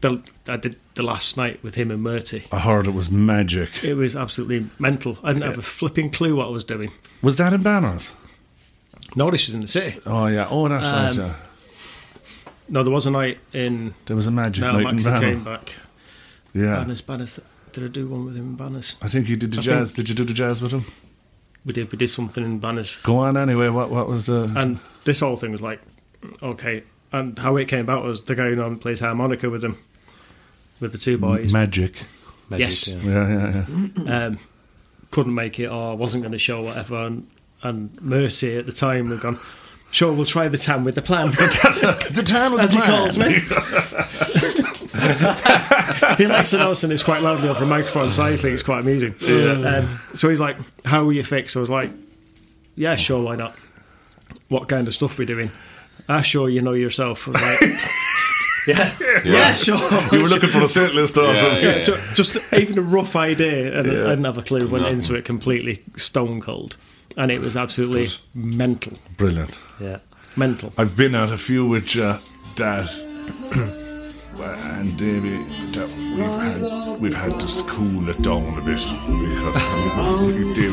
the, 0.00 0.22
I 0.46 0.56
did 0.56 0.76
the 0.94 1.02
last 1.02 1.36
night 1.36 1.62
with 1.62 1.74
him 1.74 1.90
and 1.90 2.02
Murty. 2.02 2.44
I 2.52 2.60
heard 2.60 2.86
it 2.86 2.92
was 2.94 3.10
magic. 3.10 3.82
It 3.82 3.94
was 3.94 4.14
absolutely 4.16 4.68
mental. 4.78 5.18
I 5.22 5.32
didn't 5.32 5.46
have 5.48 5.58
a 5.58 5.62
flipping 5.62 6.10
clue 6.10 6.36
what 6.36 6.46
I 6.46 6.50
was 6.50 6.64
doing. 6.64 6.90
Was 7.22 7.36
that 7.36 7.52
in 7.52 7.62
Banners? 7.62 8.14
No, 9.16 9.30
this 9.30 9.46
was 9.46 9.54
in 9.54 9.60
the 9.60 9.66
city. 9.66 10.00
Oh 10.06 10.26
yeah. 10.26 10.48
Oh, 10.50 10.68
that's 10.68 10.84
right. 10.84 11.08
Um, 11.10 11.18
Yeah. 11.18 11.34
No, 12.68 12.82
there 12.82 12.92
was 12.92 13.06
a 13.06 13.10
night 13.10 13.38
in. 13.52 13.94
There 14.06 14.16
was 14.16 14.26
a 14.26 14.30
magic 14.30 14.62
Now 14.62 14.78
night 14.78 14.94
in 14.94 15.02
Banner. 15.02 15.20
came 15.20 15.44
back. 15.44 15.74
Yeah. 16.54 16.76
Banners, 16.76 17.00
banners. 17.02 17.40
Did 17.72 17.84
I 17.84 17.88
do 17.88 18.08
one 18.08 18.24
with 18.24 18.36
him 18.36 18.50
in 18.50 18.54
banners? 18.56 18.96
I 19.02 19.08
think 19.08 19.28
you 19.28 19.36
did 19.36 19.52
the 19.52 19.58
I 19.58 19.62
jazz. 19.62 19.92
Did 19.92 20.08
you 20.08 20.14
do 20.14 20.24
the 20.24 20.32
jazz 20.32 20.62
with 20.62 20.72
him? 20.72 20.84
We 21.64 21.72
did. 21.72 21.90
We 21.90 21.98
did 21.98 22.08
something 22.08 22.44
in 22.44 22.60
banners. 22.60 22.96
Go 23.02 23.18
on 23.18 23.36
anyway. 23.36 23.68
What 23.68 23.90
what 23.90 24.08
was 24.08 24.26
the? 24.26 24.52
And 24.56 24.78
this 25.04 25.20
whole 25.20 25.36
thing 25.36 25.50
was 25.50 25.60
like, 25.62 25.80
okay. 26.42 26.84
And 27.12 27.38
how 27.38 27.56
it 27.56 27.66
came 27.68 27.80
about 27.80 28.04
was 28.04 28.22
the 28.22 28.34
guy 28.34 28.48
who 28.48 28.56
normally 28.56 28.80
plays 28.80 29.00
harmonica 29.00 29.48
with 29.50 29.62
him, 29.64 29.76
with 30.80 30.92
the 30.92 30.98
two 30.98 31.18
boys. 31.18 31.52
magic. 31.52 32.02
Magic, 32.50 32.66
Yes. 32.66 32.88
yeah. 32.88 32.98
Yeah, 33.04 33.28
yeah, 33.52 33.64
yeah. 34.04 34.26
um, 34.26 34.38
couldn't 35.10 35.34
make 35.34 35.58
it 35.60 35.66
or 35.68 35.96
wasn't 35.96 36.22
going 36.22 36.32
to 36.32 36.38
show 36.38 36.62
whatever. 36.62 37.06
And, 37.06 37.26
and 37.62 38.00
Mercy 38.02 38.56
at 38.58 38.66
the 38.66 38.72
time 38.72 39.10
had 39.10 39.20
gone, 39.20 39.38
sure, 39.90 40.12
we'll 40.12 40.24
try 40.26 40.48
the 40.48 40.58
tam 40.58 40.84
with 40.84 40.94
the 40.96 41.02
plan. 41.02 41.30
the 41.32 42.22
time 42.26 42.52
of 42.54 42.60
As 42.60 42.74
he 42.74 42.80
calls 42.80 43.16
me. 43.16 43.40
he 46.18 46.26
likes 46.26 46.52
announcing 46.52 46.90
this 46.90 47.02
quite 47.02 47.22
loudly 47.22 47.48
over 47.48 47.64
a 47.64 47.66
microphone, 47.66 48.12
so 48.12 48.22
I 48.22 48.36
think 48.36 48.54
it's 48.54 48.62
quite 48.62 48.80
amusing. 48.80 49.14
Um, 49.66 50.00
so 50.14 50.28
he's 50.28 50.40
like, 50.40 50.56
how 50.84 51.04
will 51.04 51.12
you 51.12 51.24
fix? 51.24 51.56
I 51.56 51.60
was 51.60 51.70
like, 51.70 51.90
yeah, 52.76 52.96
sure, 52.96 53.22
why 53.22 53.36
not? 53.36 53.56
What 54.48 54.68
kind 54.68 54.86
of 54.88 54.94
stuff 54.94 55.16
we 55.18 55.26
doing? 55.26 55.50
Ah, 56.08 56.20
sure, 56.20 56.48
you 56.48 56.60
know 56.60 56.72
yourself. 56.72 57.26
I 57.28 57.30
was 57.30 57.42
like, 57.42 57.80
Yeah. 58.66 58.94
yeah, 59.24 59.52
sure. 59.52 59.76
You 60.12 60.22
were 60.22 60.28
looking 60.28 60.48
for 60.50 60.62
a 60.62 60.68
set 60.68 60.94
list 60.94 61.18
of 61.18 61.34
Yeah, 61.34 61.58
yeah. 61.58 61.82
So 61.84 62.00
just 62.14 62.36
even 62.52 62.78
a 62.78 62.82
rough 62.82 63.14
idea, 63.16 63.78
and 63.78 63.86
Yeah. 63.92 64.04
I 64.06 64.10
didn't 64.10 64.24
have 64.24 64.38
a 64.38 64.42
clue. 64.42 64.66
Went 64.68 64.82
Nothing. 64.84 64.94
into 64.98 65.14
it 65.14 65.24
completely 65.24 65.82
stone 65.96 66.40
cold, 66.40 66.76
and 67.16 67.30
it 67.30 67.40
was 67.40 67.56
absolutely 67.56 68.08
mental, 68.34 68.94
Brilliant. 69.16 69.58
Yeah. 69.80 69.98
mental. 70.36 70.72
I've 70.78 70.96
been 70.96 71.14
at 71.14 71.30
a 71.30 71.36
few 71.38 71.66
with 71.66 71.96
uh, 71.96 72.18
Dad 72.56 72.88
and 74.40 74.96
Davy. 74.98 75.38
We've 76.16 76.26
had 76.30 77.00
we've 77.00 77.14
had 77.14 77.38
to 77.40 77.46
cool 77.64 78.08
it 78.08 78.20
down 78.22 78.58
a 78.58 78.60
bit 78.62 78.80
because 79.08 80.22
we 80.22 80.54
did 80.54 80.72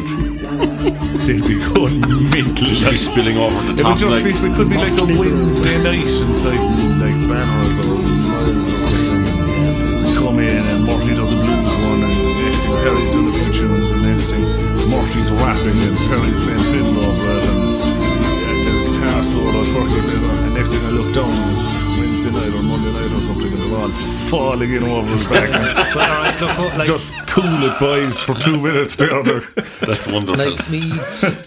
they'd 1.25 1.45
be 1.45 1.59
going 1.59 2.01
mental. 2.29 2.65
Just 2.65 2.85
be 2.89 2.97
spilling 2.97 3.37
over 3.37 3.61
the 3.61 3.73
It 3.73 3.77
top 3.77 3.91
would 3.93 3.99
just 3.99 4.11
like, 4.11 4.23
be, 4.23 4.33
we 4.49 4.55
could 4.55 4.69
be 4.69 4.77
like 4.77 4.97
a 4.97 5.05
Wednesday 5.05 5.77
night 5.83 6.05
inside 6.05 6.61
like 6.97 7.17
banners 7.29 7.79
or 7.79 7.85
miles 7.85 8.73
or 8.73 8.81
something. 8.83 10.05
We 10.05 10.13
come 10.15 10.39
in 10.39 10.65
and 10.65 10.85
Murphy 10.85 11.13
does 11.15 11.31
a 11.31 11.35
blues 11.35 11.75
one 11.85 12.03
and 12.03 12.45
next 12.45 12.63
thing 12.63 12.73
Perry's 12.81 13.11
doing 13.11 13.33
few 13.33 13.51
tunes 13.53 13.91
and 13.91 14.01
next 14.01 14.29
thing 14.31 14.45
Murphy's 14.89 15.31
rapping 15.31 15.79
and 15.81 15.97
Perry's 16.09 16.37
playing 16.37 16.65
fiddle 16.73 17.05
over 17.05 17.37
it 17.37 17.45
and 17.45 17.75
uh, 17.77 18.57
there's 18.65 18.79
a 18.79 18.85
guitar 18.85 19.23
solo 19.23 19.61
on 19.61 20.45
and 20.45 20.53
next 20.55 20.69
thing 20.69 20.83
I 20.85 20.89
look 20.89 21.13
down 21.13 21.29
and 21.29 21.57
it's 21.57 21.80
Wednesday 22.01 22.31
night 22.31 22.53
or 22.53 22.63
Monday 22.63 22.91
night 22.91 23.11
or 23.15 23.21
something 23.21 23.53
and 23.53 23.61
they're 23.71 23.79
all 23.79 23.89
falling 23.89 24.71
in 24.73 24.81
over 24.83 25.07
his 25.11 25.23
back 25.27 25.49
and 25.51 25.93
But 25.93 26.09
all 26.09 26.23
right, 26.23 26.41
look, 26.41 26.57
what, 26.57 26.77
like, 26.79 26.87
just 26.87 27.13
cool 27.27 27.63
it 27.63 27.79
boys 27.79 28.21
for 28.23 28.33
two 28.33 28.59
minutes 28.59 28.95
together. 28.95 29.41
that's 29.81 30.07
wonderful. 30.07 30.51
like 30.51 30.69
me, 30.69 30.91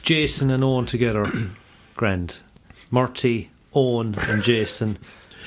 Jason, 0.02 0.50
and 0.50 0.62
Owen 0.62 0.86
together, 0.86 1.26
grand. 1.96 2.38
Marty, 2.90 3.50
Owen, 3.74 4.14
and 4.28 4.42
Jason, 4.44 4.98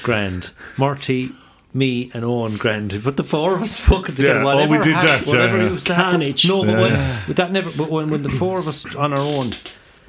grand. 0.04 0.52
Marty, 0.78 1.32
me, 1.74 2.12
and 2.14 2.26
Owen, 2.26 2.58
grand. 2.58 3.02
But 3.02 3.16
the 3.16 3.24
four 3.24 3.56
of 3.56 3.62
us 3.62 3.80
fucking 3.80 4.16
together, 4.16 4.40
Yeah, 4.40 4.42
oh, 4.42 4.56
whatever, 4.56 4.72
we 4.78 4.84
did 4.84 4.94
hap- 4.94 5.04
that, 5.04 5.26
yeah, 5.26 5.32
whatever 5.32 5.58
yeah. 5.64 5.70
used 5.70 5.88
to 5.88 5.94
happen. 5.94 6.20
No, 6.20 6.64
but 6.66 6.68
Yeah. 6.68 6.82
when, 6.82 7.20
but 7.28 7.36
that 7.38 7.52
never. 7.54 7.72
But 7.72 7.90
when, 7.90 8.10
when 8.10 8.24
the 8.24 8.30
four 8.30 8.60
of 8.60 8.68
us 8.68 8.94
on 8.96 9.14
our 9.14 9.20
own, 9.20 9.54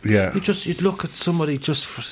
Yeah. 0.05 0.35
you 0.35 0.41
just 0.41 0.67
you'd 0.67 0.83
look 0.83 1.05
at 1.05 1.15
somebody 1.15 1.57
just 1.57 1.87
for. 1.87 2.03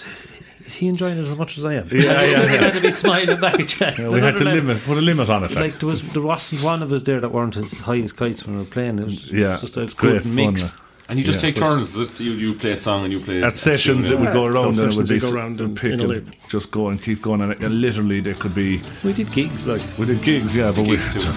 Is 0.67 0.75
he 0.75 0.89
enjoying 0.89 1.17
it 1.17 1.21
as 1.23 1.35
much 1.37 1.57
as 1.59 1.65
I 1.65 1.75
am? 1.75 1.89
Yeah, 1.91 2.01
yeah, 2.01 2.23
You 2.23 2.31
yeah. 2.33 2.47
had 2.65 2.75
to 2.75 2.81
be 2.81 2.91
smiling 2.91 3.41
back. 3.41 3.55
at 3.61 3.81
you. 3.99 4.05
Yeah, 4.05 4.09
we 4.11 4.21
had 4.21 4.37
to 4.39 4.45
limit 4.45 4.83
put 4.83 4.99
a 4.99 5.01
limit 5.01 5.31
on 5.31 5.45
it. 5.45 5.53
like. 5.53 5.57
like 5.73 5.79
there 5.79 5.89
was 5.89 6.03
there 6.03 6.23
wasn't 6.23 6.63
one 6.63 6.83
of 6.83 6.93
us 6.93 7.03
there 7.05 7.21
that 7.21 7.31
weren't 7.31 7.57
as 7.57 7.79
high 7.79 8.01
as 8.01 8.13
kites 8.13 8.45
when 8.45 8.57
we 8.57 8.63
were 8.63 8.69
playing. 8.69 8.99
It 8.99 9.05
was, 9.05 9.33
it 9.33 9.39
Yeah, 9.39 9.53
was 9.53 9.61
just 9.63 9.77
a 9.77 9.83
it's 9.83 9.95
good 9.95 10.11
great 10.11 10.23
fun, 10.23 10.35
mix. 10.35 10.75
like. 10.75 10.83
and 11.09 11.19
you 11.21 11.25
just 11.25 11.39
Yeah. 11.43 11.51
take 11.51 11.57
turns. 11.57 11.95
That 11.95 12.19
you, 12.19 12.33
you 12.33 12.55
play 12.55 12.73
a 12.73 12.77
song 12.77 13.05
and 13.05 13.13
you 13.13 13.21
play 13.21 13.43
at 13.45 13.53
a 13.53 13.57
sessions 13.57 14.09
tune, 14.09 14.17
it 14.17 14.21
would 14.25 14.33
go 14.33 14.45
around 14.47 14.75
Those 14.75 14.79
and 14.81 14.93
it 14.93 14.97
would 14.97 15.09
be 15.09 15.19
go 15.21 15.31
around 15.33 15.61
in- 15.61 15.75
pick 15.77 15.93
in 15.93 16.01
a 16.01 16.09
and 16.09 16.37
just 16.49 16.73
go 16.73 16.89
and 16.89 17.01
keep 17.01 17.23
going 17.23 17.41
and, 17.43 17.53
it- 17.53 17.61
and 17.61 17.81
literally 17.81 18.21
there 18.21 18.35
could 18.35 18.55
be 18.55 18.83
We 19.05 19.13
did 19.13 19.31
gigs 19.31 19.69
like 19.69 19.83
we 19.99 20.07
did 20.07 20.21
gigs 20.23 20.57
yeah 20.57 20.73
but 20.73 20.83
we 20.83 20.97
Gigs 20.97 21.15
too. 21.15 21.31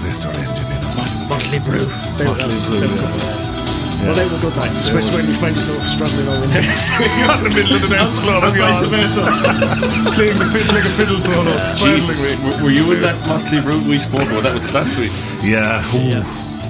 Motley 1.29 1.59
Brew. 1.59 1.85
They 2.17 2.25
Motley 2.25 2.59
Brew, 2.67 2.79
good. 2.87 3.38
Well, 3.99 4.15
they 4.15 4.25
were 4.31 4.39
good 4.39 4.55
nights, 4.55 4.79
especially 4.87 5.17
when 5.17 5.27
you 5.27 5.35
find 5.35 5.55
yourself 5.55 5.83
struggling 5.83 6.27
over 6.27 6.47
there. 6.47 6.63
you're 7.19 7.35
in 7.37 7.43
the 7.43 7.51
middle 7.53 7.75
of 7.75 7.81
the 7.81 7.87
dance 7.89 8.17
floor 8.19 8.43
and 8.45 8.55
vice 8.57 8.87
versa. 8.87 9.21
playing 10.15 10.37
the 10.39 10.45
fiddle 10.53 10.75
like 10.75 10.85
a 10.85 10.89
fiddle 10.95 11.19
solo 11.19 11.51
Jesus, 11.75 12.17
smiling. 12.39 12.57
were, 12.57 12.63
were 12.63 12.71
you 12.71 12.91
in 12.93 13.01
that 13.01 13.19
Motley 13.27 13.59
Brew 13.61 13.83
we 13.89 13.99
spoke 13.99 14.23
about? 14.23 14.43
That 14.43 14.53
was 14.53 14.73
last 14.73 14.97
week. 14.97 15.11
yeah 15.43 15.81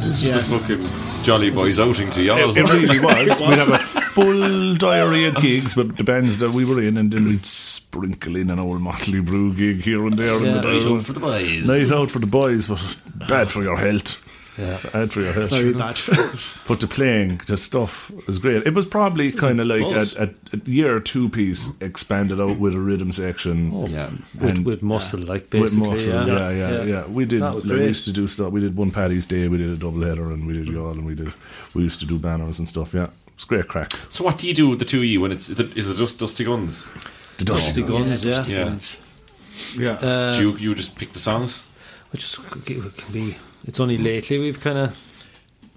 This 0.02 0.24
is 0.24 0.34
the 0.50 0.58
fucking 0.58 1.24
Jolly 1.24 1.52
Boys 1.52 1.80
outing 1.80 2.10
to 2.12 2.24
y'all. 2.24 2.50
it, 2.52 2.58
it 2.58 2.64
really 2.64 3.00
was 3.06 3.40
we'd 3.42 3.60
have 3.60 3.70
a 3.74 3.78
full 3.78 4.76
diary 4.76 5.26
of 5.26 5.36
gigs 5.36 5.76
but 5.76 5.98
the 5.98 6.04
bands 6.04 6.40
that 6.40 6.50
we 6.52 6.66
were 6.66 6.82
in 6.82 6.98
and 6.98 7.12
then 7.14 7.26
we'd 7.26 7.46
sprinkle 7.46 8.36
in 8.38 8.50
an 8.50 8.58
old 8.58 8.82
Motley 8.82 9.20
Brew 9.20 9.54
gig 9.54 9.82
here 9.84 10.06
and 10.08 10.18
there 10.18 10.38
in 10.38 10.46
Yeah. 10.46 10.62
the 10.62 10.74
Night 10.74 10.86
out 10.86 11.02
for 11.04 11.14
the 11.14 11.20
boys. 11.20 11.68
night 11.68 11.92
out 11.92 12.10
for 12.10 12.20
the 12.20 12.26
boys 12.28 12.68
but 12.68 12.98
bad 13.28 13.52
for 13.52 13.62
your 13.62 13.78
health 13.78 14.20
bad 14.92 15.12
for 15.12 15.22
your 15.22 15.34
health 15.34 15.50
Very 15.50 15.74
bad. 15.74 15.98
But 16.68 16.80
the 16.80 16.88
playing, 16.88 17.42
the 17.48 17.58
stuff 17.58 18.12
was 18.28 18.38
great. 18.40 18.66
It 18.68 18.74
was 18.74 18.86
probably 18.86 19.32
kind 19.32 19.60
of 19.60 19.68
like 19.68 19.82
a, 19.82 20.24
a, 20.24 20.30
a 20.56 20.70
year 20.70 20.96
or 20.96 21.00
two 21.00 21.30
piece 21.30 21.70
expanded 21.82 22.40
out 22.40 22.60
with 22.60 22.74
a 22.76 22.80
rhythm 22.80 23.12
section. 23.12 23.72
Yeah. 23.90 24.10
with, 24.40 24.44
And- 24.58 24.66
with 24.66 24.82
muscle, 24.84 25.20
like 25.22 25.44
With 25.52 25.52
basically. 25.52 25.90
muscle, 25.90 26.28
yeah, 26.28 26.50
yeah, 26.52 26.84
yeah, 26.84 27.06
We 27.08 27.26
did. 27.26 27.42
Like, 27.42 27.64
we 27.64 27.84
used 27.86 28.06
to 28.06 28.12
do 28.12 28.28
stuff. 28.28 28.52
We 28.52 28.60
did 28.62 28.76
one 28.78 28.92
Paddy's 28.92 29.26
Day. 29.26 29.48
We 29.48 29.58
did 29.58 29.70
a 29.70 29.76
double 29.78 30.02
header, 30.04 30.32
and 30.32 30.46
we 30.46 30.54
did 30.54 30.68
y'all, 30.68 30.92
and 30.92 31.06
we 31.06 31.16
did. 31.16 31.34
We 31.74 31.84
used 31.84 32.00
to 32.02 32.06
do 32.06 32.18
banners 32.20 32.60
and 32.60 32.68
stuff. 32.68 32.94
Yeah, 32.94 33.10
it's 33.34 33.46
great 33.46 33.68
crack. 33.68 33.92
So 34.10 34.24
what 34.24 34.38
do 34.38 34.48
you 34.48 34.54
do 34.54 34.70
with 34.70 34.80
the 34.80 34.86
two 34.86 35.00
of 35.00 35.06
you 35.06 35.22
when 35.22 35.32
it's 35.32 35.50
is 35.50 35.90
it 35.90 35.96
just 35.98 36.20
Dusty 36.20 36.44
Guns? 36.44 36.88
The 37.38 37.46
Dusty 37.46 37.82
Guns, 37.84 38.24
yeah. 38.26 38.36
Dusty 38.36 38.52
Yeah. 38.54 38.64
Guns. 38.66 39.02
Yeah, 39.78 39.92
Uh, 39.94 40.36
do 40.38 40.42
you 40.42 40.58
you 40.58 40.76
just 40.76 40.96
pick 40.96 41.12
the 41.14 41.20
songs? 41.20 41.64
Which 42.12 42.24
is, 42.24 42.40
it 42.68 42.98
can 42.98 43.14
be. 43.14 43.36
It's 43.66 43.80
only 43.80 43.98
lately 43.98 44.40
we've 44.40 44.60
kind 44.60 44.78
of 44.78 44.98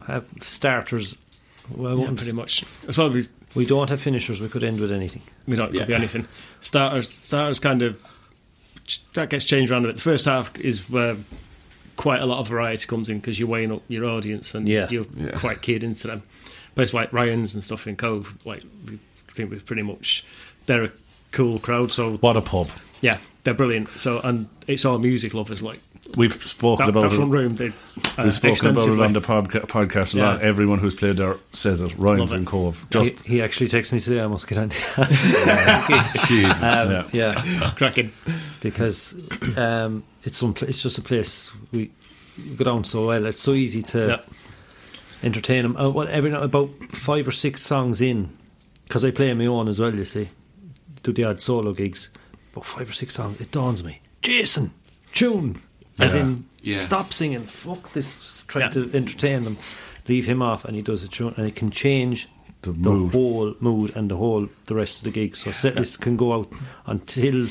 have 0.07 0.27
starters. 0.41 1.17
Well, 1.71 1.99
Yeah, 1.99 2.07
pretty 2.09 2.33
much. 2.33 2.65
It's 2.87 2.95
probably 2.97 3.23
we 3.55 3.67
don't 3.67 3.91
have 3.91 4.01
finishers. 4.01 4.41
We 4.41 4.49
could 4.49 4.63
end 4.65 4.81
with 4.81 4.91
anything. 4.93 5.23
we 5.47 5.57
don't 5.57 5.73
Yeah. 5.75 5.81
could 5.81 5.89
be 5.89 5.95
anything. 5.95 6.27
Starters, 6.61 7.09
starters, 7.11 7.61
kind 7.61 7.83
of 7.83 8.01
that 9.15 9.31
gets 9.31 9.45
changed 9.45 9.71
around 9.71 9.85
a 9.85 9.89
bit. 9.89 9.97
The 9.97 10.03
first 10.03 10.25
half 10.25 10.59
is 10.59 10.89
where 10.91 11.17
quite 11.97 12.21
a 12.21 12.27
lot 12.27 12.39
of 12.41 12.49
variety 12.49 12.87
comes 12.87 13.09
in 13.11 13.19
because 13.21 13.39
you're 13.39 13.49
weighing 13.49 13.71
up 13.73 13.83
your 13.89 14.05
audience 14.07 14.55
and 14.55 14.69
Yeah. 14.69 14.89
you're 14.91 15.07
Yeah. 15.17 15.33
quite 15.39 15.63
keyed 15.63 15.85
into 15.85 16.07
them. 16.09 16.23
Places 16.75 16.95
like 16.95 17.13
Ryan's 17.13 17.55
and 17.55 17.63
stuff 17.63 17.87
in 17.87 17.97
Cobh, 17.97 18.35
like 18.45 18.63
we 18.91 18.99
think 19.35 19.51
we've 19.51 19.65
pretty 19.65 19.83
much 19.83 20.25
they're 20.67 20.85
a 20.85 20.91
cool 21.31 21.59
crowd. 21.59 21.93
So 21.93 22.15
what 22.17 22.37
a 22.37 22.41
pub. 22.41 22.71
yeah, 23.03 23.19
they're 23.45 23.55
brilliant. 23.55 23.89
So 23.99 24.21
and 24.21 24.49
it's 24.67 24.85
all 24.85 24.99
music 24.99 25.35
lovers. 25.35 25.63
Like 25.63 25.81
We've 26.17 26.33
spoken 26.45 26.87
that, 26.87 26.91
about 26.91 27.11
that 27.11 27.17
front 27.17 27.33
it. 27.33 27.37
room, 27.37 27.57
they 27.57 27.69
uh, 27.69 28.25
We've 28.25 28.35
spoken 28.35 28.67
about 28.69 28.87
it 28.87 28.91
extensively. 28.91 29.05
on 29.05 29.13
the 29.15 29.21
podca- 29.21 29.67
podcast 29.67 30.15
a 30.15 30.19
lot. 30.19 30.41
Yeah. 30.41 30.47
Everyone 30.49 30.79
who's 30.79 30.95
played 30.95 31.17
there 31.17 31.37
says 31.53 31.81
it. 31.81 31.97
Ryan's 31.97 32.21
Love 32.21 32.33
it. 32.33 32.37
in 32.37 32.45
Cobh. 32.45 32.87
Just 32.91 33.21
he, 33.23 33.35
he 33.37 33.43
actually 33.43 33.69
texted 33.69 33.93
me 33.95 34.01
today. 34.01 34.21
I 34.23 34.27
must 34.27 34.47
get 34.47 34.59
on. 34.59 34.69
Jesus. 36.29 36.63
um, 36.63 36.91
Yeah. 36.91 37.09
yeah. 37.13 37.73
cracking. 37.77 38.13
because 38.61 39.15
um, 39.57 40.05
it's 40.25 40.39
some 40.39 40.55
pla- 40.55 40.69
it's 40.69 40.83
just 40.83 40.99
a 40.99 41.03
place 41.03 41.51
we, 41.73 41.91
we 42.39 42.57
go 42.57 42.65
down 42.65 42.85
so 42.85 43.07
well. 43.07 43.27
It's 43.27 43.41
so 43.41 43.53
easy 43.53 43.83
to 43.83 44.07
Yeah. 44.07 44.35
entertain 45.23 45.63
them. 45.63 45.77
Uh, 45.77 45.89
what 45.91 46.09
every 46.09 46.31
night 46.31 46.43
about 46.43 46.71
five 46.91 47.27
or 47.27 47.33
six 47.33 47.63
songs 47.63 48.01
in, 48.01 48.37
because 48.85 49.05
I 49.05 49.11
play 49.11 49.31
on 49.31 49.39
my 49.39 49.47
own 49.47 49.69
as 49.69 49.81
well. 49.81 49.95
You 49.95 50.05
see, 50.05 50.29
do 51.03 51.13
the 51.13 51.25
odd 51.25 51.41
solo 51.41 51.73
gigs. 51.73 52.11
About 52.53 52.67
five 52.67 52.89
or 52.91 52.93
six 52.93 53.15
songs, 53.15 53.41
it 53.41 53.51
dawns 53.51 53.83
me. 53.83 54.01
Jason, 54.21 54.75
tune, 55.15 55.61
as 56.03 56.15
Yeah. 56.15 56.23
in 56.23 56.45
Yeah. 56.63 56.79
stop 56.79 57.13
singing. 57.13 57.43
Fuck 57.43 57.93
this. 57.93 58.45
Trying 58.49 58.65
Yeah. 58.67 58.71
to 58.83 58.91
entertain 58.97 59.45
them. 59.45 59.57
Leave 60.09 60.27
him 60.27 60.43
off, 60.43 60.65
and 60.65 60.75
he 60.77 60.83
does 60.83 61.03
a 61.03 61.09
tune, 61.09 61.35
and 61.37 61.47
it 61.47 61.55
can 61.55 61.71
change 61.71 62.29
The 62.63 62.73
the, 62.73 62.91
mood. 62.91 63.13
whole 63.13 63.55
mood 63.61 63.93
and 63.97 64.11
the 64.11 64.17
whole 64.17 64.49
the 64.67 64.75
rest 64.75 64.99
of 64.99 65.05
the 65.05 65.11
gig. 65.21 65.37
So 65.37 65.53
set 65.53 65.77
lists 65.77 65.97
can 65.97 66.17
go 66.17 66.33
out 66.33 66.53
until 66.87 67.47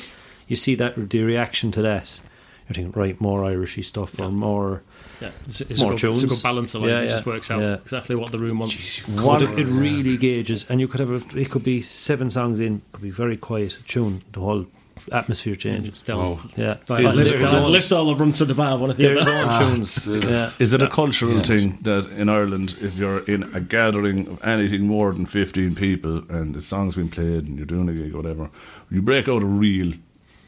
you 0.48 0.56
see 0.56 0.74
that 0.76 1.10
the 1.10 1.22
reaction 1.22 1.70
to 1.72 1.82
that. 1.82 2.20
You're 2.68 2.74
thinking, 2.74 2.92
right, 3.00 3.20
more 3.20 3.42
Irishy 3.42 3.84
stuff 3.84 4.18
or 4.20 4.30
more. 4.30 4.82
Yeah, 5.20 5.30
it's, 5.46 5.60
it's, 5.62 5.80
More 5.80 5.92
a, 5.92 5.96
good, 5.96 6.10
it's 6.12 6.22
a 6.22 6.26
good 6.26 6.42
balance 6.42 6.74
of 6.74 6.84
it. 6.84 6.88
Yeah, 6.88 7.00
it 7.00 7.04
yeah, 7.04 7.10
just 7.10 7.26
works 7.26 7.50
out 7.50 7.60
yeah. 7.60 7.74
exactly 7.74 8.16
what 8.16 8.32
the 8.32 8.38
room 8.38 8.58
wants. 8.58 8.98
What 9.08 9.42
it, 9.42 9.50
it 9.58 9.66
really 9.66 10.16
gauges, 10.16 10.66
and 10.68 10.80
you 10.80 10.88
could 10.88 11.00
have 11.00 11.12
a, 11.12 11.20
it 11.38 11.50
could 11.50 11.62
be 11.64 11.80
seven 11.82 12.28
songs 12.30 12.60
in, 12.60 12.82
could 12.92 13.02
be 13.02 13.10
very 13.10 13.36
quiet 13.36 13.76
tune. 13.86 14.22
The 14.32 14.40
whole 14.40 14.66
atmosphere 15.10 15.54
changes. 15.54 16.00
They'll- 16.06 16.18
Oh. 16.20 16.40
Yeah, 16.56 16.76
like, 16.88 17.04
Is 17.06 17.16
lift, 17.16 17.30
it- 17.32 17.38
they'll 17.40 17.68
lift 17.70 17.90
all 17.92 18.06
the 18.06 18.14
run 18.16 18.32
to 18.32 18.44
the 18.44 18.54
bar, 18.54 18.78
one 18.78 18.90
of 18.90 18.96
the 18.96 19.02
There's 19.02 19.26
other. 19.26 19.32
Ah. 19.46 19.62
own 19.62 19.74
tunes. 19.76 20.06
Uh, 20.08 20.14
yeah. 20.14 20.50
Is 20.58 20.72
it 20.72 20.82
a 20.82 20.88
cultural 20.88 21.40
thing 21.40 21.78
that 21.82 22.08
in 22.10 22.28
Ireland, 22.28 22.76
if 22.80 22.96
you're 22.96 23.20
in 23.26 23.42
a 23.54 23.60
gathering 23.60 24.28
of 24.28 24.44
anything 24.44 24.86
more 24.86 25.12
than 25.12 25.26
15 25.26 25.74
people 25.74 26.22
and 26.28 26.54
the 26.54 26.60
song's 26.60 26.94
been 26.94 27.08
played 27.08 27.46
and 27.46 27.56
you're 27.56 27.66
doing 27.66 27.88
a 27.88 27.94
gig 27.94 28.14
or 28.14 28.18
whatever, 28.18 28.50
you 28.90 29.02
break 29.02 29.28
out 29.28 29.42
a 29.42 29.46
reel 29.46 29.94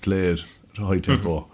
played 0.02 0.40
at 0.72 0.78
a 0.78 0.84
high 0.86 0.98
tempo, 1.00 1.40
mm-hmm. 1.40 1.53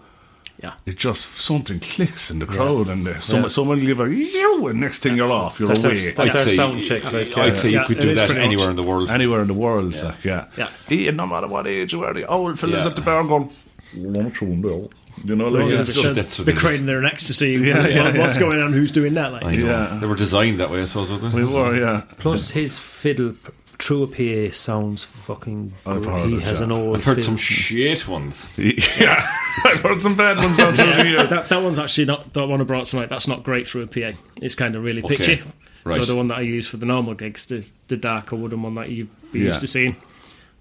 Yeah. 0.63 0.73
it 0.85 0.95
just 0.97 1.33
something 1.37 1.79
clicks 1.79 2.29
in 2.29 2.37
the 2.39 2.45
crowd 2.45 2.87
and 2.87 3.07
uh, 3.07 3.11
Yeah. 3.11 3.17
someone, 3.19 3.49
someone 3.49 3.79
will 3.79 3.85
give 3.87 3.99
a 3.99 4.09
you 4.13 4.67
and 4.67 4.79
next 4.79 4.99
thing 4.99 5.15
you're 5.17 5.31
off, 5.31 5.59
you're 5.59 5.67
That's 5.67 5.83
our, 5.83 5.91
away. 5.91 5.99
that's 6.11 6.19
I'd 6.19 6.29
our 6.35 6.43
say- 6.43 6.55
sound 6.55 6.83
check. 6.83 7.03
Like, 7.05 7.35
I'd 7.37 7.47
yeah. 7.47 7.53
say 7.53 7.69
you 7.69 7.79
Yeah, 7.79 7.85
could 7.85 7.99
do 7.99 8.13
that 8.15 8.29
anywhere 8.31 8.69
in 8.69 8.75
the 8.75 8.83
world. 8.83 9.09
Anywhere 9.09 9.41
in 9.41 9.47
the 9.47 9.53
world, 9.55 9.95
like, 9.95 10.23
yeah. 10.23 10.45
Yeah. 10.57 10.69
Even 10.89 11.15
no 11.15 11.25
matter 11.27 11.47
what 11.47 11.65
age 11.67 11.93
you 11.93 12.03
are, 12.03 12.13
the 12.13 12.27
old 12.27 12.59
fellas 12.59 12.83
Yeah. 12.85 12.89
at 12.91 12.95
the 12.95 13.01
bar 13.01 13.23
going, 13.23 13.51
"Well, 13.97 14.21
I'm 14.25 14.31
tune, 14.31 14.61
Bill." 14.61 14.91
You 15.25 15.35
know, 15.35 15.49
like, 15.49 15.69
Yeah, 15.69 15.79
it's 15.79 15.89
it's 15.89 15.97
just 15.97 16.03
just- 16.03 16.15
that's 16.15 16.39
what 16.39 16.45
be 16.45 16.51
it 16.53 16.55
is. 16.57 16.61
craning 16.63 16.85
their 16.85 17.01
necks 17.01 17.27
to 17.37 17.45
Yeah, 17.47 17.87
yeah, 17.87 18.17
what's 18.17 18.35
yeah. 18.35 18.39
going 18.39 18.61
on, 18.61 18.71
who's 18.73 18.91
doing 18.91 19.13
that. 19.15 19.31
Like, 19.33 19.43
I 19.43 19.55
know. 19.55 19.65
Yeah. 19.67 19.97
They 19.99 20.07
were 20.07 20.15
designed 20.15 20.59
that 20.59 20.69
way, 20.71 20.81
I 20.81 20.85
suppose, 20.85 21.11
weren't 21.11 21.23
they? 21.23 21.29
we 21.29 21.43
were, 21.45 21.75
yeah. 21.77 22.01
Plus, 22.17 22.51
his 22.51 22.79
fiddle 22.79 23.33
p- 23.81 23.85
through 23.85 24.03
a 24.03 24.07
PA 24.49 24.53
sounds 24.53 25.03
fucking. 25.03 25.73
I've 25.85 26.03
great. 26.03 26.19
heard 26.19 26.29
He 26.29 26.35
it, 26.37 26.41
has 26.43 26.59
yeah. 26.59 26.65
an 26.65 26.71
old. 26.71 26.95
I've 26.97 27.03
heard 27.03 27.23
some 27.23 27.37
shit 27.37 28.07
ones. 28.07 28.47
Yeah, 28.57 29.27
I've 29.65 29.79
heard 29.81 30.01
some 30.01 30.15
bad 30.15 30.37
ones 30.37 30.57
down 30.57 30.73
through 30.73 30.85
the 30.85 31.25
that, 31.29 31.49
that 31.49 31.61
one's 31.63 31.79
actually 31.79 32.05
not 32.05 32.33
that 32.33 32.47
one 32.47 32.61
I 32.61 32.63
brought 32.63 32.85
tonight. 32.87 33.09
That's 33.09 33.27
not 33.27 33.43
great 33.43 33.67
through 33.67 33.83
a 33.83 33.87
PA. 33.87 34.17
It's 34.41 34.55
kind 34.55 34.75
of 34.75 34.83
really 34.83 35.03
Okay. 35.03 35.15
pitchy. 35.17 35.43
Right. 35.83 35.99
So 35.99 36.05
the 36.05 36.15
one 36.15 36.27
that 36.27 36.37
I 36.37 36.41
use 36.41 36.67
for 36.67 36.77
the 36.77 36.85
normal 36.85 37.13
gigs, 37.15 37.47
the 37.47 37.67
the 37.87 37.97
darker 37.97 38.35
wooden 38.35 38.61
one 38.61 38.75
that 38.75 38.89
you 38.89 39.07
be 39.31 39.39
Yeah. 39.39 39.45
used 39.45 39.61
to 39.61 39.67
seeing, 39.67 39.95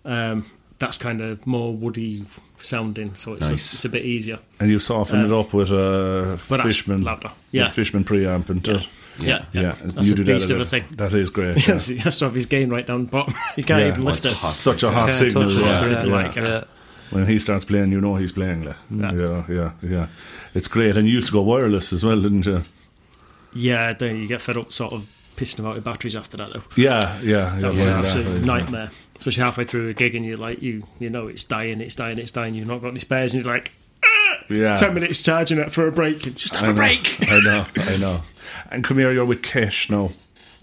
um, 0.04 0.46
that's 0.78 0.96
kind 0.98 1.20
of 1.20 1.46
more 1.46 1.74
woody 1.74 2.24
sounding. 2.58 3.14
So 3.14 3.34
it's 3.34 3.42
Nice. 3.42 3.50
a, 3.50 3.76
it's 3.76 3.84
a 3.84 3.88
bit 3.90 4.04
easier. 4.04 4.38
And 4.58 4.70
you 4.70 4.78
soften 4.78 5.24
it 5.24 5.30
up 5.32 5.52
with 5.52 5.70
a 5.70 6.38
Fishman, 6.38 7.02
louder. 7.02 7.30
Yeah. 7.52 7.64
with 7.64 7.74
Fishman 7.74 8.04
preamp 8.04 8.48
and 8.48 8.66
Yeah. 8.66 8.80
Yeah, 9.18 9.44
Yeah, 9.52 9.60
yeah. 9.62 9.74
That's 9.82 10.08
you 10.08 10.14
a 10.14 10.16
do 10.16 10.24
beast 10.24 10.50
at 10.50 10.56
of 10.56 10.62
a 10.62 10.64
thing. 10.64 10.84
That 10.96 11.12
is 11.14 11.30
great. 11.30 11.56
Yeah. 11.68 11.78
he 11.78 11.96
has 11.98 12.18
to 12.18 12.26
have 12.26 12.34
his 12.34 12.46
gain 12.46 12.70
right 12.70 12.86
down 12.86 13.04
the 13.06 13.10
bottom. 13.10 13.34
You 13.56 13.64
can't 13.64 13.80
Yeah. 13.82 13.88
even 13.88 14.04
lift 14.04 14.24
Well, 14.24 14.32
it. 14.32 14.36
it's. 14.36 14.54
Such 14.56 14.82
a 14.82 14.90
hard 14.90 15.10
Can't 15.12 15.32
signal. 15.32 15.50
Yeah, 15.50 15.86
yeah, 15.86 16.04
yeah. 16.04 16.12
like, 16.12 16.34
yeah. 16.36 16.64
When 17.10 17.26
he 17.26 17.38
starts 17.38 17.64
playing, 17.64 17.90
you 17.92 18.00
know 18.00 18.16
he's 18.16 18.32
playing. 18.32 18.62
Like. 18.62 18.76
Yeah. 18.90 19.12
Yeah. 19.12 19.44
yeah, 19.48 19.70
yeah, 19.82 20.06
It's 20.54 20.68
great. 20.68 20.96
And 20.96 21.06
you 21.08 21.14
used 21.14 21.26
to 21.26 21.32
go 21.32 21.42
wireless 21.42 21.92
as 21.92 22.04
well, 22.04 22.20
didn't 22.20 22.46
you? 22.46 22.62
Yeah, 23.52 23.92
then 23.94 24.16
you 24.16 24.28
get 24.28 24.40
fed 24.40 24.56
up 24.56 24.72
sort 24.72 24.92
of 24.92 25.06
pissing 25.36 25.60
about 25.60 25.74
your 25.74 25.82
batteries 25.82 26.14
after 26.14 26.36
that 26.36 26.52
though. 26.52 26.62
Yeah, 26.76 27.18
yeah. 27.22 27.56
That 27.56 27.62
yeah, 27.62 27.68
was 27.70 27.76
yeah, 27.78 27.98
an 27.98 28.04
absolute 28.06 28.38
yeah. 28.40 28.44
nightmare. 28.46 28.90
Especially 29.16 29.42
halfway 29.42 29.64
through 29.64 29.88
a 29.88 29.92
gig 29.94 30.14
and 30.14 30.24
you're 30.24 30.36
like 30.36 30.62
you 30.62 30.84
you 30.98 31.10
know 31.10 31.26
it's 31.26 31.44
dying, 31.44 31.80
it's 31.80 31.94
dying, 31.94 32.18
it's 32.18 32.30
dying, 32.30 32.54
you've 32.54 32.66
not 32.66 32.80
got 32.80 32.88
any 32.88 32.98
spares 33.00 33.34
and 33.34 33.44
you're 33.44 33.52
like 33.52 33.72
Yeah. 34.50 34.74
ten 34.76 34.94
minutes 34.94 35.22
charging 35.22 35.58
it 35.58 35.72
for 35.72 35.86
a 35.86 35.92
break. 35.92 36.20
Just 36.34 36.54
have 36.56 36.64
I 36.64 36.66
a 36.66 36.72
know, 36.72 36.76
break. 36.76 37.30
I 37.30 37.40
know, 37.40 37.66
I 37.76 37.96
know. 37.96 38.22
And 38.72 38.84
come 38.84 38.98
here, 38.98 39.12
you're 39.12 39.24
with 39.24 39.42
Kesh 39.42 39.90
now, 39.90 40.10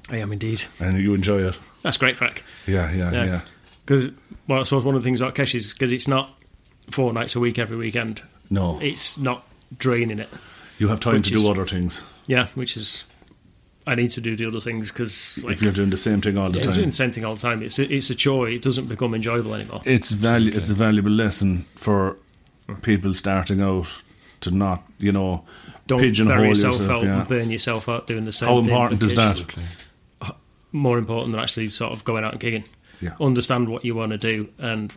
I 0.09 0.17
am 0.17 0.31
indeed. 0.31 0.63
and 0.79 1.01
you 1.01 1.13
enjoy 1.13 1.41
it. 1.47 1.57
That's 1.83 1.97
great 1.97 2.17
crack. 2.17 2.43
Yeah, 2.65 2.91
yeah, 2.93 3.11
Yeah. 3.11 3.25
yeah. 3.25 3.41
Because 3.85 4.11
well 4.47 4.59
I 4.59 4.63
suppose 4.63 4.83
one 4.85 4.95
of 4.95 5.01
the 5.01 5.05
things 5.07 5.19
about 5.21 5.35
Kesh 5.35 5.55
is 5.55 5.73
because 5.73 5.91
it's 5.91 6.07
not 6.07 6.33
four 6.91 7.11
nights 7.13 7.35
a 7.35 7.39
week 7.39 7.57
every 7.59 7.75
weekend. 7.77 8.21
No, 8.49 8.79
It's 8.81 9.17
not 9.17 9.45
draining 9.77 10.19
it. 10.19 10.29
you 10.79 10.87
have 10.89 10.99
time 11.01 11.21
to 11.21 11.29
do 11.31 11.37
is- 11.39 11.47
other 11.47 11.65
things. 11.65 12.03
Yeah, 12.27 12.47
which 12.55 12.77
is 12.77 13.03
I 13.85 13.95
need 13.95 14.11
to 14.11 14.21
do 14.21 14.35
the 14.35 14.45
other 14.47 14.59
things 14.61 14.91
because 14.91 15.41
like 15.45 15.53
if 15.53 15.61
you're 15.61 15.71
doing 15.73 15.89
the 15.89 15.97
same 15.97 16.19
thing 16.21 16.37
all 16.37 16.49
the 16.49 16.57
yeah, 16.59 16.63
time, 16.65 16.73
doing 16.75 16.89
the 16.89 16.95
same 16.95 17.11
thing 17.11 17.23
all 17.25 17.35
the 17.35 17.41
time. 17.41 17.63
It's 17.63 17.79
a, 17.79 17.93
it's 17.93 18.09
a 18.09 18.15
chore. 18.15 18.49
It 18.49 18.61
doesn't 18.61 18.87
become 18.87 19.13
enjoyable 19.15 19.53
anymore. 19.53 19.81
it's 19.85 20.11
value. 20.11 20.51
It's 20.53 20.69
a 20.69 20.73
valuable 20.73 21.11
lesson 21.11 21.65
for 21.75 22.17
people 22.81 23.13
starting 23.13 23.61
out 23.61 23.87
to 24.41 24.51
not, 24.51 24.83
you 24.99 25.11
know, 25.11 25.45
Don't 25.87 25.99
pigeonhole 25.99 26.35
bury 26.37 26.49
yourself, 26.49 26.79
yourself. 26.79 26.97
out 26.97 27.03
yeah. 27.03 27.19
and 27.19 27.27
burn 27.27 27.49
yourself 27.49 27.89
out 27.89 28.07
doing 28.07 28.25
the 28.25 28.31
same. 28.31 28.49
How 28.49 28.55
thing 28.61 28.65
important 28.69 29.03
is 29.03 29.13
that? 29.15 30.35
More 30.71 30.97
important 30.97 31.31
than 31.31 31.41
actually 31.41 31.69
sort 31.69 31.93
of 31.93 32.03
going 32.03 32.23
out 32.23 32.33
and 32.33 32.41
gigging. 32.41 32.67
Yeah. 33.01 33.15
Understand 33.19 33.69
what 33.69 33.85
you 33.85 33.95
want 33.95 34.11
to 34.11 34.17
do 34.17 34.49
and 34.57 34.93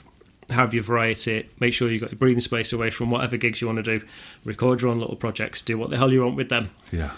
have 0.50 0.74
your 0.74 0.82
variety. 0.82 1.48
Make 1.60 1.74
sure 1.74 1.90
you've 1.90 2.00
got 2.00 2.10
your 2.10 2.18
breathing 2.18 2.40
space 2.40 2.72
away 2.72 2.90
from 2.90 3.10
whatever 3.10 3.36
gigs 3.36 3.60
you 3.60 3.68
want 3.68 3.84
to 3.84 3.98
do. 3.98 4.04
Record 4.44 4.82
your 4.82 4.90
own 4.90 4.98
little 4.98 5.16
projects. 5.16 5.62
Do 5.62 5.78
what 5.78 5.90
the 5.90 5.96
hell 5.96 6.12
you 6.12 6.22
want 6.24 6.36
with 6.36 6.48
them, 6.48 6.70
Yeah, 6.90 7.12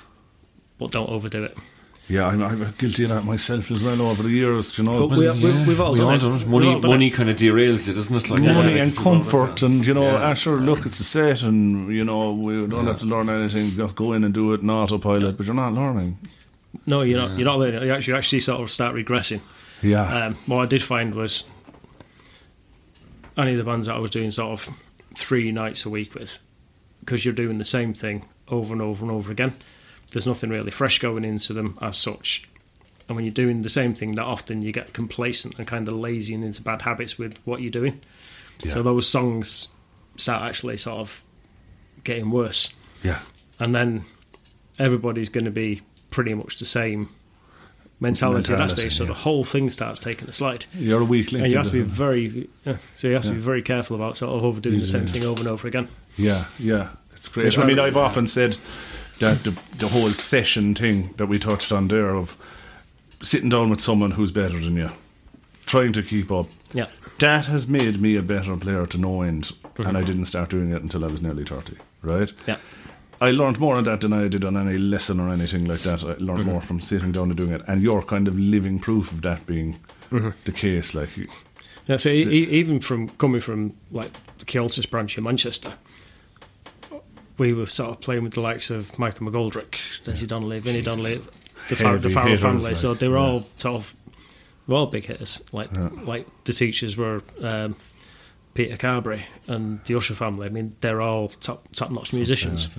but 0.79 0.91
don't 0.91 1.09
overdo 1.09 1.45
it. 1.45 1.57
Yeah. 2.09 2.27
I'm, 2.27 2.43
I'm 2.43 2.73
guilty 2.79 3.05
of 3.05 3.11
that 3.11 3.25
myself 3.25 3.71
as 3.71 3.83
well 3.83 4.01
over 4.03 4.23
the 4.23 4.29
years. 4.31 4.77
You 4.79 4.85
know, 4.85 5.07
But 5.09 5.19
we- 5.19 5.31
we- 5.31 5.65
we've 5.67 5.81
all 5.81 5.93
we 5.93 5.99
done 5.99 6.09
all 6.09 6.15
it. 6.15 6.21
done 6.21 6.33
it. 6.33 6.39
We've 6.39 6.49
Money, 6.49 6.67
all 6.75 6.81
done 6.81 6.91
money 6.91 7.07
it. 7.09 7.11
kind 7.15 7.31
of 7.31 7.37
derails 7.37 7.89
it, 7.89 7.95
doesn't 7.95 8.15
it? 8.17 8.31
Like 8.31 8.41
money 8.43 8.75
yeah, 8.77 8.83
and 8.85 8.97
comfort, 8.97 9.63
and 9.63 9.87
you 9.87 9.95
know, 9.95 10.05
Yeah. 10.05 10.31
ah, 10.31 10.35
sure, 10.35 10.61
look, 10.61 10.85
it's 10.87 11.01
a 11.01 11.05
set, 11.05 11.43
and 11.43 11.93
you 11.95 12.05
know, 12.05 12.33
we 12.33 12.67
don't 12.67 12.87
have 12.87 12.99
to 13.01 13.07
learn 13.07 13.29
anything. 13.29 13.71
Just 13.71 13.97
go 13.97 14.13
in 14.13 14.25
and 14.25 14.33
do 14.35 14.53
it 14.53 14.61
in 14.63 14.71
autopilot, 14.71 15.37
but 15.37 15.47
you're 15.47 15.55
not 15.55 15.73
learning. 15.75 16.19
No, 16.87 17.03
you're 17.03 17.19
not. 17.21 17.37
You're 17.39 17.45
not 17.47 17.59
learning. 17.59 17.83
You 17.83 17.93
actually, 17.93 18.13
you 18.13 18.19
actually 18.19 18.41
sort 18.41 18.61
of 18.61 18.71
start 18.71 18.95
regressing. 18.95 19.41
Yeah, 19.83 20.27
Um, 20.27 20.35
what 20.47 20.63
I 20.63 20.67
did 20.67 20.83
find 20.83 21.15
was 21.15 21.45
any 23.37 23.53
of 23.53 23.59
the 23.59 23.65
bands 23.65 23.87
that 23.87 23.97
I 23.97 23.99
was 23.99 24.11
doing 24.11 24.31
sort 24.31 24.53
of 24.53 24.75
three 25.17 25.51
nights 25.53 25.85
a 25.85 25.91
week 25.91 26.15
with, 26.15 26.39
because 27.01 27.25
you're 27.25 27.35
doing 27.35 27.59
the 27.59 27.65
same 27.65 27.95
thing 27.95 28.25
over 28.49 28.73
and 28.73 28.83
over 28.83 29.03
and 29.05 29.11
over 29.11 29.31
again. 29.33 29.55
There's 30.13 30.27
nothing 30.27 30.51
really 30.51 30.71
fresh 30.71 30.99
going 30.99 31.25
into 31.25 31.53
them 31.53 31.79
as 31.81 31.97
such. 31.97 32.49
And 33.09 33.17
when 33.17 33.25
you're 33.25 33.35
doing 33.35 33.63
the 33.63 33.69
same 33.69 33.95
thing 33.95 34.15
that 34.15 34.25
often, 34.25 34.63
you 34.63 34.73
get 34.73 34.93
complacent 34.93 35.59
and 35.59 35.67
kind 35.67 35.89
of 35.89 35.95
lazy 35.95 36.35
and 36.35 36.45
into 36.45 36.63
bad 36.63 36.83
habits 36.83 37.19
with 37.19 37.39
what 37.47 37.61
you're 37.61 37.71
doing. 37.71 38.01
So 38.67 38.81
those 38.83 39.09
songs 39.09 39.69
start 40.17 40.43
actually 40.43 40.77
sort 40.77 41.01
of 41.01 41.25
getting 42.05 42.31
worse. 42.31 42.69
yeah, 43.03 43.21
And 43.59 43.75
then 43.75 44.05
everybody's 44.79 45.29
going 45.29 45.47
to 45.47 45.51
be 45.51 45.83
pretty 46.11 46.35
much 46.35 46.59
the 46.59 46.65
same 46.65 47.09
mentality, 47.99 48.53
at 48.53 48.59
that 48.59 48.71
stage. 48.71 48.97
So 48.97 49.05
yeah. 49.05 49.09
the 49.09 49.15
whole 49.15 49.45
thing 49.45 49.71
starts 49.71 50.01
taking 50.01 50.29
a 50.29 50.33
slide. 50.33 50.67
you're 50.75 51.01
a 51.01 51.05
weak 51.05 51.33
link. 51.33 51.45
And 51.45 51.51
you 51.51 51.57
have 51.59 51.67
to 51.67 51.73
be 51.73 51.83
very, 51.83 52.49
yeah, 52.65 52.77
so 52.95 53.09
you 53.09 53.15
have 53.15 53.25
to 53.25 53.33
be 53.33 53.41
very 53.41 53.63
careful 53.63 53.97
about 53.97 54.17
sort 54.17 54.33
of 54.33 54.45
overdoing 54.45 54.81
the 54.81 54.87
same 54.87 55.07
thing 55.07 55.25
over 55.25 55.41
and 55.41 55.49
over 55.49 55.67
again. 55.67 55.89
Yeah, 56.17 56.45
yeah, 56.59 56.91
it's 57.17 57.29
great. 57.29 57.47
It's 57.47 57.59
I 57.59 57.67
mean, 57.67 57.79
right. 57.79 57.87
I've 57.87 57.97
often 57.97 58.27
said 58.27 58.57
that 59.23 59.45
the, 59.45 59.57
the 59.79 59.89
whole 59.89 60.13
session 60.13 60.75
thing 60.75 61.15
that 61.17 61.27
we 61.27 61.39
touched 61.39 61.71
on 61.71 61.87
there 61.89 62.15
of 62.15 62.37
sitting 63.23 63.49
down 63.49 63.71
with 63.71 63.81
someone 63.81 64.11
who's 64.11 64.33
better 64.33 64.59
than 64.59 64.77
you, 64.77 64.91
trying 65.65 65.93
to 65.93 66.03
keep 66.03 66.33
up. 66.33 66.49
Yeah, 66.75 66.89
That 67.19 67.47
has 67.47 67.69
made 67.69 68.01
me 68.01 68.17
a 68.17 68.23
better 68.23 68.57
player 68.57 68.85
to 68.87 68.99
no 68.99 69.23
end, 69.23 69.53
and 69.77 69.97
I 69.97 70.03
didn't 70.03 70.25
start 70.25 70.51
doing 70.51 70.71
it 70.73 70.83
until 70.83 71.05
I 71.05 71.09
was 71.09 71.23
nearly 71.23 71.45
thirty. 71.45 71.77
Right? 72.03 72.33
yeah, 72.49 72.57
I 73.21 73.31
learned 73.31 73.61
more 73.61 73.77
on 73.77 73.85
that 73.85 74.01
than 74.01 74.13
I 74.13 74.27
did 74.27 74.45
on 74.45 74.57
any 74.57 74.77
lesson 74.77 75.21
or 75.21 75.29
anything 75.29 75.67
like 75.67 75.81
that. 75.81 76.03
I 76.03 76.07
learned 76.07 76.41
mm-hmm. 76.41 76.51
more 76.51 76.61
from 76.61 76.81
sitting 76.81 77.13
down 77.13 77.29
and 77.29 77.37
doing 77.37 77.53
it, 77.53 77.63
and 77.69 77.81
you're 77.81 78.03
kind 78.03 78.27
of 78.27 78.37
living 78.37 78.81
proof 78.81 79.13
of 79.13 79.23
that 79.23 79.47
being 79.47 79.79
mm-hmm. 80.11 80.31
the 80.45 80.53
case. 80.53 80.95
Like, 80.95 81.11
yeah. 81.87 81.97
So 81.97 82.09
e- 82.09 82.49
even 82.51 82.81
from 82.81 83.11
coming 83.11 83.41
from 83.41 83.77
like 83.93 84.11
the 84.39 84.45
Comhaltas 84.47 84.91
branch 84.91 85.17
in 85.17 85.23
Manchester, 85.23 85.75
we 87.43 87.53
were 87.53 87.67
sort 87.67 87.91
of 87.91 88.01
playing 88.01 88.23
with 88.23 88.35
the 88.35 88.41
likes 88.41 88.71
of 88.71 88.97
Michael 88.99 89.27
McGoldrick, 89.27 89.73
Desi 90.05 90.29
Donnelly, 90.29 90.61
Vinnie 90.61 90.83
Donnelly, 90.83 91.21
the, 91.69 91.77
Far- 91.77 91.99
the 91.99 92.09
Farrell 92.11 92.37
family. 92.37 92.63
like, 92.63 92.77
so 92.77 92.95
they 92.95 93.09
were 93.09 93.17
yeah. 93.17 93.23
all 93.23 93.47
sort 93.59 93.75
of, 93.75 93.95
were 94.69 94.77
all 94.77 94.87
big 94.87 95.07
hitters. 95.07 95.43
Like 95.51 95.71
like 96.05 96.27
the 96.45 96.53
teachers 96.53 96.97
were. 96.97 97.23
Um, 97.43 97.77
Peter 98.55 98.77
Carberry 98.77 99.25
and 99.49 99.83
the 99.87 99.97
Usher 99.97 100.13
family. 100.13 100.47
I 100.47 100.51
mean, 100.51 100.77
they're 100.83 101.01
all 101.01 101.29
top 101.29 101.67
top 101.73 101.91
notch 101.91 102.13
musicians. 102.13 102.77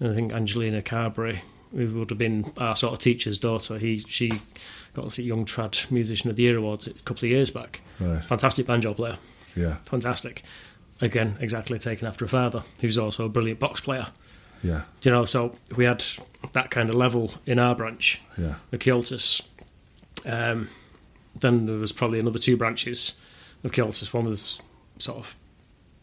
And 0.00 0.10
I 0.10 0.14
think 0.14 0.32
Angelina 0.32 0.80
Carberry, 0.80 1.42
who 1.70 1.98
would 1.98 2.08
have 2.08 2.18
been 2.18 2.50
our 2.56 2.74
sort 2.74 2.94
of 2.94 2.98
teacher's 2.98 3.38
daughter, 3.38 3.78
he 3.78 3.98
she 4.08 4.32
got 4.94 5.10
the 5.12 5.22
Young 5.22 5.44
Trad 5.44 5.90
Musician 5.90 6.30
of 6.30 6.36
the 6.36 6.44
Year 6.44 6.56
awards 6.56 6.86
a 6.86 6.94
couple 6.94 7.26
of 7.26 7.30
years 7.30 7.50
back. 7.50 7.82
Right. 8.00 8.24
Fantastic 8.24 8.66
banjo 8.66 8.94
player, 8.94 9.18
yeah, 9.54 9.76
fantastic. 9.84 10.42
Again, 11.04 11.36
exactly 11.40 11.78
taken 11.78 12.06
after 12.08 12.24
a 12.24 12.28
father, 12.28 12.62
who's 12.80 12.96
also 12.98 13.24
a 13.26 13.28
brilliant 13.28 13.60
box 13.60 13.80
player. 13.80 14.06
yeah, 14.62 14.82
Do 15.00 15.08
you 15.10 15.14
know, 15.14 15.24
so 15.24 15.54
we 15.76 15.84
had 15.84 16.02
that 16.52 16.70
kind 16.70 16.88
of 16.88 16.94
level 16.94 17.32
in 17.46 17.58
our 17.58 17.74
branch, 17.74 18.20
yeah, 18.38 18.54
the 18.70 18.78
Comhaltas. 18.78 19.42
Um, 20.26 20.68
then 21.38 21.66
there 21.66 21.76
was 21.76 21.92
probably 21.92 22.18
another 22.20 22.38
two 22.38 22.56
branches 22.56 23.20
of 23.62 23.72
Comhaltas. 23.72 24.12
One 24.14 24.24
was 24.24 24.60
sort 24.98 25.18
of 25.18 25.36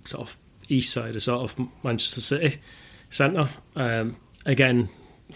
sort 0.04 0.22
of 0.28 0.38
east 0.70 0.94
side 0.94 1.16
of 1.16 1.24
sort 1.24 1.42
of 1.52 1.68
Manchester 1.84 2.22
City, 2.22 2.58
centre. 3.10 3.50
Um, 3.76 4.18
again, 4.46 4.90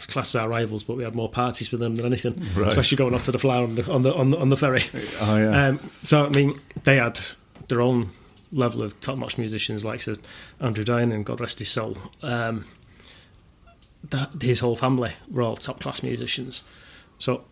class 0.08 0.36
our 0.36 0.50
rivals, 0.50 0.84
but 0.84 0.98
we 0.98 1.04
had 1.04 1.16
more 1.16 1.30
parties 1.30 1.72
with 1.72 1.80
them 1.80 1.96
than 1.96 2.06
anything, 2.06 2.46
Right. 2.56 2.68
especially 2.70 2.98
going 2.98 3.14
off 3.16 3.26
to 3.26 3.32
the 3.32 3.40
flower 3.40 3.64
on 3.64 3.76
the 3.76 3.92
on 3.92 4.02
the 4.04 4.14
on 4.14 4.32
the, 4.32 4.38
on 4.38 4.50
the 4.50 4.58
ferry. 4.58 4.84
Oh, 5.22 5.38
yeah. 5.38 5.68
Um, 5.70 5.80
so 6.04 6.26
I 6.26 6.30
mean, 6.30 6.60
they 6.84 6.98
had 6.98 7.20
their 7.70 7.82
own 7.82 8.12
level 8.52 8.82
of 8.82 9.00
top-notch 9.02 9.38
musicians, 9.38 9.84
like 9.84 10.02
said 10.02 10.20
Andrew 10.60 10.84
Dine 10.84 11.12
and 11.12 11.26
God 11.26 11.40
rest 11.40 11.60
his 11.60 11.70
soul. 11.70 11.98
Um, 12.22 12.66
that 14.10 14.42
his 14.42 14.60
whole 14.60 14.76
family 14.76 15.14
were 15.30 15.42
all 15.42 15.56
top-class 15.56 16.04
musicians. 16.04 16.64
So, 17.18 17.44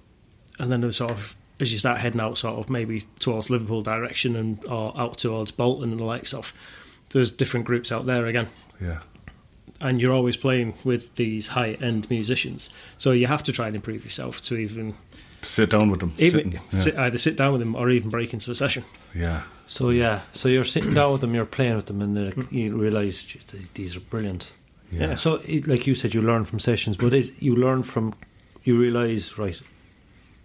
and 0.60 0.72
then 0.72 0.82
there 0.82 0.88
was 0.88 0.98
sort 0.98 1.12
of 1.12 1.36
as 1.60 1.72
you 1.72 1.80
start 1.80 2.00
heading 2.00 2.20
out, 2.20 2.38
sort 2.38 2.60
of 2.60 2.70
maybe 2.70 3.02
towards 3.20 3.50
Liverpool 3.50 3.82
direction 3.82 4.36
and 4.36 4.64
or 4.66 4.94
out 5.00 5.18
towards 5.18 5.52
Bolton 5.52 5.92
and 5.92 6.00
the 6.00 6.04
likes 6.04 6.34
of, 6.34 6.54
there's 7.10 7.32
different 7.32 7.66
groups 7.66 7.92
out 7.92 8.06
there 8.06 8.26
again 8.26 8.50
yeah. 8.82 9.00
and 9.80 10.02
you're 10.02 10.14
always 10.14 10.36
playing 10.36 10.74
with 10.84 11.14
these 11.16 11.48
high 11.48 11.74
end 11.74 12.10
musicians. 12.10 12.70
So 12.98 13.12
you 13.12 13.28
have 13.28 13.44
to 13.44 13.52
try 13.52 13.68
and 13.68 13.76
improve 13.76 14.04
yourself 14.04 14.42
to 14.42 14.58
even 14.58 14.96
To 15.42 15.50
sit 15.50 15.70
down 15.70 15.90
with 15.90 16.00
them. 16.00 16.14
even 16.18 16.52
sitting, 16.52 16.60
sit, 16.78 16.98
either 16.98 17.18
sit 17.18 17.38
down 17.38 17.54
with 17.54 17.62
them 17.62 17.76
or 17.76 17.90
even 17.90 18.10
break 18.10 18.34
into 18.34 18.52
a 18.52 18.56
session. 18.56 18.84
yeah. 19.14 19.44
Yeah. 19.74 19.78
So 19.78 19.90
yeah, 19.90 20.20
so 20.34 20.50
you're 20.50 20.64
sitting 20.64 20.94
down 20.94 21.12
with 21.14 21.22
them, 21.22 21.34
you're 21.34 21.46
playing 21.46 21.76
with 21.76 21.86
them, 21.88 22.02
and 22.02 22.16
then 22.16 22.48
you 22.52 22.76
realise 22.78 23.24
these- 23.24 23.70
these 23.74 23.96
are 23.98 24.02
brilliant. 24.02 24.52
Yeah. 24.92 25.16
So, 25.16 25.42
it, 25.46 25.68
like 25.68 25.88
you 25.88 25.96
said, 25.96 26.14
you 26.14 26.22
learn 26.22 26.44
from 26.44 26.60
sessions, 26.60 26.98
but 26.98 27.14
is 27.14 27.32
you 27.40 27.56
learn 27.56 27.82
from 27.84 28.14
you 28.64 28.80
realise 28.80 29.38
right. 29.40 29.60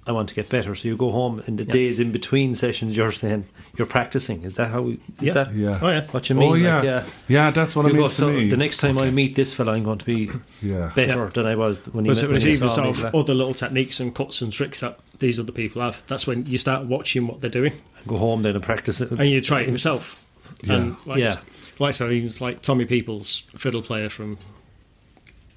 I 0.07 0.13
want 0.13 0.31
to 0.31 0.35
get 0.35 0.49
better, 0.49 0.75
so 0.75 0.89
you 0.89 0.97
go 0.97 1.11
home. 1.13 1.43
In 1.47 1.57
the 1.57 1.67
days 1.67 2.01
in 2.01 2.13
between 2.13 2.55
sessions, 2.55 2.97
you're 2.97 3.13
saying 3.13 3.45
you're 3.77 3.87
practicing. 3.87 4.43
Is 4.43 4.55
that 4.57 4.71
how? 4.71 4.89
Is 4.89 4.99
Yeah. 5.21 5.33
that 5.35 5.55
Yeah. 5.55 5.79
Oh 5.83 5.91
yeah, 5.91 6.07
what 6.13 6.31
you 6.31 6.35
mean? 6.35 6.51
Oh, 6.51 6.55
yeah. 6.55 6.77
Like, 6.77 6.85
yeah. 6.85 7.05
Yeah, 7.29 7.51
that's 7.51 7.77
what 7.77 7.85
You 7.85 7.91
it 7.93 8.03
go, 8.03 8.07
so 8.09 8.31
me. 8.31 8.49
the 8.49 8.57
next 8.57 8.79
time 8.79 8.97
I 8.97 9.11
meet 9.11 9.35
this 9.35 9.53
fella, 9.55 9.75
I'm 9.75 9.83
going 9.85 9.99
to 9.99 10.05
be 10.07 10.31
yeah. 10.63 10.93
better 10.95 11.29
than 11.29 11.45
I 11.45 11.55
was 11.57 11.81
when 11.93 12.07
he, 12.07 12.11
But 12.11 12.17
met, 12.17 12.25
it 12.25 12.27
when 12.29 12.35
was 12.35 12.43
he 12.45 12.53
even 12.53 12.69
saw 12.71 12.75
sort 12.77 12.97
me. 12.97 13.05
of 13.05 13.15
other 13.15 13.35
little 13.35 13.53
techniques 13.53 14.01
and 14.01 14.15
cuts 14.15 14.41
and 14.41 14.51
tricks 14.51 14.81
that 14.81 14.99
these 15.19 15.39
other 15.39 15.53
people 15.53 15.83
have. 15.83 16.03
That's 16.07 16.27
when 16.27 16.47
you 16.47 16.57
start 16.57 16.87
watching 16.87 17.27
what 17.27 17.43
they're 17.43 17.51
doing 17.51 17.75
Go 18.07 18.17
home 18.17 18.43
then 18.43 18.55
and 18.55 18.65
practice 18.65 19.01
it. 19.01 19.11
and 19.11 19.27
you 19.27 19.41
try 19.41 19.61
it 19.63 19.69
yourself. 19.69 20.25
And 20.69 20.97
like, 21.07 21.19
Yeah. 21.21 21.37
like 21.79 21.95
so, 21.95 22.09
he 22.09 22.21
was 22.21 22.41
like 22.41 22.63
Tommy 22.63 22.85
Peoples, 22.85 23.41
fiddle 23.57 23.83
player 23.83 24.09
from 24.09 24.39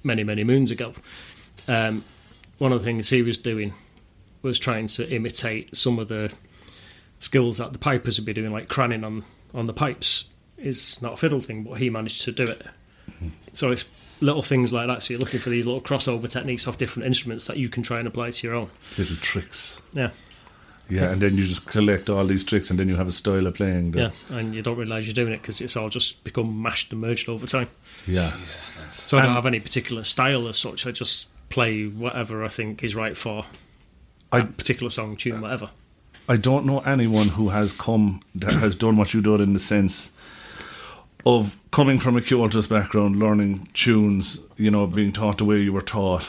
many 0.04 0.24
many 0.24 0.44
moons 0.44 0.70
ago. 0.70 0.92
Um, 1.68 2.04
one 2.58 2.72
of 2.72 2.80
the 2.80 2.84
things 2.84 3.08
he 3.08 3.22
was 3.22 3.38
doing 3.38 3.72
was 4.42 4.58
trying 4.58 4.86
to 4.88 5.08
imitate 5.10 5.76
some 5.76 5.98
of 5.98 6.08
the 6.08 6.32
skills 7.20 7.58
that 7.58 7.72
the 7.72 7.78
pipers 7.78 8.18
would 8.18 8.26
be 8.26 8.32
doing, 8.32 8.50
like 8.50 8.68
craning 8.68 9.04
on 9.04 9.24
on 9.54 9.66
the 9.66 9.72
pipes. 9.72 10.24
Is 10.58 11.02
not 11.02 11.14
a 11.14 11.16
fiddle 11.16 11.40
thing, 11.40 11.64
but 11.64 11.74
he 11.80 11.90
managed 11.90 12.22
to 12.22 12.30
do 12.32 12.44
it. 12.44 12.64
So 13.52 13.72
it's 13.72 13.84
little 14.20 14.42
things 14.44 14.72
like 14.72 14.86
that. 14.86 15.02
So 15.02 15.12
you're 15.12 15.18
looking 15.20 15.40
for 15.40 15.50
these 15.50 15.66
little 15.66 15.80
crossover 15.80 16.28
techniques 16.28 16.68
off 16.68 16.78
different 16.78 17.06
instruments 17.08 17.46
that 17.48 17.56
you 17.56 17.68
can 17.68 17.82
try 17.82 17.98
and 17.98 18.06
apply 18.06 18.30
to 18.30 18.46
your 18.46 18.54
own. 18.54 18.70
Little 18.96 19.16
tricks. 19.16 19.82
Yeah, 19.92 20.10
Yeah, 20.92 21.10
and 21.10 21.22
then 21.22 21.36
you 21.36 21.46
just 21.46 21.64
collect 21.66 22.10
all 22.10 22.26
these 22.26 22.44
tricks, 22.44 22.68
and 22.70 22.78
then 22.78 22.88
you 22.88 22.96
have 22.96 23.06
a 23.06 23.12
style 23.12 23.46
of 23.46 23.54
playing. 23.54 23.94
yeah, 23.94 24.10
and 24.30 24.54
you 24.54 24.60
don't 24.62 24.76
realise 24.76 25.06
you're 25.06 25.14
doing 25.14 25.32
it 25.32 25.40
because 25.40 25.60
it's 25.60 25.76
all 25.76 25.88
just 25.88 26.22
become 26.24 26.60
mashed 26.62 26.92
and 26.92 27.00
merged 27.00 27.28
over 27.28 27.46
time. 27.46 27.68
yeah. 28.06 28.32
So 28.88 29.16
I 29.16 29.22
don't 29.22 29.28
And- 29.30 29.36
have 29.36 29.46
any 29.46 29.60
particular 29.60 30.04
style 30.04 30.46
as 30.48 30.58
such. 30.58 30.86
I 30.86 30.90
just 30.90 31.26
play 31.48 31.86
whatever 31.86 32.44
I 32.44 32.48
think 32.48 32.82
is 32.84 32.94
right 32.94 33.16
for 33.16 33.46
I- 34.30 34.38
a 34.40 34.44
particular 34.44 34.90
song, 34.90 35.16
tune, 35.16 35.40
whatever. 35.40 35.70
I 36.28 36.36
don't 36.36 36.64
know 36.66 36.80
anyone 36.80 37.28
who 37.28 37.48
has 37.50 37.72
come 37.72 38.20
that 38.34 38.52
has 38.54 38.74
done 38.74 38.96
what 38.96 39.12
you 39.14 39.20
did 39.22 39.40
in 39.40 39.52
the 39.54 39.58
sense 39.58 40.10
of 41.24 41.56
coming 41.70 41.98
from 41.98 42.16
a 42.16 42.20
Comhaltas 42.20 42.68
background, 42.68 43.18
learning 43.18 43.68
tunes, 43.74 44.40
you 44.56 44.70
know, 44.70 44.86
being 44.86 45.12
taught 45.12 45.38
the 45.38 45.44
way 45.44 45.60
you 45.60 45.72
were 45.72 45.80
taught, 45.80 46.26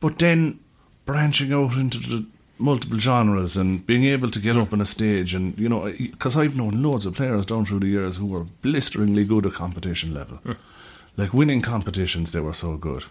but 0.00 0.18
then 0.18 0.58
branching 1.06 1.52
out 1.52 1.74
into 1.76 1.98
the 1.98 2.24
multiple 2.62 2.98
genres 2.98 3.56
and 3.56 3.86
being 3.86 4.04
able 4.04 4.30
to 4.30 4.38
get 4.38 4.56
up 4.56 4.72
on 4.72 4.80
a 4.80 4.86
stage 4.86 5.34
and 5.34 5.58
you 5.58 5.68
know 5.68 5.92
because 5.98 6.36
I've 6.36 6.56
known 6.56 6.82
loads 6.82 7.06
of 7.06 7.16
players 7.16 7.46
down 7.46 7.64
through 7.64 7.80
the 7.80 7.88
years 7.88 8.16
who 8.16 8.26
were 8.26 8.44
blisteringly 8.62 9.24
good 9.24 9.46
at 9.46 9.54
competition 9.54 10.14
level. 10.14 10.36
Hmm. 10.38 10.52
Like 11.16 11.34
winning 11.34 11.60
competitions 11.60 12.32
they 12.32 12.40
were 12.40 12.54
so 12.54 12.76
good. 12.76 13.04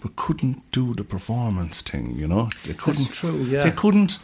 But 0.00 0.16
couldn't 0.16 0.70
do 0.70 0.94
the 0.94 1.04
performance 1.04 1.80
thing 1.80 2.14
you 2.14 2.28
know? 2.28 2.50
They 2.66 2.74
couldn't 2.74 3.12
true, 3.12 3.42
yeah. 3.42 3.62
they 3.62 3.72
couldn't 3.72 4.18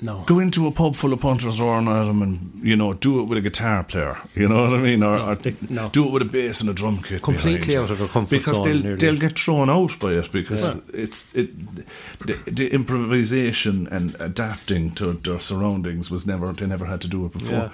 No. 0.00 0.22
go 0.26 0.38
into 0.38 0.66
a 0.68 0.70
pub 0.70 0.94
full 0.94 1.12
of 1.12 1.20
punters 1.20 1.60
roaring 1.60 1.88
at 1.88 2.04
them 2.04 2.22
and 2.22 2.60
you 2.62 2.76
know 2.76 2.92
do 2.94 3.18
it 3.18 3.24
with 3.24 3.36
a 3.38 3.40
guitar 3.40 3.82
player 3.82 4.16
you 4.36 4.46
know 4.48 4.62
what 4.62 4.74
I 4.78 4.80
mean 4.80 5.02
or, 5.02 5.18
or 5.18 5.34
they- 5.34 5.56
no. 5.68 5.88
do 5.88 6.06
it 6.06 6.12
with 6.12 6.22
a 6.22 6.24
bass 6.24 6.60
and 6.60 6.70
a 6.70 6.72
drum 6.72 7.02
kit 7.02 7.20
Completely 7.22 7.66
behind 7.66 7.78
out 7.84 7.90
of 7.90 7.98
their 7.98 8.06
comfort 8.06 8.30
because 8.38 8.56
zone, 8.58 8.64
they'll, 8.66 8.82
nearly. 8.82 8.96
they'll 8.96 9.16
get 9.18 9.36
thrown 9.36 9.68
out 9.68 9.98
by 9.98 10.12
it 10.12 10.30
because 10.30 10.76
it's 10.94 11.34
it 11.34 11.50
the, 12.26 12.34
the 12.46 12.68
improvisation 12.72 13.88
and 13.88 14.14
adapting 14.20 14.92
to 14.92 15.14
their 15.14 15.40
surroundings 15.40 16.10
was 16.10 16.26
never 16.26 16.52
they 16.52 16.66
never 16.66 16.86
had 16.86 17.00
to 17.00 17.08
do 17.08 17.24
it 17.26 17.32
before 17.32 17.50
Yeah. 17.52 17.68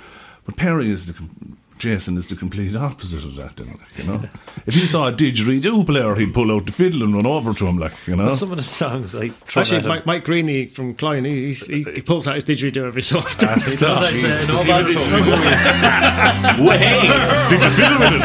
but 0.46 0.56
Perry 0.56 0.90
is 0.90 1.06
the 1.06 1.12
com- 1.12 1.58
Jason 1.78 2.16
is 2.16 2.26
the 2.28 2.36
complete 2.36 2.74
opposite 2.76 3.24
of 3.24 3.34
that 3.36 3.56
then, 3.56 3.66
like, 3.68 3.98
you 3.98 4.04
know 4.04 4.22
if 4.66 4.74
he 4.74 4.86
saw 4.86 5.08
a 5.08 5.12
didgeridoo 5.12 5.84
player 5.84 6.14
he'd 6.14 6.32
pull 6.32 6.50
out 6.52 6.64
the 6.66 6.72
fiddle 6.72 7.02
and 7.02 7.12
run 7.14 7.26
over 7.26 7.52
to 7.52 7.66
him 7.66 7.76
like 7.78 7.92
you 8.06 8.14
know 8.16 8.28
But 8.28 8.36
some 8.36 8.50
of 8.52 8.56
the 8.56 8.62
songs 8.62 9.14
I 9.14 9.28
throw 9.28 9.60
Actually, 9.62 9.78
at 9.78 9.82
him. 9.84 9.88
Mike, 9.88 10.06
Mike 10.06 10.24
Greeny 10.24 10.66
from 10.66 10.94
Klein, 10.94 11.24
he, 11.24 11.52
he, 11.52 11.82
he 11.82 12.00
pulls 12.00 12.26
out 12.28 12.36
his 12.36 12.44
didgeridoo 12.44 12.86
every 12.86 13.02
so 13.02 13.18
often. 13.18 13.48
That's 13.48 13.76
Does 13.76 13.80
that. 13.80 14.00
that 14.00 14.06
say, 14.06 14.12
Jesus. 14.12 14.46
no 14.48 14.54
Does 14.54 14.62
he 14.62 14.68
bad 14.68 14.86
have 14.86 14.96
a 14.96 15.00
phone? 15.04 15.10
Did 17.50 17.62
you 17.64 17.70
fiddle 17.70 17.98
with 17.98 18.14
it? 18.14 18.20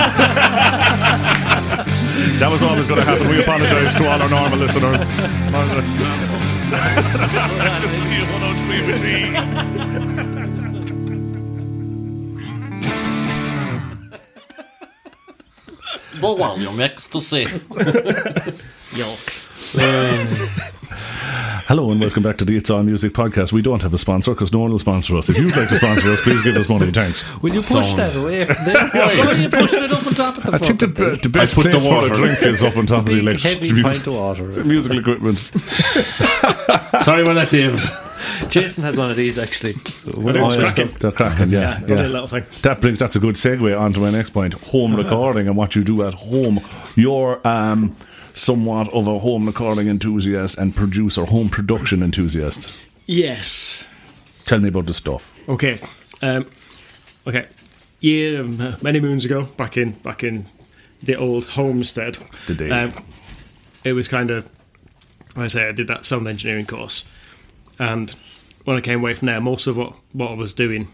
that 2.39 2.49
was 2.51 2.61
always 2.63 2.85
going 2.87 2.99
to 2.99 3.05
happen. 3.05 3.27
We 3.29 3.39
apologise 3.41 3.93
to 3.95 4.07
all 4.07 4.21
our 4.21 4.29
normal 4.29 4.59
listeners. 4.59 4.99
Just 6.69 8.03
see 8.03 8.21
it 8.21 8.29
103 8.31 8.85
with 8.85 9.01
me. 16.13 16.21
But 16.21 16.37
well, 16.37 16.59
you're 16.59 16.73
mixed 16.73 17.11
to 17.13 17.19
see. 17.21 17.45
Hello 21.67 21.91
and 21.91 22.01
welcome 22.01 22.23
back 22.23 22.37
to 22.37 22.45
the 22.45 22.57
It's 22.57 22.71
All 22.71 22.81
Music 22.81 23.13
podcast. 23.13 23.53
We 23.53 23.61
don't 23.61 23.83
have 23.83 23.93
a 23.93 23.97
sponsor 23.99 24.33
because 24.33 24.51
no 24.51 24.59
one 24.59 24.71
will 24.71 24.79
sponsor 24.79 25.15
us. 25.15 25.29
If 25.29 25.37
you'd 25.37 25.55
like 25.55 25.69
to 25.69 25.75
sponsor 25.75 26.09
us, 26.09 26.19
please 26.21 26.41
give 26.41 26.55
us 26.55 26.67
money. 26.67 26.89
Thanks. 26.91 27.23
Will 27.43 27.53
you 27.53 27.61
push 27.61 27.93
Sound. 27.93 27.97
that 27.99 28.15
away 28.15 28.45
from 28.45 28.65
there? 28.65 28.87
Why 28.93 29.27
are 29.27 29.33
you 29.35 29.49
pushing 29.49 29.83
it 29.83 29.91
up 29.91 30.07
on 30.07 30.15
top 30.15 30.37
of 30.37 30.43
the 30.45 30.53
I 30.53 30.57
think 30.57 30.79
the, 30.79 30.87
fucking 30.87 31.05
thing? 31.11 31.19
the 31.21 31.29
best 31.29 31.53
put 31.53 31.63
the 31.65 31.69
place 31.69 31.85
for 31.85 32.05
a 32.07 32.09
drink 32.09 32.41
is 32.41 32.63
up 32.63 32.75
on 32.75 32.87
top 32.87 32.99
of 32.99 33.05
the 33.05 33.13
Big, 33.15 33.23
electric 33.23 33.53
heavy 33.61 33.83
pint 33.83 34.07
of 34.07 34.13
water. 34.13 34.43
musical 34.63 34.97
equipment. 34.99 35.37
Sorry 35.37 37.21
about 37.21 37.35
that, 37.35 37.49
David. 37.51 37.81
Jason 38.49 38.83
has 38.83 38.97
one 38.97 39.09
of 39.11 39.17
these 39.17 39.37
actually. 39.37 39.73
One 40.13 40.35
it's 40.35 40.55
cracking. 40.73 40.95
They're 40.99 41.11
cracking, 41.11 41.49
yeah. 41.49 41.79
Lovely 41.87 41.95
yeah. 41.95 42.27
thing. 42.27 42.45
That 42.61 42.81
brings 42.81 42.99
that's 42.99 43.15
a 43.15 43.19
good 43.19 43.35
segue 43.35 43.79
onto 43.79 43.99
my 43.99 44.09
next 44.11 44.31
point: 44.31 44.53
home 44.53 44.95
recording 44.95 45.47
and 45.47 45.55
what 45.55 45.75
you 45.75 45.83
do 45.83 46.03
at 46.03 46.13
home. 46.15 46.59
You're 46.95 47.45
um, 47.47 47.95
somewhat 48.33 48.91
of 48.93 49.07
a 49.07 49.19
home 49.19 49.45
recording 49.45 49.87
enthusiast 49.87 50.57
and 50.57 50.75
producer, 50.75 51.25
home 51.25 51.49
production 51.49 52.01
enthusiast. 52.03 52.71
Yes. 53.05 53.87
Tell 54.45 54.59
me 54.59 54.69
about 54.69 54.85
the 54.85 54.93
stuff. 54.93 55.37
Okay. 55.47 55.79
Um, 56.21 56.45
okay. 57.27 57.47
Yeah, 58.01 58.39
um, 58.39 58.75
many 58.81 58.99
moons 58.99 59.25
ago, 59.25 59.43
back 59.43 59.75
in 59.77 59.91
back 59.93 60.23
in 60.23 60.45
the 61.03 61.15
old 61.15 61.45
homestead, 61.45 62.17
The 62.47 62.55
day. 62.55 62.69
um, 62.69 62.93
it 63.83 63.93
was 63.93 64.07
kind 64.07 64.29
of. 64.31 64.45
like 65.35 65.45
I 65.45 65.47
say 65.47 65.67
I 65.67 65.71
did 65.71 65.87
that 65.87 66.05
sound 66.05 66.27
engineering 66.27 66.65
course, 66.65 67.05
and 67.79 68.11
when 68.65 68.77
I 68.77 68.81
came 68.81 68.99
away 68.99 69.13
from 69.15 69.25
there, 69.27 69.41
most 69.41 69.65
of 69.67 69.77
what 69.77 69.93
what 70.13 70.31
I 70.31 70.33
was 70.33 70.53
doing 70.53 70.89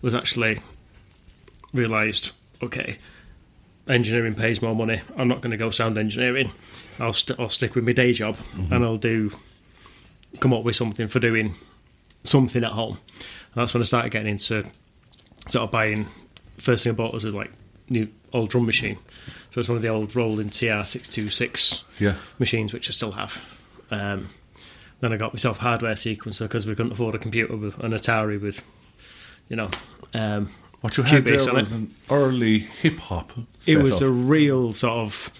was 0.00 0.14
actually 0.14 0.60
realised. 1.72 2.30
Okay, 2.62 2.96
engineering 3.88 4.34
pays 4.34 4.62
more 4.62 4.74
money. 4.74 5.00
I'm 5.16 5.28
not 5.28 5.40
going 5.40 5.50
to 5.50 5.56
go 5.56 5.70
sound 5.70 5.98
engineering. 5.98 6.50
I'll 6.98 7.12
st- 7.12 7.38
I'll 7.38 7.48
stick 7.48 7.74
with 7.74 7.84
my 7.84 7.92
day 7.92 8.12
job, 8.12 8.36
and 8.70 8.84
I'll 8.84 8.96
do 8.96 9.32
come 10.40 10.52
up 10.52 10.64
with 10.64 10.76
something 10.76 11.08
for 11.08 11.18
doing 11.20 11.54
something 12.22 12.64
at 12.64 12.72
home. 12.72 12.98
And 13.54 13.62
that's 13.62 13.74
when 13.74 13.82
I 13.82 13.84
started 13.84 14.10
getting 14.12 14.32
into 14.32 14.64
sort 15.48 15.64
of 15.64 15.70
buying. 15.70 16.06
First 16.58 16.84
thing 16.84 16.92
I 16.92 16.96
bought 16.96 17.12
was 17.12 17.24
a 17.24 17.30
like 17.30 17.50
new 17.90 18.08
old 18.32 18.50
drum 18.50 18.64
machine. 18.66 18.96
So 19.50 19.60
it's 19.60 19.68
one 19.68 19.76
of 19.76 19.82
the 19.82 19.88
old 19.88 20.14
Roland 20.16 20.52
TR 20.52 20.84
six 20.84 21.08
two 21.08 21.28
six 21.28 21.82
machines, 22.38 22.72
which 22.72 22.88
I 22.88 22.92
still 22.92 23.12
have. 23.12 23.42
Um, 23.90 24.28
then 25.04 25.12
I 25.12 25.16
got 25.16 25.32
myself 25.34 25.58
a 25.58 25.62
hardware 25.62 25.94
sequencer 25.94 26.40
because 26.40 26.66
we 26.66 26.74
couldn't 26.74 26.92
afford 26.92 27.14
a 27.14 27.18
computer 27.18 27.56
with 27.56 27.78
an 27.80 27.92
Atari 27.92 28.40
with, 28.40 28.62
you 29.48 29.56
know, 29.56 29.70
um, 30.14 30.50
What 30.80 30.96
you 30.96 31.02
had 31.04 31.24
there 31.26 31.34
was 31.52 31.72
it. 31.72 31.76
an 31.76 31.94
early 32.10 32.58
hip 32.60 32.96
hop. 32.98 33.32
It 33.66 33.82
was 33.82 34.00
a 34.02 34.10
real 34.10 34.72
sort 34.72 34.98
of 34.98 35.30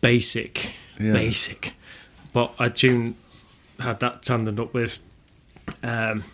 basic, 0.00 0.74
Yeah. 0.98 1.12
basic. 1.12 1.72
But 2.32 2.54
I 2.58 2.68
tuned, 2.68 3.16
had 3.78 4.00
that 4.00 4.22
tandemed 4.22 4.60
up 4.60 4.74
with 4.74 4.98
um, 5.82 6.24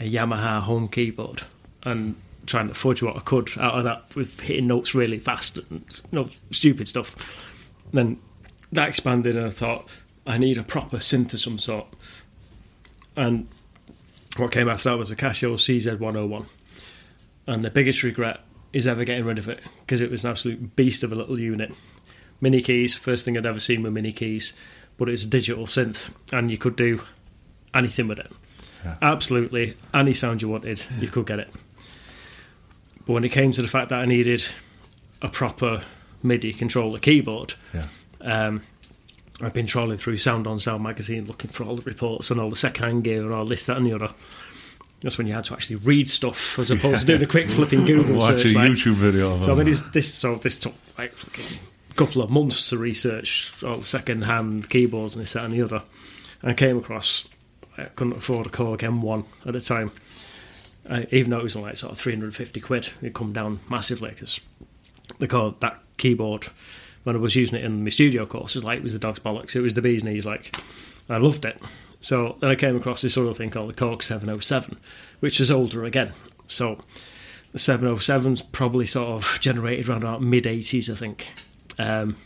a 0.00 0.10
Yamaha 0.10 0.60
home 0.60 0.88
keyboard, 0.88 1.42
and 1.84 2.16
trying 2.46 2.68
to 2.68 2.74
fudge 2.74 3.02
what 3.02 3.16
I 3.16 3.20
could 3.20 3.48
out 3.58 3.74
of 3.78 3.84
that 3.84 4.14
with 4.14 4.40
hitting 4.40 4.66
notes 4.66 4.94
really 4.94 5.18
fast 5.18 5.56
and 5.56 5.84
you 6.10 6.18
know, 6.18 6.28
stupid 6.50 6.88
stuff. 6.88 7.14
And 7.86 7.92
Then 7.92 8.18
that 8.72 8.88
expanded, 8.88 9.36
and 9.36 9.46
I 9.46 9.50
thought 9.50 9.88
I 10.26 10.38
need 10.38 10.58
a 10.58 10.62
proper 10.62 10.98
synth 10.98 11.34
of 11.34 11.40
some 11.40 11.58
sort. 11.58 11.86
And 13.16 13.48
what 14.36 14.50
came 14.52 14.68
after 14.68 14.90
that 14.90 14.96
was 14.98 15.10
a 15.10 15.16
Casio 15.16 15.54
CZ101. 15.54 16.46
And 17.46 17.64
the 17.64 17.70
biggest 17.70 18.02
regret 18.02 18.40
is 18.72 18.86
ever 18.86 19.04
getting 19.04 19.24
rid 19.24 19.38
of 19.38 19.48
it 19.48 19.60
because 19.80 20.00
it 20.00 20.10
was 20.10 20.24
an 20.24 20.30
absolute 20.30 20.74
beast 20.76 21.02
of 21.04 21.12
a 21.12 21.14
little 21.14 21.38
unit. 21.38 21.72
Mini 22.40 22.60
keys, 22.60 22.96
first 22.96 23.24
thing 23.24 23.36
I'd 23.36 23.46
ever 23.46 23.60
seen 23.60 23.82
were 23.82 23.90
mini 23.90 24.12
keys, 24.12 24.54
but 24.96 25.08
it's 25.08 25.24
a 25.24 25.28
digital 25.28 25.66
synth, 25.66 26.14
and 26.32 26.50
you 26.50 26.58
could 26.58 26.74
do 26.76 27.02
anything 27.74 28.08
with 28.08 28.18
it. 28.18 28.32
Absolutely, 29.00 29.74
any 29.94 30.12
sound 30.12 30.42
you 30.42 30.48
wanted, 30.48 30.82
you 31.00 31.08
could 31.08 31.26
get 31.26 31.38
it. 31.38 31.48
But 33.06 33.12
when 33.14 33.24
it 33.24 33.30
came 33.30 33.50
to 33.52 33.62
the 33.62 33.68
fact 33.68 33.88
that 33.90 34.00
I 34.00 34.04
needed 34.04 34.44
a 35.22 35.28
proper 35.28 35.82
MIDI 36.22 36.52
controller 36.52 36.98
keyboard, 36.98 37.54
Yeah. 37.72 37.86
um, 38.20 38.62
I've 39.40 39.52
been 39.52 39.66
trawling 39.66 39.98
through 39.98 40.16
Sound 40.18 40.46
on 40.46 40.58
Sound 40.58 40.82
magazine 40.82 41.26
looking 41.26 41.50
for 41.50 41.64
all 41.64 41.76
the 41.76 41.82
reports 41.82 42.30
and 42.30 42.40
all 42.40 42.50
the 42.50 42.56
second-hand 42.56 43.04
gear 43.04 43.22
and 43.22 43.32
all 43.32 43.44
this, 43.46 43.66
that, 43.66 43.76
and 43.76 43.86
the 43.86 43.92
other. 43.92 44.10
That's 45.00 45.18
when 45.18 45.26
you 45.26 45.34
had 45.34 45.44
to 45.44 45.52
actually 45.54 45.76
read 45.76 46.08
stuff 46.08 46.58
as 46.58 46.70
opposed 46.70 47.00
to 47.02 47.06
doing 47.06 47.22
a 47.22 47.26
quick 47.26 47.50
flipping 47.50 47.84
Google 47.86 48.16
Watch 48.16 48.42
search. 48.42 48.52
a 48.52 48.58
like- 48.58 48.72
YouTube 48.72 48.94
video. 48.94 49.40
so 49.40 49.52
I 49.52 49.62
mean, 49.62 49.74
this, 49.92 50.14
so 50.14 50.36
this 50.36 50.58
took 50.58 50.74
like 50.96 51.12
a 51.90 51.94
couple 51.94 52.22
of 52.22 52.30
months 52.30 52.70
to 52.70 52.78
research 52.78 53.52
all 53.62 53.78
the 53.78 53.84
second-hand 53.84 54.70
keyboards 54.70 55.14
and 55.14 55.22
this, 55.22 55.32
that, 55.34 55.44
and 55.44 55.52
the 55.52 55.62
other. 55.62 55.82
And 56.42 56.52
I 56.52 56.54
came 56.54 56.78
across 56.78 57.26
I 57.76 57.84
couldn't 57.84 58.16
afford 58.16 58.46
a 58.46 58.50
Korg 58.50 58.78
M1 58.78 59.24
at 59.46 59.52
the 59.52 59.60
time, 59.60 59.90
uh, 60.88 61.02
even 61.10 61.30
though 61.30 61.40
it 61.40 61.42
was 61.42 61.56
only 61.56 61.70
like 61.70 61.76
sort 61.76 61.92
of 61.92 61.98
350 61.98 62.60
quid. 62.60 62.88
It 63.02 63.14
come 63.14 63.32
down 63.32 63.60
massively 63.68 64.10
because 64.10 64.40
the 65.18 65.26
Korg 65.26 65.58
that 65.60 65.80
keyboard 65.96 66.46
when 67.04 67.16
I 67.16 67.18
was 67.18 67.36
using 67.36 67.58
it 67.58 67.64
in 67.64 67.84
my 67.84 67.90
studio 67.90 68.26
course, 68.26 68.56
it 68.56 68.58
was 68.58 68.64
like 68.64 68.78
it 68.78 68.82
was 68.82 68.92
the 68.92 68.98
dog's 68.98 69.20
bollocks. 69.20 69.54
It 69.54 69.60
was 69.60 69.74
the 69.74 69.82
bee's 69.82 70.04
knees. 70.04 70.26
Like 70.26 70.56
I 71.08 71.18
loved 71.18 71.44
it. 71.44 71.60
So 72.00 72.36
then 72.40 72.50
I 72.50 72.54
came 72.54 72.76
across 72.76 73.00
this 73.00 73.16
other 73.16 73.32
thing 73.32 73.50
called 73.50 73.68
the 73.70 73.74
Korg 73.74 74.02
707, 74.02 74.78
which 75.20 75.40
is 75.40 75.50
older 75.50 75.84
again. 75.84 76.12
So 76.46 76.78
the 77.52 77.58
707's 77.58 78.42
probably 78.42 78.86
sort 78.86 79.08
of 79.08 79.38
generated 79.40 79.88
around 79.88 80.02
about 80.02 80.22
mid 80.22 80.44
80s, 80.44 80.92
I 80.92 80.96
think. 80.96 81.28
Um, 81.78 82.16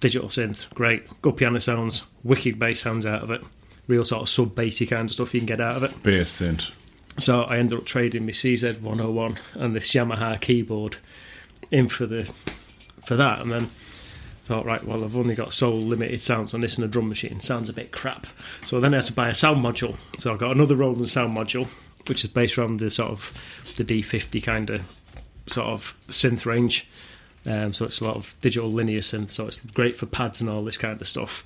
digital 0.00 0.28
synth, 0.28 0.72
great. 0.74 1.04
Good 1.22 1.36
piano 1.36 1.58
sounds, 1.58 2.04
wicked 2.24 2.58
bass 2.58 2.80
sounds 2.80 3.04
out 3.04 3.22
of 3.22 3.30
it. 3.30 3.42
Real 3.88 4.04
sort 4.04 4.22
of 4.22 4.28
sub 4.28 4.54
bassy 4.54 4.86
kind 4.86 5.08
of 5.08 5.12
stuff 5.12 5.34
you 5.34 5.40
can 5.40 5.46
get 5.46 5.60
out 5.60 5.76
of 5.76 5.82
it. 5.82 6.02
Bass 6.02 6.40
synth. 6.40 6.72
So 7.18 7.42
I 7.42 7.58
ended 7.58 7.78
up 7.78 7.84
trading 7.84 8.26
my 8.26 8.32
CZ101 8.32 9.38
and 9.54 9.74
this 9.74 9.92
Yamaha 9.92 10.40
keyboard 10.40 10.96
in 11.70 11.88
for 11.88 12.06
the 12.06 12.30
for 13.06 13.16
that, 13.16 13.40
and 13.40 13.50
then 13.50 13.70
thought, 14.46 14.64
right, 14.64 14.84
well, 14.84 15.04
I've 15.04 15.16
only 15.16 15.34
got 15.34 15.52
so 15.52 15.74
limited 15.74 16.20
sounds 16.20 16.54
on 16.54 16.60
this 16.60 16.76
and 16.76 16.84
a 16.84 16.88
drum 16.88 17.08
machine. 17.08 17.40
Sounds 17.40 17.68
a 17.68 17.72
bit 17.72 17.90
crap. 17.90 18.26
So 18.64 18.80
then 18.80 18.94
I 18.94 18.98
had 18.98 19.06
to 19.06 19.12
buy 19.12 19.28
a 19.28 19.34
sound 19.34 19.64
module. 19.64 19.96
So 20.18 20.32
I 20.32 20.36
got 20.36 20.52
another 20.52 20.76
Roland 20.76 21.08
sound 21.08 21.36
module, 21.36 21.66
which 22.06 22.22
is 22.24 22.30
based 22.30 22.56
around 22.56 22.78
the 22.78 22.90
sort 22.90 23.10
of 23.10 23.32
the 23.76 23.84
D50 23.84 24.42
kind 24.42 24.70
of 24.70 24.92
sort 25.46 25.66
of 25.66 25.96
synth 26.08 26.46
range. 26.46 26.88
Um, 27.44 27.72
so 27.72 27.84
it's 27.86 28.00
a 28.00 28.04
lot 28.04 28.16
of 28.16 28.36
digital 28.40 28.70
linear 28.70 29.00
synth. 29.00 29.30
So 29.30 29.46
it's 29.48 29.58
great 29.58 29.96
for 29.96 30.06
pads 30.06 30.40
and 30.40 30.48
all 30.48 30.64
this 30.64 30.78
kind 30.78 31.00
of 31.00 31.08
stuff. 31.08 31.42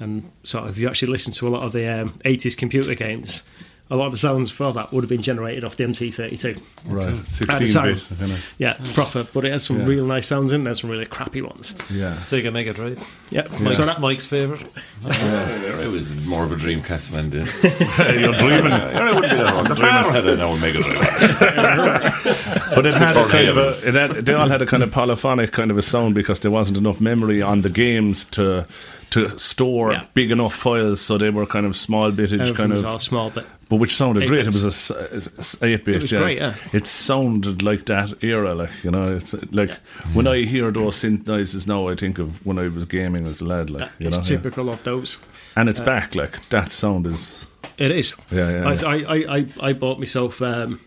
And 0.00 0.30
sort 0.42 0.64
of, 0.64 0.70
if 0.70 0.78
you 0.78 0.88
actually 0.88 1.12
listen 1.12 1.32
to 1.34 1.46
a 1.46 1.50
lot 1.50 1.62
of 1.62 1.72
the 1.72 1.86
um, 1.86 2.14
80s 2.24 2.56
computer 2.56 2.94
games, 2.94 3.44
a 3.90 3.96
lot 3.96 4.06
of 4.06 4.12
the 4.12 4.18
sounds 4.18 4.50
for 4.52 4.72
that 4.72 4.92
would 4.92 5.02
have 5.02 5.08
been 5.08 5.20
generated 5.22 5.64
off 5.64 5.76
the 5.76 5.84
MT32. 5.84 6.60
Right. 6.86 7.08
At 7.08 7.24
the 7.24 7.30
16 7.30 7.68
time. 7.72 7.94
bit. 7.94 8.18
kind 8.18 8.30
of. 8.32 8.54
Yeah, 8.58 8.76
proper. 8.94 9.24
But 9.24 9.44
it 9.44 9.52
has 9.52 9.64
some 9.64 9.80
Yeah. 9.80 9.86
real 9.86 10.06
nice 10.06 10.26
sounds 10.26 10.52
in 10.52 10.62
there, 10.64 10.74
some 10.76 10.90
really 10.90 11.06
crappy 11.06 11.42
ones. 11.42 11.74
Yeah. 11.90 12.14
Sega 12.16 12.52
Mega 12.52 12.72
Drive. 12.72 13.02
Yeah. 13.30 13.46
Mike's, 13.60 13.76
So 13.76 13.82
that, 13.84 14.00
Mike's 14.00 14.26
favourite. 14.26 14.64
I 15.04 15.86
was 15.88 16.14
more 16.24 16.44
of 16.44 16.52
a 16.52 16.56
Dreamcast 16.56 17.12
man 17.12 17.30
then. 17.30 17.46
You're 18.20 18.34
dreaming. 18.34 18.72
I 18.72 19.06
wouldn't 19.12 19.22
be 19.30 19.36
that 19.36 19.54
wrong. 19.54 19.64
The 19.64 19.74
farmer 19.76 20.12
had 20.12 20.26
an 20.26 20.40
old 20.40 20.60
Mega 20.60 20.82
Drive. 20.82 22.16
But 22.74 22.86
it 22.86 22.94
had 22.94 23.16
a 23.16 23.28
kind 23.28 23.48
of 23.48 23.56
a, 23.58 23.88
it 23.88 23.94
had, 23.94 24.10
they 24.24 24.32
all 24.34 24.48
had 24.48 24.62
a 24.62 24.66
kind 24.66 24.82
of 24.84 24.92
polyphonic 24.92 25.50
kind 25.50 25.70
of 25.72 25.78
a 25.78 25.82
sound 25.82 26.14
because 26.14 26.38
there 26.40 26.50
wasn't 26.52 26.78
enough 26.78 27.00
memory 27.00 27.42
on 27.42 27.62
the 27.62 27.68
games 27.70 28.24
to 28.26 28.66
to 29.10 29.28
store 29.40 29.92
Yeah. 29.92 30.04
big 30.14 30.30
enough 30.30 30.54
files, 30.54 31.00
so 31.00 31.18
they 31.18 31.30
were 31.30 31.44
kind 31.46 31.66
of 31.66 31.76
small 31.76 32.12
bitage 32.12 32.34
everything 32.40 32.54
kind 32.54 32.72
of. 32.72 32.86
all 32.86 33.00
small, 33.00 33.30
but 33.30 33.44
But 33.70 33.76
which 33.76 33.94
sounded 33.94 34.28
great. 34.28 34.40
It 34.40 34.46
was 34.46 34.90
a 34.90 35.64
eight 35.64 35.84
bit. 35.84 36.10
Yeah, 36.10 36.18
great, 36.18 36.38
yeah. 36.38 36.56
It 36.72 36.88
sounded 36.88 37.62
like 37.62 37.86
that 37.86 38.24
era, 38.24 38.52
like 38.52 38.82
you 38.82 38.90
know. 38.90 39.14
It's 39.14 39.32
uh, 39.32 39.46
like 39.52 39.70
when 40.12 40.26
I 40.26 40.42
hear 40.42 40.72
those 40.72 40.96
synth 40.96 41.28
noises 41.28 41.68
now, 41.68 41.86
I 41.86 41.94
think 41.94 42.18
of 42.18 42.44
when 42.44 42.58
I 42.58 42.66
was 42.66 42.84
gaming 42.84 43.28
as 43.28 43.40
a 43.40 43.44
lad, 43.44 43.70
like 43.70 43.88
you 44.00 44.08
it's 44.08 44.16
know. 44.16 44.22
yeah. 44.24 44.42
typical 44.42 44.70
of 44.70 44.82
those. 44.82 45.18
And 45.54 45.68
it's 45.68 45.78
back, 45.78 46.16
like 46.16 46.48
that 46.48 46.72
sound 46.72 47.06
is. 47.06 47.46
It 47.78 47.92
is. 47.92 48.16
Yeah, 48.32 48.50
yeah, 48.50 48.68
I, 48.68 48.96
yeah. 48.96 49.06
I, 49.08 49.36
I, 49.38 49.46
I, 49.60 49.72
bought 49.72 50.00
myself 50.00 50.42
um, 50.42 50.80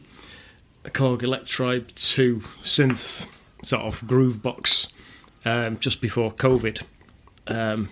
a 0.83 0.89
Korg 0.89 1.23
Electribe 1.23 1.87
2 1.95 2.43
synth 2.63 3.27
sort 3.63 3.83
of 3.83 4.05
groove 4.05 4.43
box 4.43 4.89
um, 5.45 5.79
just 5.79 6.01
before 6.01 6.33
COVID. 6.33 6.83
Um, 7.47 7.89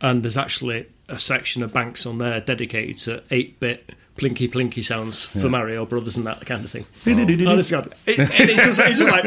and 0.00 0.24
there's 0.24 0.36
actually 0.36 0.86
a 1.08 1.18
section 1.18 1.62
of 1.62 1.72
banks 1.72 2.06
on 2.06 2.18
there 2.18 2.40
dedicated 2.40 2.96
to 2.98 3.22
8 3.30 3.60
bit 3.60 3.92
plinky 4.16 4.48
plinky 4.50 4.82
sounds 4.82 5.22
for 5.22 5.48
Mario 5.48 5.84
Brothers 5.84 6.16
and 6.16 6.24
that 6.26 6.44
kind 6.46 6.64
of 6.64 6.70
thing. 6.70 6.86
Oh. 7.06 7.46
Oh, 7.46 7.50
Honest 7.52 7.68
to 7.70 7.74
God. 7.76 7.94
It- 8.06 8.18
and 8.20 8.50
it's 8.50 8.64
just, 8.64 8.80
it's 8.80 8.98
just 8.98 9.10
like. 9.10 9.24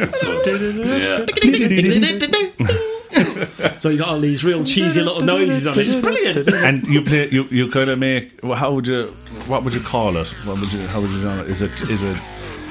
so 3.80 3.90
you 3.90 3.98
got 3.98 4.10
all 4.10 4.20
these 4.20 4.44
real 4.44 4.64
cheesy 4.64 5.02
little 5.02 5.22
noises 5.22 5.66
on 5.68 5.74
it. 5.78 5.88
It's 5.88 5.96
brilliant. 5.96 6.48
And 6.54 6.86
you 6.88 7.02
play, 7.02 7.30
you, 7.30 7.44
you 7.46 7.70
kind 7.70 7.90
of 7.90 8.00
make. 8.00 8.40
Well, 8.44 8.58
how 8.58 8.72
would 8.74 8.88
you? 8.88 9.08
What 9.48 9.64
would 9.64 9.74
you 9.74 9.82
call 9.82 10.18
it? 10.18 10.28
What 10.46 10.60
would 10.60 10.72
you? 10.74 10.86
How 10.88 11.02
would 11.02 11.10
you 11.12 11.20
know 11.24 11.40
it? 11.42 11.48
Is 11.50 11.62
it 11.62 11.82
is 11.90 12.04
it 12.04 12.18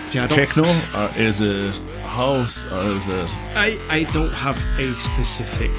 See, 0.06 0.18
techno 0.28 0.64
or 0.94 1.10
is 1.16 1.40
it 1.40 1.74
house 2.02 2.64
or 2.72 2.84
is 2.92 3.08
it? 3.08 3.28
I, 3.56 3.78
I 3.90 4.02
don't 4.12 4.32
have 4.32 4.56
a 4.78 4.92
specific 4.94 5.70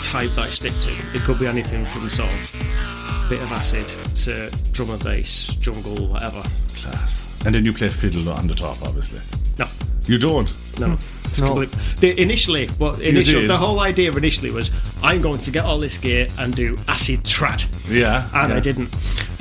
type 0.00 0.30
that 0.32 0.46
I 0.46 0.50
stick 0.50 0.72
to. 0.80 0.90
It 1.16 1.22
could 1.22 1.38
be 1.38 1.46
anything 1.46 1.84
from 1.86 2.08
sort 2.08 2.28
of 2.30 3.26
bit 3.30 3.40
of 3.42 3.50
acid 3.52 3.86
to 4.16 4.50
drum 4.72 4.90
and 4.90 5.02
bass, 5.02 5.46
jungle, 5.56 6.06
whatever. 6.08 6.42
Class. 6.76 7.40
And 7.46 7.54
then 7.54 7.64
you 7.64 7.72
play 7.72 7.88
fiddle 7.88 8.28
on 8.30 8.46
the 8.46 8.54
top, 8.54 8.82
obviously. 8.82 9.20
No, 9.58 9.66
You 10.06 10.18
don't. 10.18 10.48
no. 10.78 10.92
It's 11.24 11.40
complete- 11.40 11.70
the, 12.00 12.20
initially, 12.20 12.68
well, 12.78 12.94
initially, 13.00 13.42
did. 13.42 13.50
the 13.50 13.56
whole 13.56 13.80
idea 13.80 14.12
initially 14.12 14.50
was 14.50 14.70
I'm 15.02 15.20
going 15.20 15.38
to 15.40 15.50
get 15.50 15.64
all 15.64 15.78
this 15.78 15.98
gear 15.98 16.28
and 16.38 16.54
do 16.54 16.76
acid 16.88 17.24
trad, 17.24 17.66
Yeah. 17.90 18.28
and 18.34 18.50
yeah. 18.50 18.56
I 18.56 18.60
didn't. 18.60 18.90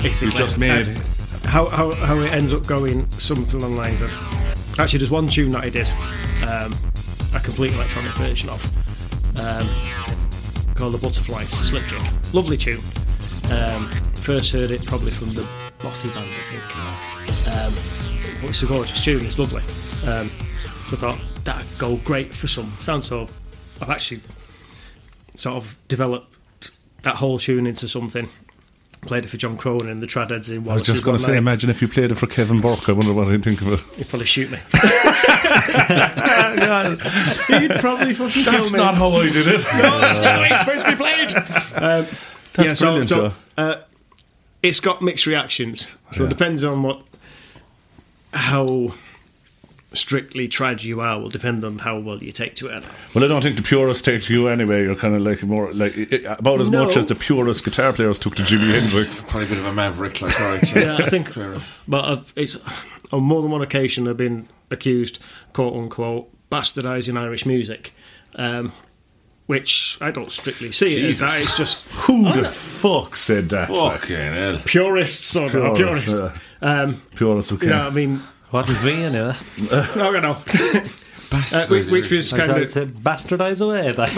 Basically, 0.02 0.28
You 0.32 0.38
just 0.38 0.58
made. 0.58 0.88
Uh, 0.88 1.48
how, 1.48 1.68
how 1.68 1.92
how 1.94 2.16
it 2.18 2.32
ends 2.32 2.54
up 2.54 2.66
going 2.66 3.10
something 3.20 3.60
along 3.60 3.74
the 3.74 3.78
lines 3.78 4.02
of 4.02 4.80
actually 4.80 5.00
there's 5.00 5.12
one 5.12 5.28
tune 5.28 5.52
that 5.52 5.66
I 5.66 5.70
did 5.70 5.88
um, 6.48 6.74
a 7.36 7.40
complete 7.42 7.74
electronic 7.74 8.12
version 8.14 8.50
of 8.50 8.64
um, 9.38 9.68
called 10.84 10.96
the 10.96 11.08
Butterflies 11.08 11.48
Slip 11.48 11.84
Jig 11.86 12.02
lovely 12.34 12.58
tune. 12.58 12.82
Um, 13.50 13.88
first 14.20 14.52
heard 14.52 14.70
it 14.70 14.84
probably 14.84 15.12
from 15.12 15.30
the 15.30 15.48
Bothy 15.80 16.10
band 16.14 16.28
I 16.28 16.44
think. 16.44 18.36
Um, 18.36 18.42
but 18.42 18.50
it's 18.50 18.64
a 18.64 18.66
gorgeous 18.66 19.02
tune. 19.02 19.26
It's 19.26 19.40
lovely. 19.40 19.62
Um, 20.06 20.26
I 20.92 20.98
thought 20.98 21.22
that'd 21.46 21.78
go 21.78 21.96
great 21.98 22.36
for 22.36 22.48
some 22.48 22.70
sound. 22.82 23.06
So 23.06 23.30
I've 23.80 23.92
actually 23.92 24.20
sort 25.36 25.56
of 25.56 25.78
developed 25.88 26.72
that 27.04 27.16
whole 27.16 27.40
tune 27.40 27.66
into 27.66 27.88
something 27.88 28.28
played 29.06 29.26
it 29.26 29.28
for 29.30 29.38
John 29.38 29.58
Cronin 29.58 29.90
and 29.90 30.00
the 30.00 30.08
Tradheads 30.08 30.50
in 30.50 30.68
I 30.70 30.74
was 30.76 30.84
just 30.84 31.04
going 31.04 31.18
to 31.18 31.24
say, 31.24 31.38
imagine 31.38 31.70
if 31.70 31.82
you 31.82 31.88
played 31.88 32.12
it 32.12 32.16
for 32.16 32.28
Kevin 32.28 32.62
Burke. 32.62 32.90
I 32.90 32.92
wonder 32.94 33.14
what 33.14 33.28
he'd 33.28 33.44
think 33.44 33.62
of 33.62 33.68
it. 33.74 33.80
He'd 33.98 34.08
probably 34.10 34.26
shoot 34.26 34.50
me. 34.52 34.60
He'd 37.48 37.72
probably 37.80 38.14
fucking 38.14 38.44
kill 38.44 38.54
That's 38.54 38.74
me. 38.74 38.80
not 38.80 38.96
how 38.96 39.10
I 39.12 39.30
did 39.30 39.48
it. 39.48 39.66
No, 39.74 40.00
that's 40.00 40.20
not 40.20 40.36
the 40.36 40.42
way 40.42 40.50
it's 40.52 40.64
supposed 40.64 40.86
to 40.86 40.92
be 40.92 40.98
played. 40.98 41.36
Um, 41.76 42.08
yeah, 42.66 42.74
so, 42.74 42.86
brilliant, 42.86 43.08
so 43.08 43.16
Joe. 43.30 43.34
uh, 43.58 43.82
it's 44.62 44.80
got 44.80 45.02
mixed 45.02 45.26
reactions. 45.26 45.88
So 46.12 46.24
Yeah. 46.24 46.28
it 46.28 46.30
depends 46.30 46.64
on 46.64 46.84
what, 46.84 47.02
how 48.34 48.94
strictly 49.94 50.48
trad 50.48 50.84
you 50.84 51.02
are. 51.02 51.20
Will 51.20 51.30
depend 51.30 51.64
on 51.64 51.80
how 51.80 51.98
well 52.00 52.22
you 52.22 52.32
take 52.32 52.56
to 52.56 52.68
it. 52.68 52.84
Well, 53.14 53.24
I 53.24 53.28
don't 53.28 53.42
think 53.42 53.56
the 53.56 53.62
purists 53.62 54.02
take 54.04 54.24
to 54.24 54.34
you 54.34 54.48
anyway. 54.48 54.84
You're 54.84 54.96
kind 54.96 55.16
of 55.16 55.22
like 55.22 55.44
more 55.44 55.72
like 55.74 55.98
i- 55.98 56.08
i- 56.12 56.36
about 56.40 56.62
as 56.62 56.70
No. 56.70 56.86
much 56.86 56.98
as 56.98 57.06
the 57.06 57.16
purist 57.16 57.64
guitar 57.64 57.94
players 57.94 58.18
took 58.20 58.36
to 58.36 58.44
Jimi 58.44 58.72
Hendrix. 58.80 59.22
Probably 59.28 59.46
a 59.46 59.50
bit 59.50 59.58
of 59.60 59.66
a 59.66 59.74
maverick, 59.74 60.22
like, 60.22 60.40
all 60.42 60.48
right, 60.48 60.76
Yeah, 60.76 60.98
I 60.98 61.10
think. 61.10 61.30
Fairness. 61.30 61.82
But 61.88 62.06
I've, 62.06 62.34
it's 62.36 62.58
on 63.12 63.24
more 63.24 63.42
than 63.42 63.52
one 63.52 63.62
occasion 63.62 64.08
I've 64.08 64.18
been 64.18 64.48
accused, 64.72 65.20
quote 65.54 65.76
unquote, 65.76 66.30
bastardising 66.50 67.18
Irish 67.20 67.46
music. 67.46 67.94
Um, 68.36 68.72
which 69.46 69.98
I 70.00 70.10
don't 70.10 70.32
strictly 70.32 70.72
see 70.72 70.96
it 71.04 71.06
as 71.10 71.20
that. 71.20 71.38
It's 71.42 71.58
just 71.58 71.86
Who 72.08 72.24
the 72.32 72.46
fuck 72.50 73.18
said 73.18 73.50
that? 73.50 73.70
Like, 73.70 74.00
Fucking 74.02 74.16
hell. 74.16 74.58
purists 74.64 75.36
or 75.36 75.52
not 75.54 75.76
Purists, 75.76 76.14
Um 76.62 77.02
purists. 77.12 77.18
Pure 77.18 77.38
as 77.40 77.52
we 77.52 77.58
can. 77.58 77.74
I 77.74 77.90
mean, 77.90 78.22
What 78.54 78.70
is 78.70 78.84
me 78.84 79.04
anyway? 79.04 79.36
no, 79.72 80.12
no, 80.12 80.20
no. 80.20 80.32
Uh, 81.32 81.66
which, 81.66 81.88
which 81.88 82.12
was 82.12 82.30
kind 82.32 82.44
thought 82.44 82.58
of 82.58 82.64
it 82.64 82.70
said 82.70 82.94
bastardize 82.94 83.66
away. 83.66 83.92
Like, 83.94 84.10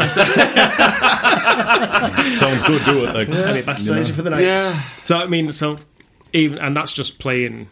Sounds 2.37 2.63
good, 2.63 2.83
do 2.83 3.05
it. 3.05 3.15
Like, 3.15 3.29
any 3.29 3.63
bastardizer 3.63 4.13
for 4.13 4.23
the 4.23 4.31
night. 4.31 4.43
Yeah. 4.43 4.81
So 5.05 5.15
I 5.15 5.27
mean, 5.27 5.53
so 5.53 5.77
even 6.33 6.57
and 6.57 6.75
that's 6.75 6.91
just 6.91 7.17
playing 7.19 7.69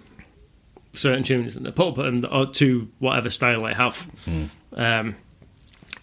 certain 0.94 1.24
tunes 1.24 1.58
in 1.58 1.64
the 1.64 1.74
pub 1.74 2.00
and 2.00 2.26
or 2.26 2.46
to 2.54 2.88
whatever 3.00 3.30
style 3.30 3.66
I 3.66 3.74
have. 3.74 4.08
Um, 4.72 5.18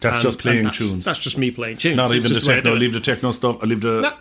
That's 0.00 0.16
and- 0.16 0.22
just 0.22 0.40
playing 0.40 0.64
that's, 0.64 0.76
tunes. 0.76 1.04
That's 1.06 1.20
just 1.20 1.38
me 1.38 1.50
playing 1.50 1.78
tunes. 1.78 1.96
Not 1.96 2.12
It's 2.12 2.22
even 2.26 2.28
the 2.28 2.34
just 2.34 2.46
way 2.46 2.52
I 2.52 2.56
techno. 2.56 2.74
Leave 2.74 2.92
the 2.92 3.00
techno 3.00 3.30
stuff. 3.30 3.62
I 3.62 3.64
leave 3.66 3.80
the. 3.80 4.02
No. 4.02 4.12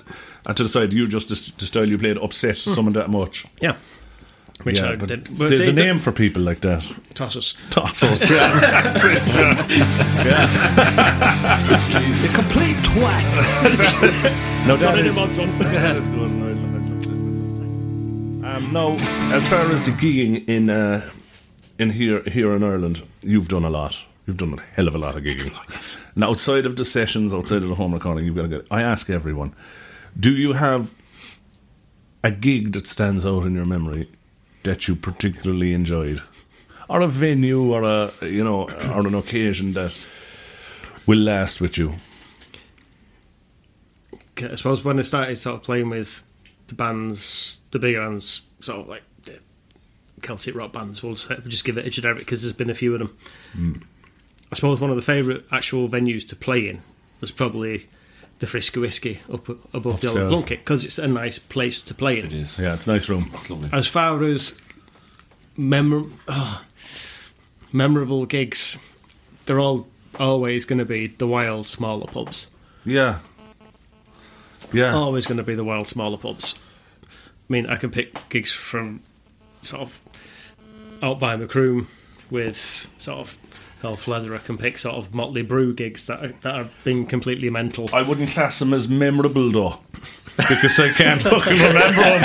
And 0.45 0.55
to 0.55 0.63
the 0.63 0.69
side, 0.69 0.93
you 0.93 1.05
just 1.09 1.27
the, 1.27 1.51
the 1.59 1.65
style 1.67 1.89
you 1.89 1.97
played 1.97 2.17
upset 2.17 2.55
someone 2.57 2.93
that 2.93 3.09
much. 3.09 3.45
Yeah. 3.59 3.75
Which 4.64 4.80
yeah, 4.80 4.89
I 4.91 4.95
but 4.97 5.07
did. 5.07 5.24
But 5.38 5.47
there's 5.49 5.62
they 5.62 5.70
a 5.70 5.74
did- 5.74 5.86
name 5.86 5.99
for 5.99 6.12
people 6.12 6.41
like 6.41 6.60
that. 6.62 6.91
Tosses. 7.14 7.53
Tossos. 7.70 8.30
Yeah, 8.30 8.60
that's 8.84 9.05
it. 9.05 9.22
the 12.22 12.30
complete 12.34 12.76
twat. 12.78 13.39
No, 14.68 14.76
Got 14.78 14.95
that 14.95 14.99
it 14.99 15.05
is, 15.05 15.18
in 15.18 15.32
son. 15.32 15.60
that 15.60 15.95
is 15.95 16.07
good. 16.10 16.30
Um, 18.45 18.74
now, 18.74 18.97
as 19.34 19.47
far 19.47 19.62
as 19.72 19.82
the 19.84 19.91
gigging 19.91 20.47
in 20.49 20.70
uh, 20.70 21.10
in 21.80 21.91
here 21.91 22.22
here 22.24 22.53
in 22.55 22.64
Ireland, 22.64 23.03
you've 23.24 23.47
done 23.47 23.64
a 23.64 23.70
lot. 23.70 23.97
You've 24.28 24.38
done 24.38 24.53
a 24.60 24.62
hell 24.76 24.88
of 24.88 24.95
a 24.95 24.97
lot 24.97 25.16
of 25.16 25.24
gigging. 25.24 25.55
yes. 25.72 25.97
Now, 26.16 26.30
outside 26.32 26.66
of 26.66 26.76
the 26.76 26.84
sessions, 26.86 27.34
outside 27.34 27.64
of 27.64 27.70
the 27.70 27.76
home 27.76 27.93
recording, 27.93 28.26
you've 28.26 28.36
got 28.36 28.41
to 28.43 28.47
get. 28.49 28.66
I 28.70 28.82
ask 28.82 29.10
everyone: 29.10 29.55
Do 30.20 30.32
you 30.36 30.53
have 30.53 30.91
a 32.24 32.32
gig 32.32 32.74
that 32.74 32.86
stands 32.88 33.26
out 33.26 33.45
in 33.45 33.53
your 33.55 33.66
memory 33.66 34.10
that 34.64 34.88
you 34.88 34.95
particularly 34.95 35.74
enjoyed, 35.74 36.22
or 36.88 37.01
a 37.01 37.07
venue, 37.07 37.72
or 37.72 37.84
a 37.84 38.12
you 38.22 38.43
know, 38.43 38.70
or 38.70 39.07
an 39.07 39.16
occasion 39.16 39.72
that 39.74 39.93
will 41.05 41.20
last 41.20 41.62
with 41.62 41.78
you? 41.78 41.95
I 44.38 44.55
suppose 44.55 44.84
when 44.84 44.99
I 44.99 45.01
started 45.01 45.38
sort 45.38 45.57
of 45.57 45.64
playing 45.64 45.89
with 45.89 46.24
the 46.68 46.76
bands, 46.76 47.62
the 47.72 47.80
bigger 47.80 48.01
bands, 48.01 48.47
sort 48.60 48.80
of 48.80 48.88
like 48.88 49.03
the 49.24 49.39
Celtic 50.22 50.55
rock 50.55 50.72
bands, 50.72 51.03
we'll 51.03 51.18
we'll 51.30 51.41
just 51.47 51.66
give 51.66 51.78
it 51.78 51.86
a 51.86 51.89
generic 51.89 52.20
because 52.20 52.41
there's 52.41 52.53
been 52.53 52.70
a 52.70 52.76
few 52.76 52.93
of 52.93 52.99
them. 52.99 53.18
Hmm. 53.53 53.74
I 54.51 54.55
suppose 54.55 54.80
one 54.80 54.89
of 54.89 54.95
the 54.95 55.01
favourite 55.01 55.43
actual 55.51 55.88
venues 55.89 56.28
to 56.30 56.36
play 56.36 56.70
in 56.70 56.82
was 57.22 57.32
probably 57.32 57.88
the 58.39 58.47
Frisky 58.47 58.79
Whiskey 58.79 59.19
up 59.31 59.47
above 59.49 59.83
the 60.01 60.07
Upstairs. 60.07 60.15
old 60.15 60.29
Plunkett 60.29 60.59
because 60.59 60.85
it's 60.85 60.97
a 60.97 61.07
nice 61.07 61.39
place 61.39 61.81
to 61.83 61.93
play 61.93 62.19
in. 62.19 62.25
It 62.25 62.33
is. 62.33 62.57
Yeah, 62.57 62.73
it's 62.75 62.87
a 62.87 62.91
nice 62.93 63.09
room. 63.09 63.29
It's 63.33 63.49
lovely. 63.49 63.69
As 63.73 63.87
far 63.87 64.23
as 64.23 64.59
memor- 65.57 66.09
ah, 66.27 66.63
memorable 67.71 68.25
gigs, 68.25 68.77
they're 69.45 69.59
all 69.59 69.87
always 70.19 70.65
going 70.65 70.79
to 70.79 70.85
be 70.85 71.07
the 71.07 71.27
wild 71.27 71.67
smaller 71.67 72.07
pubs. 72.07 72.47
Yeah. 72.85 73.19
Yeah. 74.71 74.93
always 74.93 75.25
going 75.25 75.37
to 75.37 75.43
be 75.43 75.55
the 75.55 75.63
wild 75.63 75.87
smaller 75.87 76.17
pubs. 76.17 76.55
I 77.03 77.07
mean, 77.53 77.65
I 77.67 77.75
can 77.77 77.89
pick 77.89 78.29
gigs 78.29 78.51
from 78.51 79.01
sort 79.63 79.81
of 79.81 80.01
out 81.01 81.19
by 81.19 81.35
Macroom 81.35 81.87
with 82.29 82.91
sort 82.97 83.19
of 83.19 83.37
Oh, 83.84 83.89
Elf 83.89 84.07
Leather. 84.07 84.36
I 84.36 84.39
can 84.39 84.57
pick 84.57 84.77
sort 84.77 84.95
of 84.95 85.13
Motley 85.13 85.41
Brew 85.41 85.73
gigs 85.73 86.05
that 86.07 86.23
are, 86.23 86.34
that 86.41 86.55
have 86.55 86.84
been 86.84 87.05
completely 87.05 87.49
mental. 87.49 87.89
I 87.93 88.01
wouldn't 88.01 88.30
class 88.30 88.59
them 88.59 88.73
as 88.73 88.88
memorable 88.89 89.51
though. 89.51 89.80
Because 90.38 90.80
I 90.80 90.89
can't 90.93 91.21
fucking 91.23 91.53
remember 91.53 92.01
them. 92.01 92.23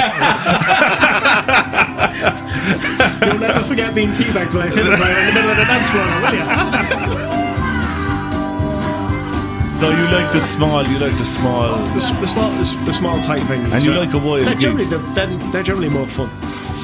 You'll 3.28 3.38
never 3.40 3.60
forget 3.66 3.94
being 3.94 4.10
teabagged 4.10 4.52
by 4.52 4.66
a 4.66 4.70
fiddle 4.72 4.96
player 4.96 5.18
in 5.18 5.26
the 5.26 5.32
middle 5.32 5.50
of 5.50 5.56
the 5.56 5.64
dance 5.64 5.88
floor, 5.90 7.10
will 7.10 7.18
you? 7.18 7.23
So 9.84 9.90
you 9.90 10.04
like 10.04 10.32
the 10.32 10.40
small, 10.40 10.82
you 10.86 10.98
like 10.98 11.14
the 11.18 11.26
small, 11.26 11.76
The, 11.76 11.96
s- 11.96 12.10
the 12.18 12.26
small, 12.26 12.50
the, 12.52 12.60
s- 12.60 12.72
the 12.86 12.92
small 12.94 13.20
tight 13.20 13.42
venues. 13.42 13.70
and 13.74 13.84
you 13.84 13.92
uh, 13.92 13.98
like 13.98 14.14
a 14.14 14.18
wild 14.18 14.46
They're 14.46 14.54
gig. 14.54 14.60
generally, 14.62 14.86
they're, 14.86 14.98
they're, 15.14 15.36
they're 15.52 15.62
generally 15.62 15.90
more 15.90 16.06
fun. 16.06 16.30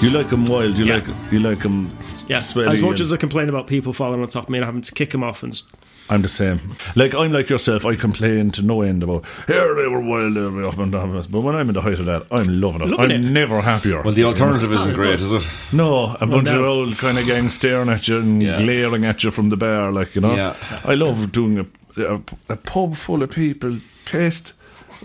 You 0.03 0.11
like 0.11 0.29
them 0.29 0.45
wild. 0.45 0.77
You 0.77 0.85
Yeah. 0.85 0.97
like 0.97 1.07
you 1.33 1.41
like 1.41 1.61
them. 1.61 1.97
Yeah, 2.27 2.41
sweaty 2.41 2.71
as 2.75 2.83
much 2.83 3.01
and- 3.01 3.07
as 3.07 3.13
I 3.15 3.17
complain 3.17 3.49
about 3.49 3.67
people 3.69 3.95
falling 3.95 4.21
on 4.21 4.29
top 4.29 4.45
of 4.45 4.51
me 4.51 4.59
and 4.59 4.67
having 4.67 4.83
to 4.83 4.93
kick 4.93 5.13
them 5.13 5.25
off 5.25 5.43
and 5.43 5.53
s- 5.55 5.63
I'm 6.11 6.21
the 6.21 6.29
same. 6.29 6.61
Like 6.95 7.15
I'm 7.15 7.33
like 7.33 7.49
yourself. 7.49 7.87
I 7.87 7.95
complain 7.97 8.51
to 8.51 8.63
no 8.63 8.83
end 8.83 9.03
about 9.03 9.25
here 9.47 9.75
they 9.77 9.87
were 9.87 10.01
wild 10.03 10.35
they 10.35 10.41
were 10.43 10.67
up 10.67 10.77
and 10.77 10.93
down. 10.93 11.13
But 11.31 11.41
when 11.41 11.55
I'm 11.55 11.69
in 11.69 11.75
the 11.75 11.81
height 11.81 12.01
of 12.01 12.05
that, 12.05 12.27
I'm 12.31 12.61
loving 12.61 12.83
it. 12.83 12.89
Loving 12.91 13.13
I'm 13.13 13.25
it. 13.25 13.31
never 13.31 13.63
happier. 13.63 14.03
Well, 14.03 14.13
the 14.13 14.25
alternative 14.25 14.71
isn't 14.73 14.93
great, 14.93 15.15
is 15.21 15.33
it? 15.33 15.49
No, 15.73 16.17
a 16.21 16.27
bunch 16.27 16.49
of 16.49 16.57
no. 16.57 16.65
old 16.67 16.99
kind 16.99 17.17
of 17.17 17.27
gangs 17.27 17.55
staring 17.55 17.89
at 17.89 18.09
you 18.09 18.19
and 18.19 18.43
Yeah. 18.43 18.59
glaring 18.59 19.07
at 19.07 19.25
you 19.25 19.31
from 19.31 19.49
the 19.49 19.57
bar, 19.57 19.91
like 19.91 20.15
you 20.15 20.21
know. 20.21 20.35
Yeah. 20.35 20.57
I 20.85 20.95
love 20.95 21.33
doing 21.33 21.61
a, 21.61 21.67
a, 22.01 22.21
a 22.49 22.57
pub 22.57 22.97
full 22.97 23.23
of 23.23 23.31
people 23.31 23.79
pissed, 24.05 24.53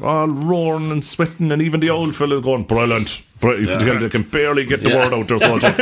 all 0.02 0.28
roaring 0.28 0.91
and 0.91 1.04
sweating, 1.06 1.52
and 1.52 1.62
even 1.62 1.80
the 1.80 1.89
old 1.89 2.16
fellas 2.16 2.43
going 2.43 2.64
brilliant. 2.64 3.22
Bri- 3.39 3.60
you 3.62 3.66
can 3.68 4.00
They 4.00 4.10
can 4.10 4.24
barely 4.24 4.66
get 4.66 4.82
the 4.84 4.89
Yeah. 4.89 4.98
word 5.10 5.14
out 5.14 5.28
there. 5.28 5.39
So 5.39 5.56
it's 5.56 5.64
like, 5.64 5.78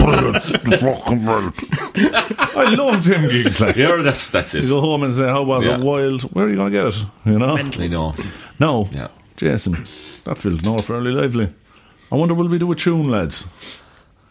brilliant. 0.00 1.58
I 2.56 2.74
loved 2.76 3.06
him 3.06 3.28
gigs. 3.28 3.60
Like 3.60 3.76
Yeah, 3.76 3.96
that's 4.02 4.30
that's 4.30 4.54
you 4.54 4.60
it. 4.60 4.68
go 4.68 4.80
home 4.80 5.02
and 5.02 5.14
say, 5.14 5.24
"How 5.26 5.42
was 5.42 5.64
Yeah. 5.66 5.78
it? 5.78 5.80
Wild? 5.84 6.22
Where 6.34 6.46
are 6.46 6.48
you 6.50 6.56
going 6.56 6.72
to 6.72 6.78
get 6.78 6.86
it?" 6.94 7.04
You 7.24 7.38
know. 7.38 7.56
I 7.56 7.86
know. 7.88 8.14
No, 8.58 8.88
Yeah. 8.92 9.08
Jason, 9.36 9.86
that 10.24 10.38
feels 10.38 10.62
no 10.62 10.78
fairly 10.80 11.12
lively. 11.12 11.48
I 12.10 12.14
wonder 12.16 12.34
will 12.34 12.48
we 12.48 12.58
do 12.58 12.70
a 12.72 12.74
tune, 12.74 13.08
lads? 13.10 13.46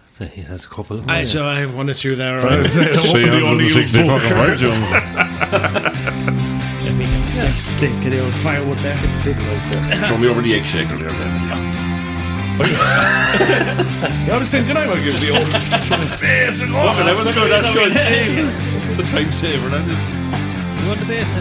So 0.10 0.26
he 0.26 0.42
has 0.42 0.66
a 0.66 0.68
couple 0.70 0.98
of 1.00 1.08
I, 1.10 1.24
so 1.24 1.46
I 1.48 1.56
have 1.60 1.74
one 1.74 1.90
or 1.90 1.94
two 1.94 2.16
there. 2.16 2.38
I 2.40 2.44
Right? 2.60 2.70
say, 2.70 2.86
what 2.92 3.14
would 3.14 3.34
you 3.34 3.46
only 3.48 3.64
use 3.66 3.96
out 9.42 9.74
there. 9.74 10.06
Show 10.06 10.18
me 10.18 10.28
over 10.28 10.42
the 10.42 10.54
egg 10.54 10.66
shaker 10.66 10.98
there. 10.98 11.10
Then. 11.10 11.42
I 12.62 14.38
was 14.38 14.50
thinking 14.50 14.78
I 14.78 14.86
might 14.86 15.02
give 15.02 15.20
the 15.20 15.32
old 15.32 15.48
face 16.20 16.62
and 16.62 16.72
Oh, 16.76 16.94
that 16.94 17.18
was 17.18 17.32
good. 17.32 17.50
That's 17.50 17.72
good. 17.74 17.92
Jesus, 17.94 18.68
it's 18.88 19.00
a 19.00 19.04
time 19.04 19.32
saver. 19.32 19.70
That 19.70 19.88
is. 19.90 19.98
You 20.82 20.88
want 20.88 21.00
the 21.00 21.06
bass, 21.08 21.32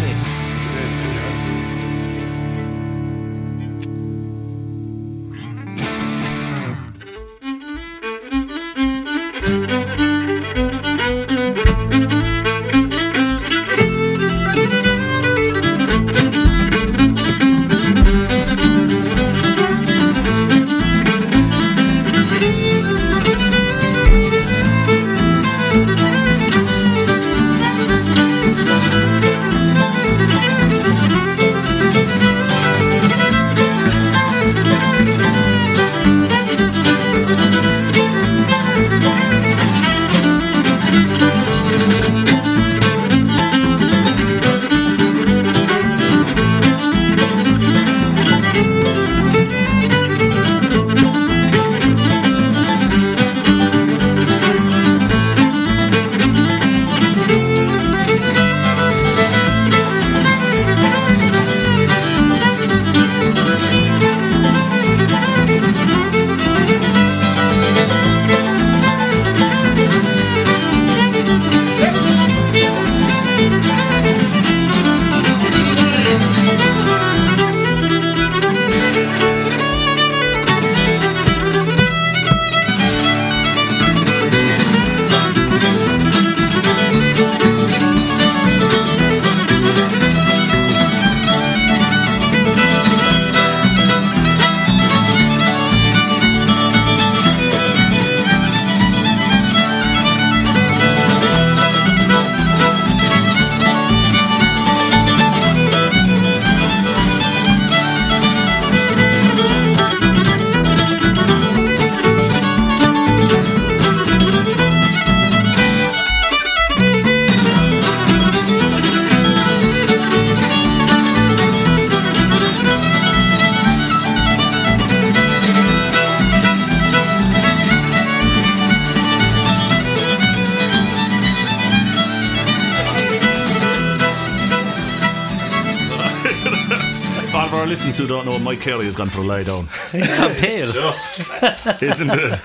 listeners 137.91 138.09
who 138.09 138.15
don't 138.15 138.27
know, 138.27 138.39
Mike 138.39 138.61
Carey 138.61 138.85
has 138.85 138.97
gone 138.97 139.09
for 139.09 139.21
a 139.21 139.25
lie 139.25 139.43
down. 139.43 139.67
He's 139.93 140.11
gone 140.13 140.35
pale. 140.35 140.73
Just, 140.73 141.83
Isn't 141.83 142.11
it? 142.11 142.41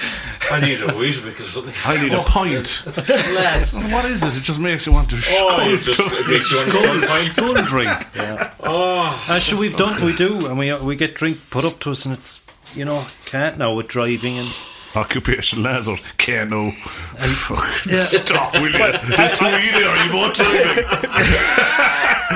I 0.51 0.59
need 0.59 0.81
a 0.81 0.95
wheat 0.95 1.21
because 1.23 1.49
something. 1.49 1.73
I 1.85 2.01
need 2.01 2.13
a 2.13 2.19
oh. 2.19 2.23
pint. 2.23 2.81
What 2.85 4.05
is 4.05 4.23
it? 4.23 4.37
It 4.37 4.43
just 4.43 4.59
makes 4.59 4.85
you 4.85 4.93
want 4.93 5.09
to 5.09 5.17
Oh, 5.17 5.61
you 5.67 5.77
scold. 5.77 5.97
just 5.97 5.99
it 5.99 6.27
makes 6.27 6.51
you 6.51 6.87
want 6.87 7.01
to 7.01 7.07
pints. 7.07 7.35
Skull 7.35 7.53
drink. 7.63 7.91
Oh, 8.67 9.23
actually, 9.29 9.59
we've 9.59 9.77
done, 9.77 10.03
we 10.03 10.15
do, 10.15 10.47
and 10.47 10.57
we 10.57 10.73
we 10.81 10.95
get 10.95 11.13
drink 11.13 11.37
put 11.51 11.65
up 11.65 11.79
to 11.81 11.91
us, 11.91 12.03
and 12.05 12.17
it's 12.17 12.43
you 12.73 12.83
know 12.83 13.05
can't 13.25 13.59
now 13.59 13.75
with 13.75 13.87
driving 13.87 14.39
and 14.39 14.47
Occupation 14.95 15.65
hazard. 15.65 15.99
Can't 16.17 16.49
know. 16.49 16.71
Fuck. 16.71 17.85
yeah. 17.85 18.03
Stop, 18.03 18.53
will 18.53 18.71
you? 18.71 18.77
There's 18.77 19.37
two 19.37 19.45
of 19.45 19.63
you 19.63 19.71
there. 19.73 19.89
Are 19.89 20.05
you 20.05 20.11
both 20.11 20.33
driving? 20.33 20.85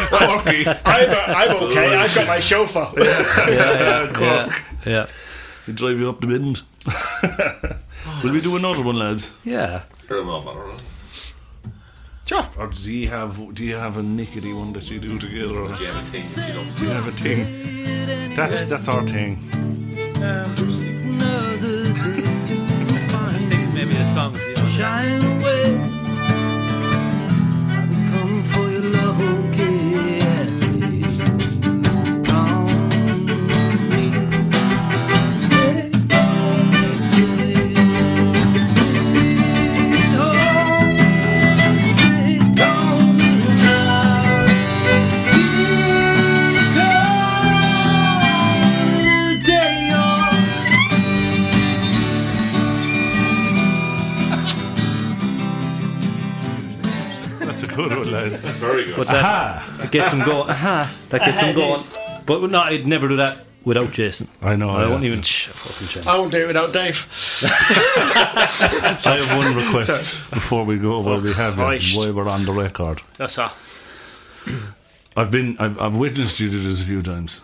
Corky. 0.09 0.67
I'm, 0.85 1.09
I'm 1.35 1.57
okay. 1.63 1.95
I've 1.95 2.13
got 2.15 2.27
my 2.27 2.39
chauffeur. 2.39 2.91
yeah, 2.97 4.11
Cork. 4.13 4.61
yeah, 4.85 5.05
He'll 5.65 5.75
drive 5.81 5.99
you 5.99 6.09
up 6.09 6.19
the 6.21 6.27
bend. 6.27 6.63
Will 8.23 8.33
we 8.33 8.41
do 8.41 8.55
another 8.57 8.81
one, 8.83 8.95
lads? 8.97 9.31
yeah. 9.43 9.83
Sure. 12.25 12.45
Or 12.59 12.67
do 12.67 12.91
you 12.91 13.09
have 13.09 13.55
do 13.55 13.63
you 13.65 13.75
have 13.75 13.97
a 13.97 14.01
nickety 14.01 14.53
one 14.55 14.71
that 14.73 14.87
you 14.91 14.99
do 14.99 15.17
together? 15.17 15.57
Or 15.61 15.73
Do 15.73 15.81
you 15.83 15.87
have 15.91 15.95
a 15.97 16.01
thing 16.11 16.47
you 16.47 16.53
don't 16.53 16.75
do 16.77 16.83
you 16.83 16.89
have 16.91 17.07
a 17.07 17.11
thing? 17.11 18.35
That's 18.35 18.65
that's 18.69 18.87
our 18.87 19.01
thing. 19.07 19.39
I 20.21 20.43
think 20.55 20.99
maybe 21.05 21.57
the 21.65 21.78
songs. 24.19 24.69
Shine 24.75 25.23
away. 25.23 25.98
That's 57.87 57.91
a 57.91 57.95
good 57.95 58.05
one, 58.05 58.11
lads. 58.29 58.41
That's 58.43 58.57
very 58.57 58.85
good. 58.85 58.95
but 58.97 59.07
that 59.07 59.83
it 59.85 59.91
gets 59.91 60.11
him 60.13 60.19
going. 60.25 60.49
Aha, 60.49 60.93
that 61.09 61.21
gets 61.25 61.41
him 61.41 61.55
going. 61.61 61.83
But 62.25 62.49
no, 62.51 62.59
I'd 62.61 62.85
never 62.87 63.07
do 63.07 63.15
that 63.17 63.45
without 63.65 63.91
Jason. 63.91 64.27
I 64.41 64.55
know. 64.55 64.69
I 64.69 64.83
yeah. 64.83 64.89
won't 64.89 65.03
even 65.03 65.21
sh- 65.21 65.47
fucking 65.47 65.87
chance. 65.87 66.07
I 66.07 66.17
won't 66.17 66.31
do 66.31 66.43
it 66.43 66.47
without 66.47 66.71
Dave. 66.73 67.07
I 67.43 68.97
have 69.05 69.37
one 69.37 69.55
request 69.55 70.29
before 70.31 70.63
we 70.65 70.77
go. 70.77 70.99
While 70.99 71.21
we 71.21 71.33
have 71.33 71.53
Christ. 71.55 71.93
it, 71.93 71.97
while 71.97 72.13
we're 72.13 72.29
on 72.29 72.45
the 72.45 72.51
record. 72.53 73.01
That's 73.17 73.37
all. 73.37 73.51
I've 75.17 75.31
been, 75.31 75.57
I've, 75.59 75.79
I've 75.81 75.95
witnessed 75.95 76.39
you 76.39 76.49
do 76.49 76.61
this 76.63 76.81
a 76.81 76.85
few 76.85 77.01
times, 77.01 77.41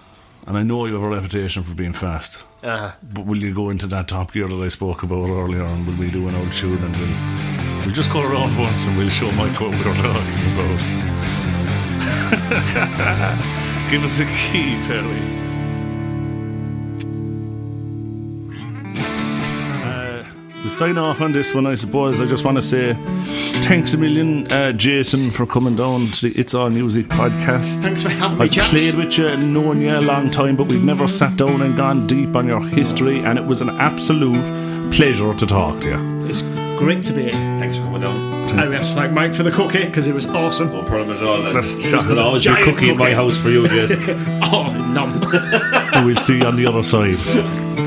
and 0.47 0.57
I 0.57 0.63
know 0.63 0.85
you 0.85 0.93
have 0.93 1.03
a 1.03 1.09
reputation 1.09 1.63
for 1.63 1.73
being 1.73 1.93
fast. 1.93 2.43
Uh, 2.63 2.93
But 3.03 3.25
will 3.25 3.37
you 3.41 3.53
go 3.53 3.69
into 3.69 3.85
that 3.87 4.07
top 4.07 4.31
gear 4.33 4.47
that 4.47 4.55
I 4.63 4.69
spoke 4.69 5.03
about 5.03 5.27
earlier, 5.29 5.63
and 5.63 5.85
will 5.85 5.95
we 5.97 6.09
do 6.09 6.27
an 6.29 6.35
old 6.35 6.53
tune 6.53 6.81
and 6.83 6.95
we'll, 7.85 7.93
we'll 7.93 7.95
just 7.95 8.11
go 8.11 8.21
around 8.21 8.57
once 8.57 8.87
and 8.87 8.97
we'll 8.97 9.09
show 9.09 9.31
Mike 9.33 9.59
what 9.61 9.71
we 9.71 9.77
were 9.77 9.83
talking 9.95 10.53
about. 10.53 10.79
Give 13.91 14.03
us 14.03 14.19
a 14.19 14.25
key, 14.25 14.75
Perry. 14.87 15.21
Uh, 19.83 20.23
we 20.63 20.69
sign 20.69 20.97
off 20.97 21.21
on 21.21 21.31
this 21.31 21.53
one, 21.53 21.65
I 21.67 21.75
suppose. 21.75 22.19
I 22.19 22.25
just 22.25 22.43
want 22.43 22.57
to 22.57 22.61
say 22.61 22.93
thanks 23.63 23.93
a 23.93 23.97
million, 23.97 24.51
uh, 24.51 24.71
Jason, 24.73 25.31
for 25.31 25.45
coming 25.45 25.75
down 25.75 26.11
to 26.11 26.29
the 26.29 26.39
It's 26.39 26.53
All 26.53 26.69
Music 26.69 27.07
podcast. 27.07 27.81
thanks 27.83 28.01
for 28.03 28.09
having 28.09 28.37
me, 28.39 28.45
I've 28.45 28.51
chaps. 28.51 28.69
played 28.69 28.95
with 28.95 29.17
you 29.17 29.27
and 29.27 29.53
known 29.53 29.81
you 29.81 29.95
a 29.97 30.01
long 30.01 30.29
time, 30.31 30.55
but 30.55 30.67
we've 30.67 30.83
never 30.83 31.07
sat 31.07 31.37
down 31.37 31.61
and 31.61 31.77
gone 31.77 32.07
deep 32.07 32.35
on 32.35 32.47
your 32.47 32.65
history, 32.67 33.19
and 33.23 33.37
it 33.37 33.45
was 33.45 33.61
an 33.61 33.69
absolute 33.69 34.91
pleasure 34.91 35.33
to 35.33 35.45
talk 35.45 35.81
to 35.81 35.89
you. 35.89 36.25
It's 36.27 36.41
great 36.77 37.03
to 37.03 37.13
be 37.13 37.23
here. 37.23 37.31
Thanks 37.57 37.75
for 37.75 37.83
coming 37.83 38.01
down. 38.01 38.35
And 38.59 38.69
we 38.69 38.75
have 38.75 38.85
to 38.85 38.93
thank 38.93 39.11
Mike 39.13 39.33
for 39.35 39.43
the 39.43 39.51
cookie 39.51 39.85
because 39.85 40.07
it 40.07 40.13
was 40.13 40.25
awesome. 40.25 40.71
No 40.71 40.83
problem 40.83 41.15
at 41.17 41.23
all. 41.23 41.39
lads. 41.39 41.75
That's 41.75 41.91
There'll 41.91 42.19
always 42.19 42.43
be 42.43 42.51
a 42.51 42.53
Giant 42.55 42.63
cookie 42.65 42.89
in 42.89 42.97
my 42.97 43.05
cookie. 43.05 43.15
house 43.15 43.37
for 43.41 43.49
you, 43.49 43.67
Jason. 43.67 44.01
Oh, 44.51 44.71
num. 44.93 45.19
We'll 46.05 46.15
see 46.15 46.37
you 46.37 46.45
on 46.45 46.55
the 46.55 46.65
other 46.67 46.83
side. 46.83 47.15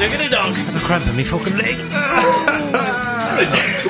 cramping 0.00 1.14
me 1.16 1.24
fucking 1.24 1.56
leg. 1.58 1.78
Too 1.78 1.86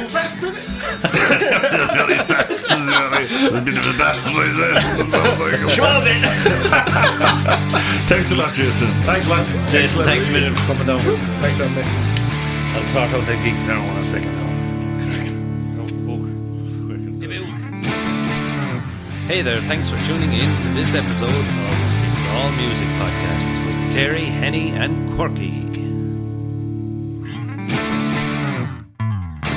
fast, 0.07 0.43
maybe. 0.43 0.57
Very 0.57 2.19
fast. 2.27 2.71
A 2.73 3.61
bit 3.61 3.79
of 3.79 3.87
a 3.87 3.93
fast 3.95 4.25
That 4.27 5.07
sounds 5.09 5.41
like 5.41 5.61
a- 5.61 5.69
Thanks 8.09 8.31
a 8.33 8.35
lot, 8.35 8.53
Jason. 8.55 8.89
Thanks, 9.05 9.29
lads. 9.29 9.55
Jason, 9.71 10.03
thanks 10.03 10.29
a 10.29 10.33
million 10.33 10.53
for 10.55 10.75
coming 10.75 10.87
down. 10.89 10.99
Thanks, 11.39 11.61
Andy. 11.61 11.83
I'll 11.85 12.85
sort 12.87 13.13
out 13.13 13.27
the 13.27 13.37
gigs 13.45 13.69
now 13.69 13.81
in 13.93 13.99
a 13.99 14.05
second. 14.05 14.41
Hey 19.29 19.43
there, 19.43 19.61
thanks 19.61 19.91
for 19.93 20.05
tuning 20.07 20.33
in 20.33 20.63
to 20.63 20.69
this 20.75 20.93
episode 20.93 21.29
of 21.29 21.47
It's 22.13 22.27
All 22.35 22.51
Music 22.51 22.89
Podcast 22.99 23.65
with 23.65 23.95
Carey, 23.95 24.25
Henny, 24.25 24.71
and 24.71 25.09
Quirky. 25.11 25.70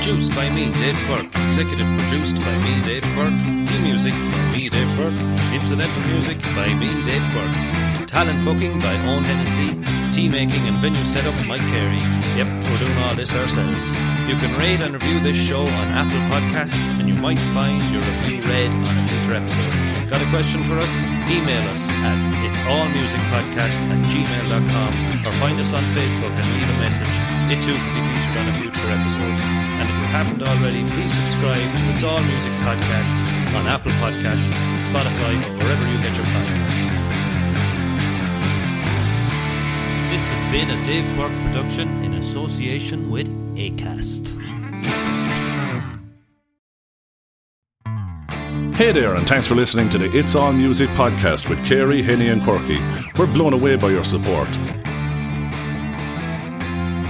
Produced 0.04 0.36
by 0.36 0.49
me, 0.49 0.70
Dave 0.74 0.97
Quirk. 1.08 1.28
Executive 1.47 1.88
produced 1.97 2.36
by 2.36 2.58
me, 2.58 2.84
Dave 2.84 3.04
Quirk. 3.16 3.32
Theme 3.70 3.84
music 3.84 4.12
by 4.12 4.51
me, 4.51 4.68
Dave 4.68 4.89
Quirk. 4.97 5.14
Incidental 5.54 6.04
music 6.04 6.41
by 6.41 6.74
me, 6.74 6.89
Dave 7.06 7.24
Quirk. 7.32 8.06
Talent 8.06 8.43
booking 8.43 8.80
by 8.80 8.93
Owen 9.08 9.24
Hennessy. 9.24 9.72
Tea 10.12 10.28
making 10.28 10.68
and 10.68 10.76
venue 10.82 11.06
setup, 11.06 11.34
Mike 11.47 11.66
Carey. 11.72 12.04
Yep, 12.36 12.47
we're 12.68 12.80
doing 12.80 12.97
all 12.97 13.16
this 13.16 13.34
ourselves. 13.34 13.93
You 14.28 14.36
can 14.36 14.54
rate 14.60 14.82
and 14.82 14.93
review 14.93 15.22
this 15.22 15.38
show 15.38 15.62
on 15.62 15.88
Apple 15.95 16.20
Podcasts, 16.28 16.89
and 16.99 17.08
you 17.08 17.16
might 17.16 17.39
find 17.56 17.82
your 17.93 18.01
review 18.01 18.41
read 18.41 18.72
on 18.72 18.97
a 18.97 19.08
future 19.08 19.36
episode. 19.36 19.93
Got 20.14 20.22
a 20.22 20.30
question 20.30 20.64
for 20.64 20.78
us? 20.78 21.01
Email 21.26 21.68
us 21.74 21.89
at 21.89 22.14
itsallmusicpodcast 22.45 23.82
at 23.89 23.97
gmail.com 24.14 25.26
or 25.26 25.32
find 25.41 25.59
us 25.59 25.74
on 25.74 25.82
Facebook 25.86 26.30
and 26.38 26.45
leave 26.53 26.70
a 26.70 26.78
message. 26.78 27.16
It 27.49 27.57
too 27.66 27.74
can 27.74 27.93
be 27.97 28.01
featured 28.14 28.38
on 28.38 28.47
a 28.47 28.53
future 28.61 28.89
episode. 28.93 29.34
And 29.82 29.89
if 29.89 29.95
you 29.97 30.05
haven't 30.14 30.43
already, 30.43 30.88
please 30.91 31.11
subscribe 31.11 31.66
to 31.66 31.84
It's 31.89 32.03
All 32.03 32.22
Music 32.22 32.53
Podcast 32.61 33.26
on 33.57 33.66
Apple 33.66 33.91
Podcasts, 33.93 34.53
Spotify, 34.86 35.34
or 35.49 35.57
wherever 35.57 35.86
you 35.89 35.97
get 35.97 36.16
your 36.16 36.28
podcasts. 36.28 37.09
This 40.14 40.30
has 40.30 40.43
been 40.53 40.70
a 40.70 40.86
Dave 40.86 41.09
Quirk 41.16 41.34
production 41.47 41.89
in 42.03 42.14
association 42.14 43.09
with 43.09 43.28
ACAST. 43.57 45.12
Hey 48.76 48.92
there, 48.92 49.14
and 49.14 49.28
thanks 49.28 49.46
for 49.46 49.54
listening 49.54 49.88
to 49.92 50.00
the 50.00 50.12
It's 50.18 50.34
All 50.34 50.52
Music 50.52 50.90
podcast 50.90 51.48
with 51.48 51.64
Carey, 51.64 52.02
Henny, 52.02 52.30
and 52.30 52.44
Quirky. 52.44 52.80
We're 53.20 53.32
blown 53.32 53.54
away 53.54 53.76
by 53.76 53.92
your 53.92 54.04
support. 54.04 54.52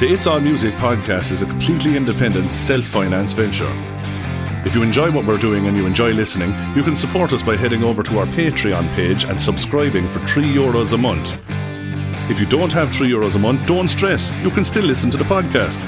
The 0.02 0.10
It's 0.12 0.28
All 0.28 0.42
Music 0.42 0.74
podcast 0.74 1.32
is 1.32 1.42
a 1.42 1.46
completely 1.46 1.96
independent, 1.96 2.52
self 2.52 2.84
financed 2.84 3.38
venture. 3.38 3.72
If 4.66 4.76
you 4.76 4.84
enjoy 4.84 5.10
what 5.12 5.26
we're 5.26 5.38
doing 5.38 5.68
and 5.68 5.78
you 5.78 5.86
enjoy 5.86 6.12
listening, 6.12 6.54
you 6.76 6.84
can 6.84 6.98
support 6.98 7.32
us 7.32 7.42
by 7.42 7.56
heading 7.56 7.82
over 7.82 8.04
to 8.04 8.20
our 8.20 8.26
Patreon 8.26 8.94
page 8.94 9.24
and 9.24 9.42
subscribing 9.42 10.06
for 10.10 10.20
3 10.28 10.44
euros 10.44 10.92
a 10.92 10.98
month. 10.98 11.32
If 12.30 12.42
you 12.42 12.46
don't 12.46 12.74
have 12.74 12.94
3 12.94 13.10
euros 13.10 13.36
a 13.36 13.40
month, 13.40 13.66
don't 13.66 13.88
stress, 13.88 14.34
you 14.44 14.50
can 14.50 14.66
still 14.66 14.84
listen 14.84 15.10
to 15.12 15.18
the 15.18 15.24
podcast. 15.24 15.86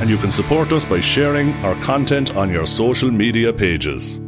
And 0.00 0.08
you 0.08 0.16
can 0.16 0.30
support 0.30 0.72
us 0.72 0.86
by 0.86 1.00
sharing 1.00 1.52
our 1.62 1.74
content 1.82 2.34
on 2.36 2.48
your 2.48 2.66
social 2.66 3.10
media 3.10 3.52
pages. 3.52 4.18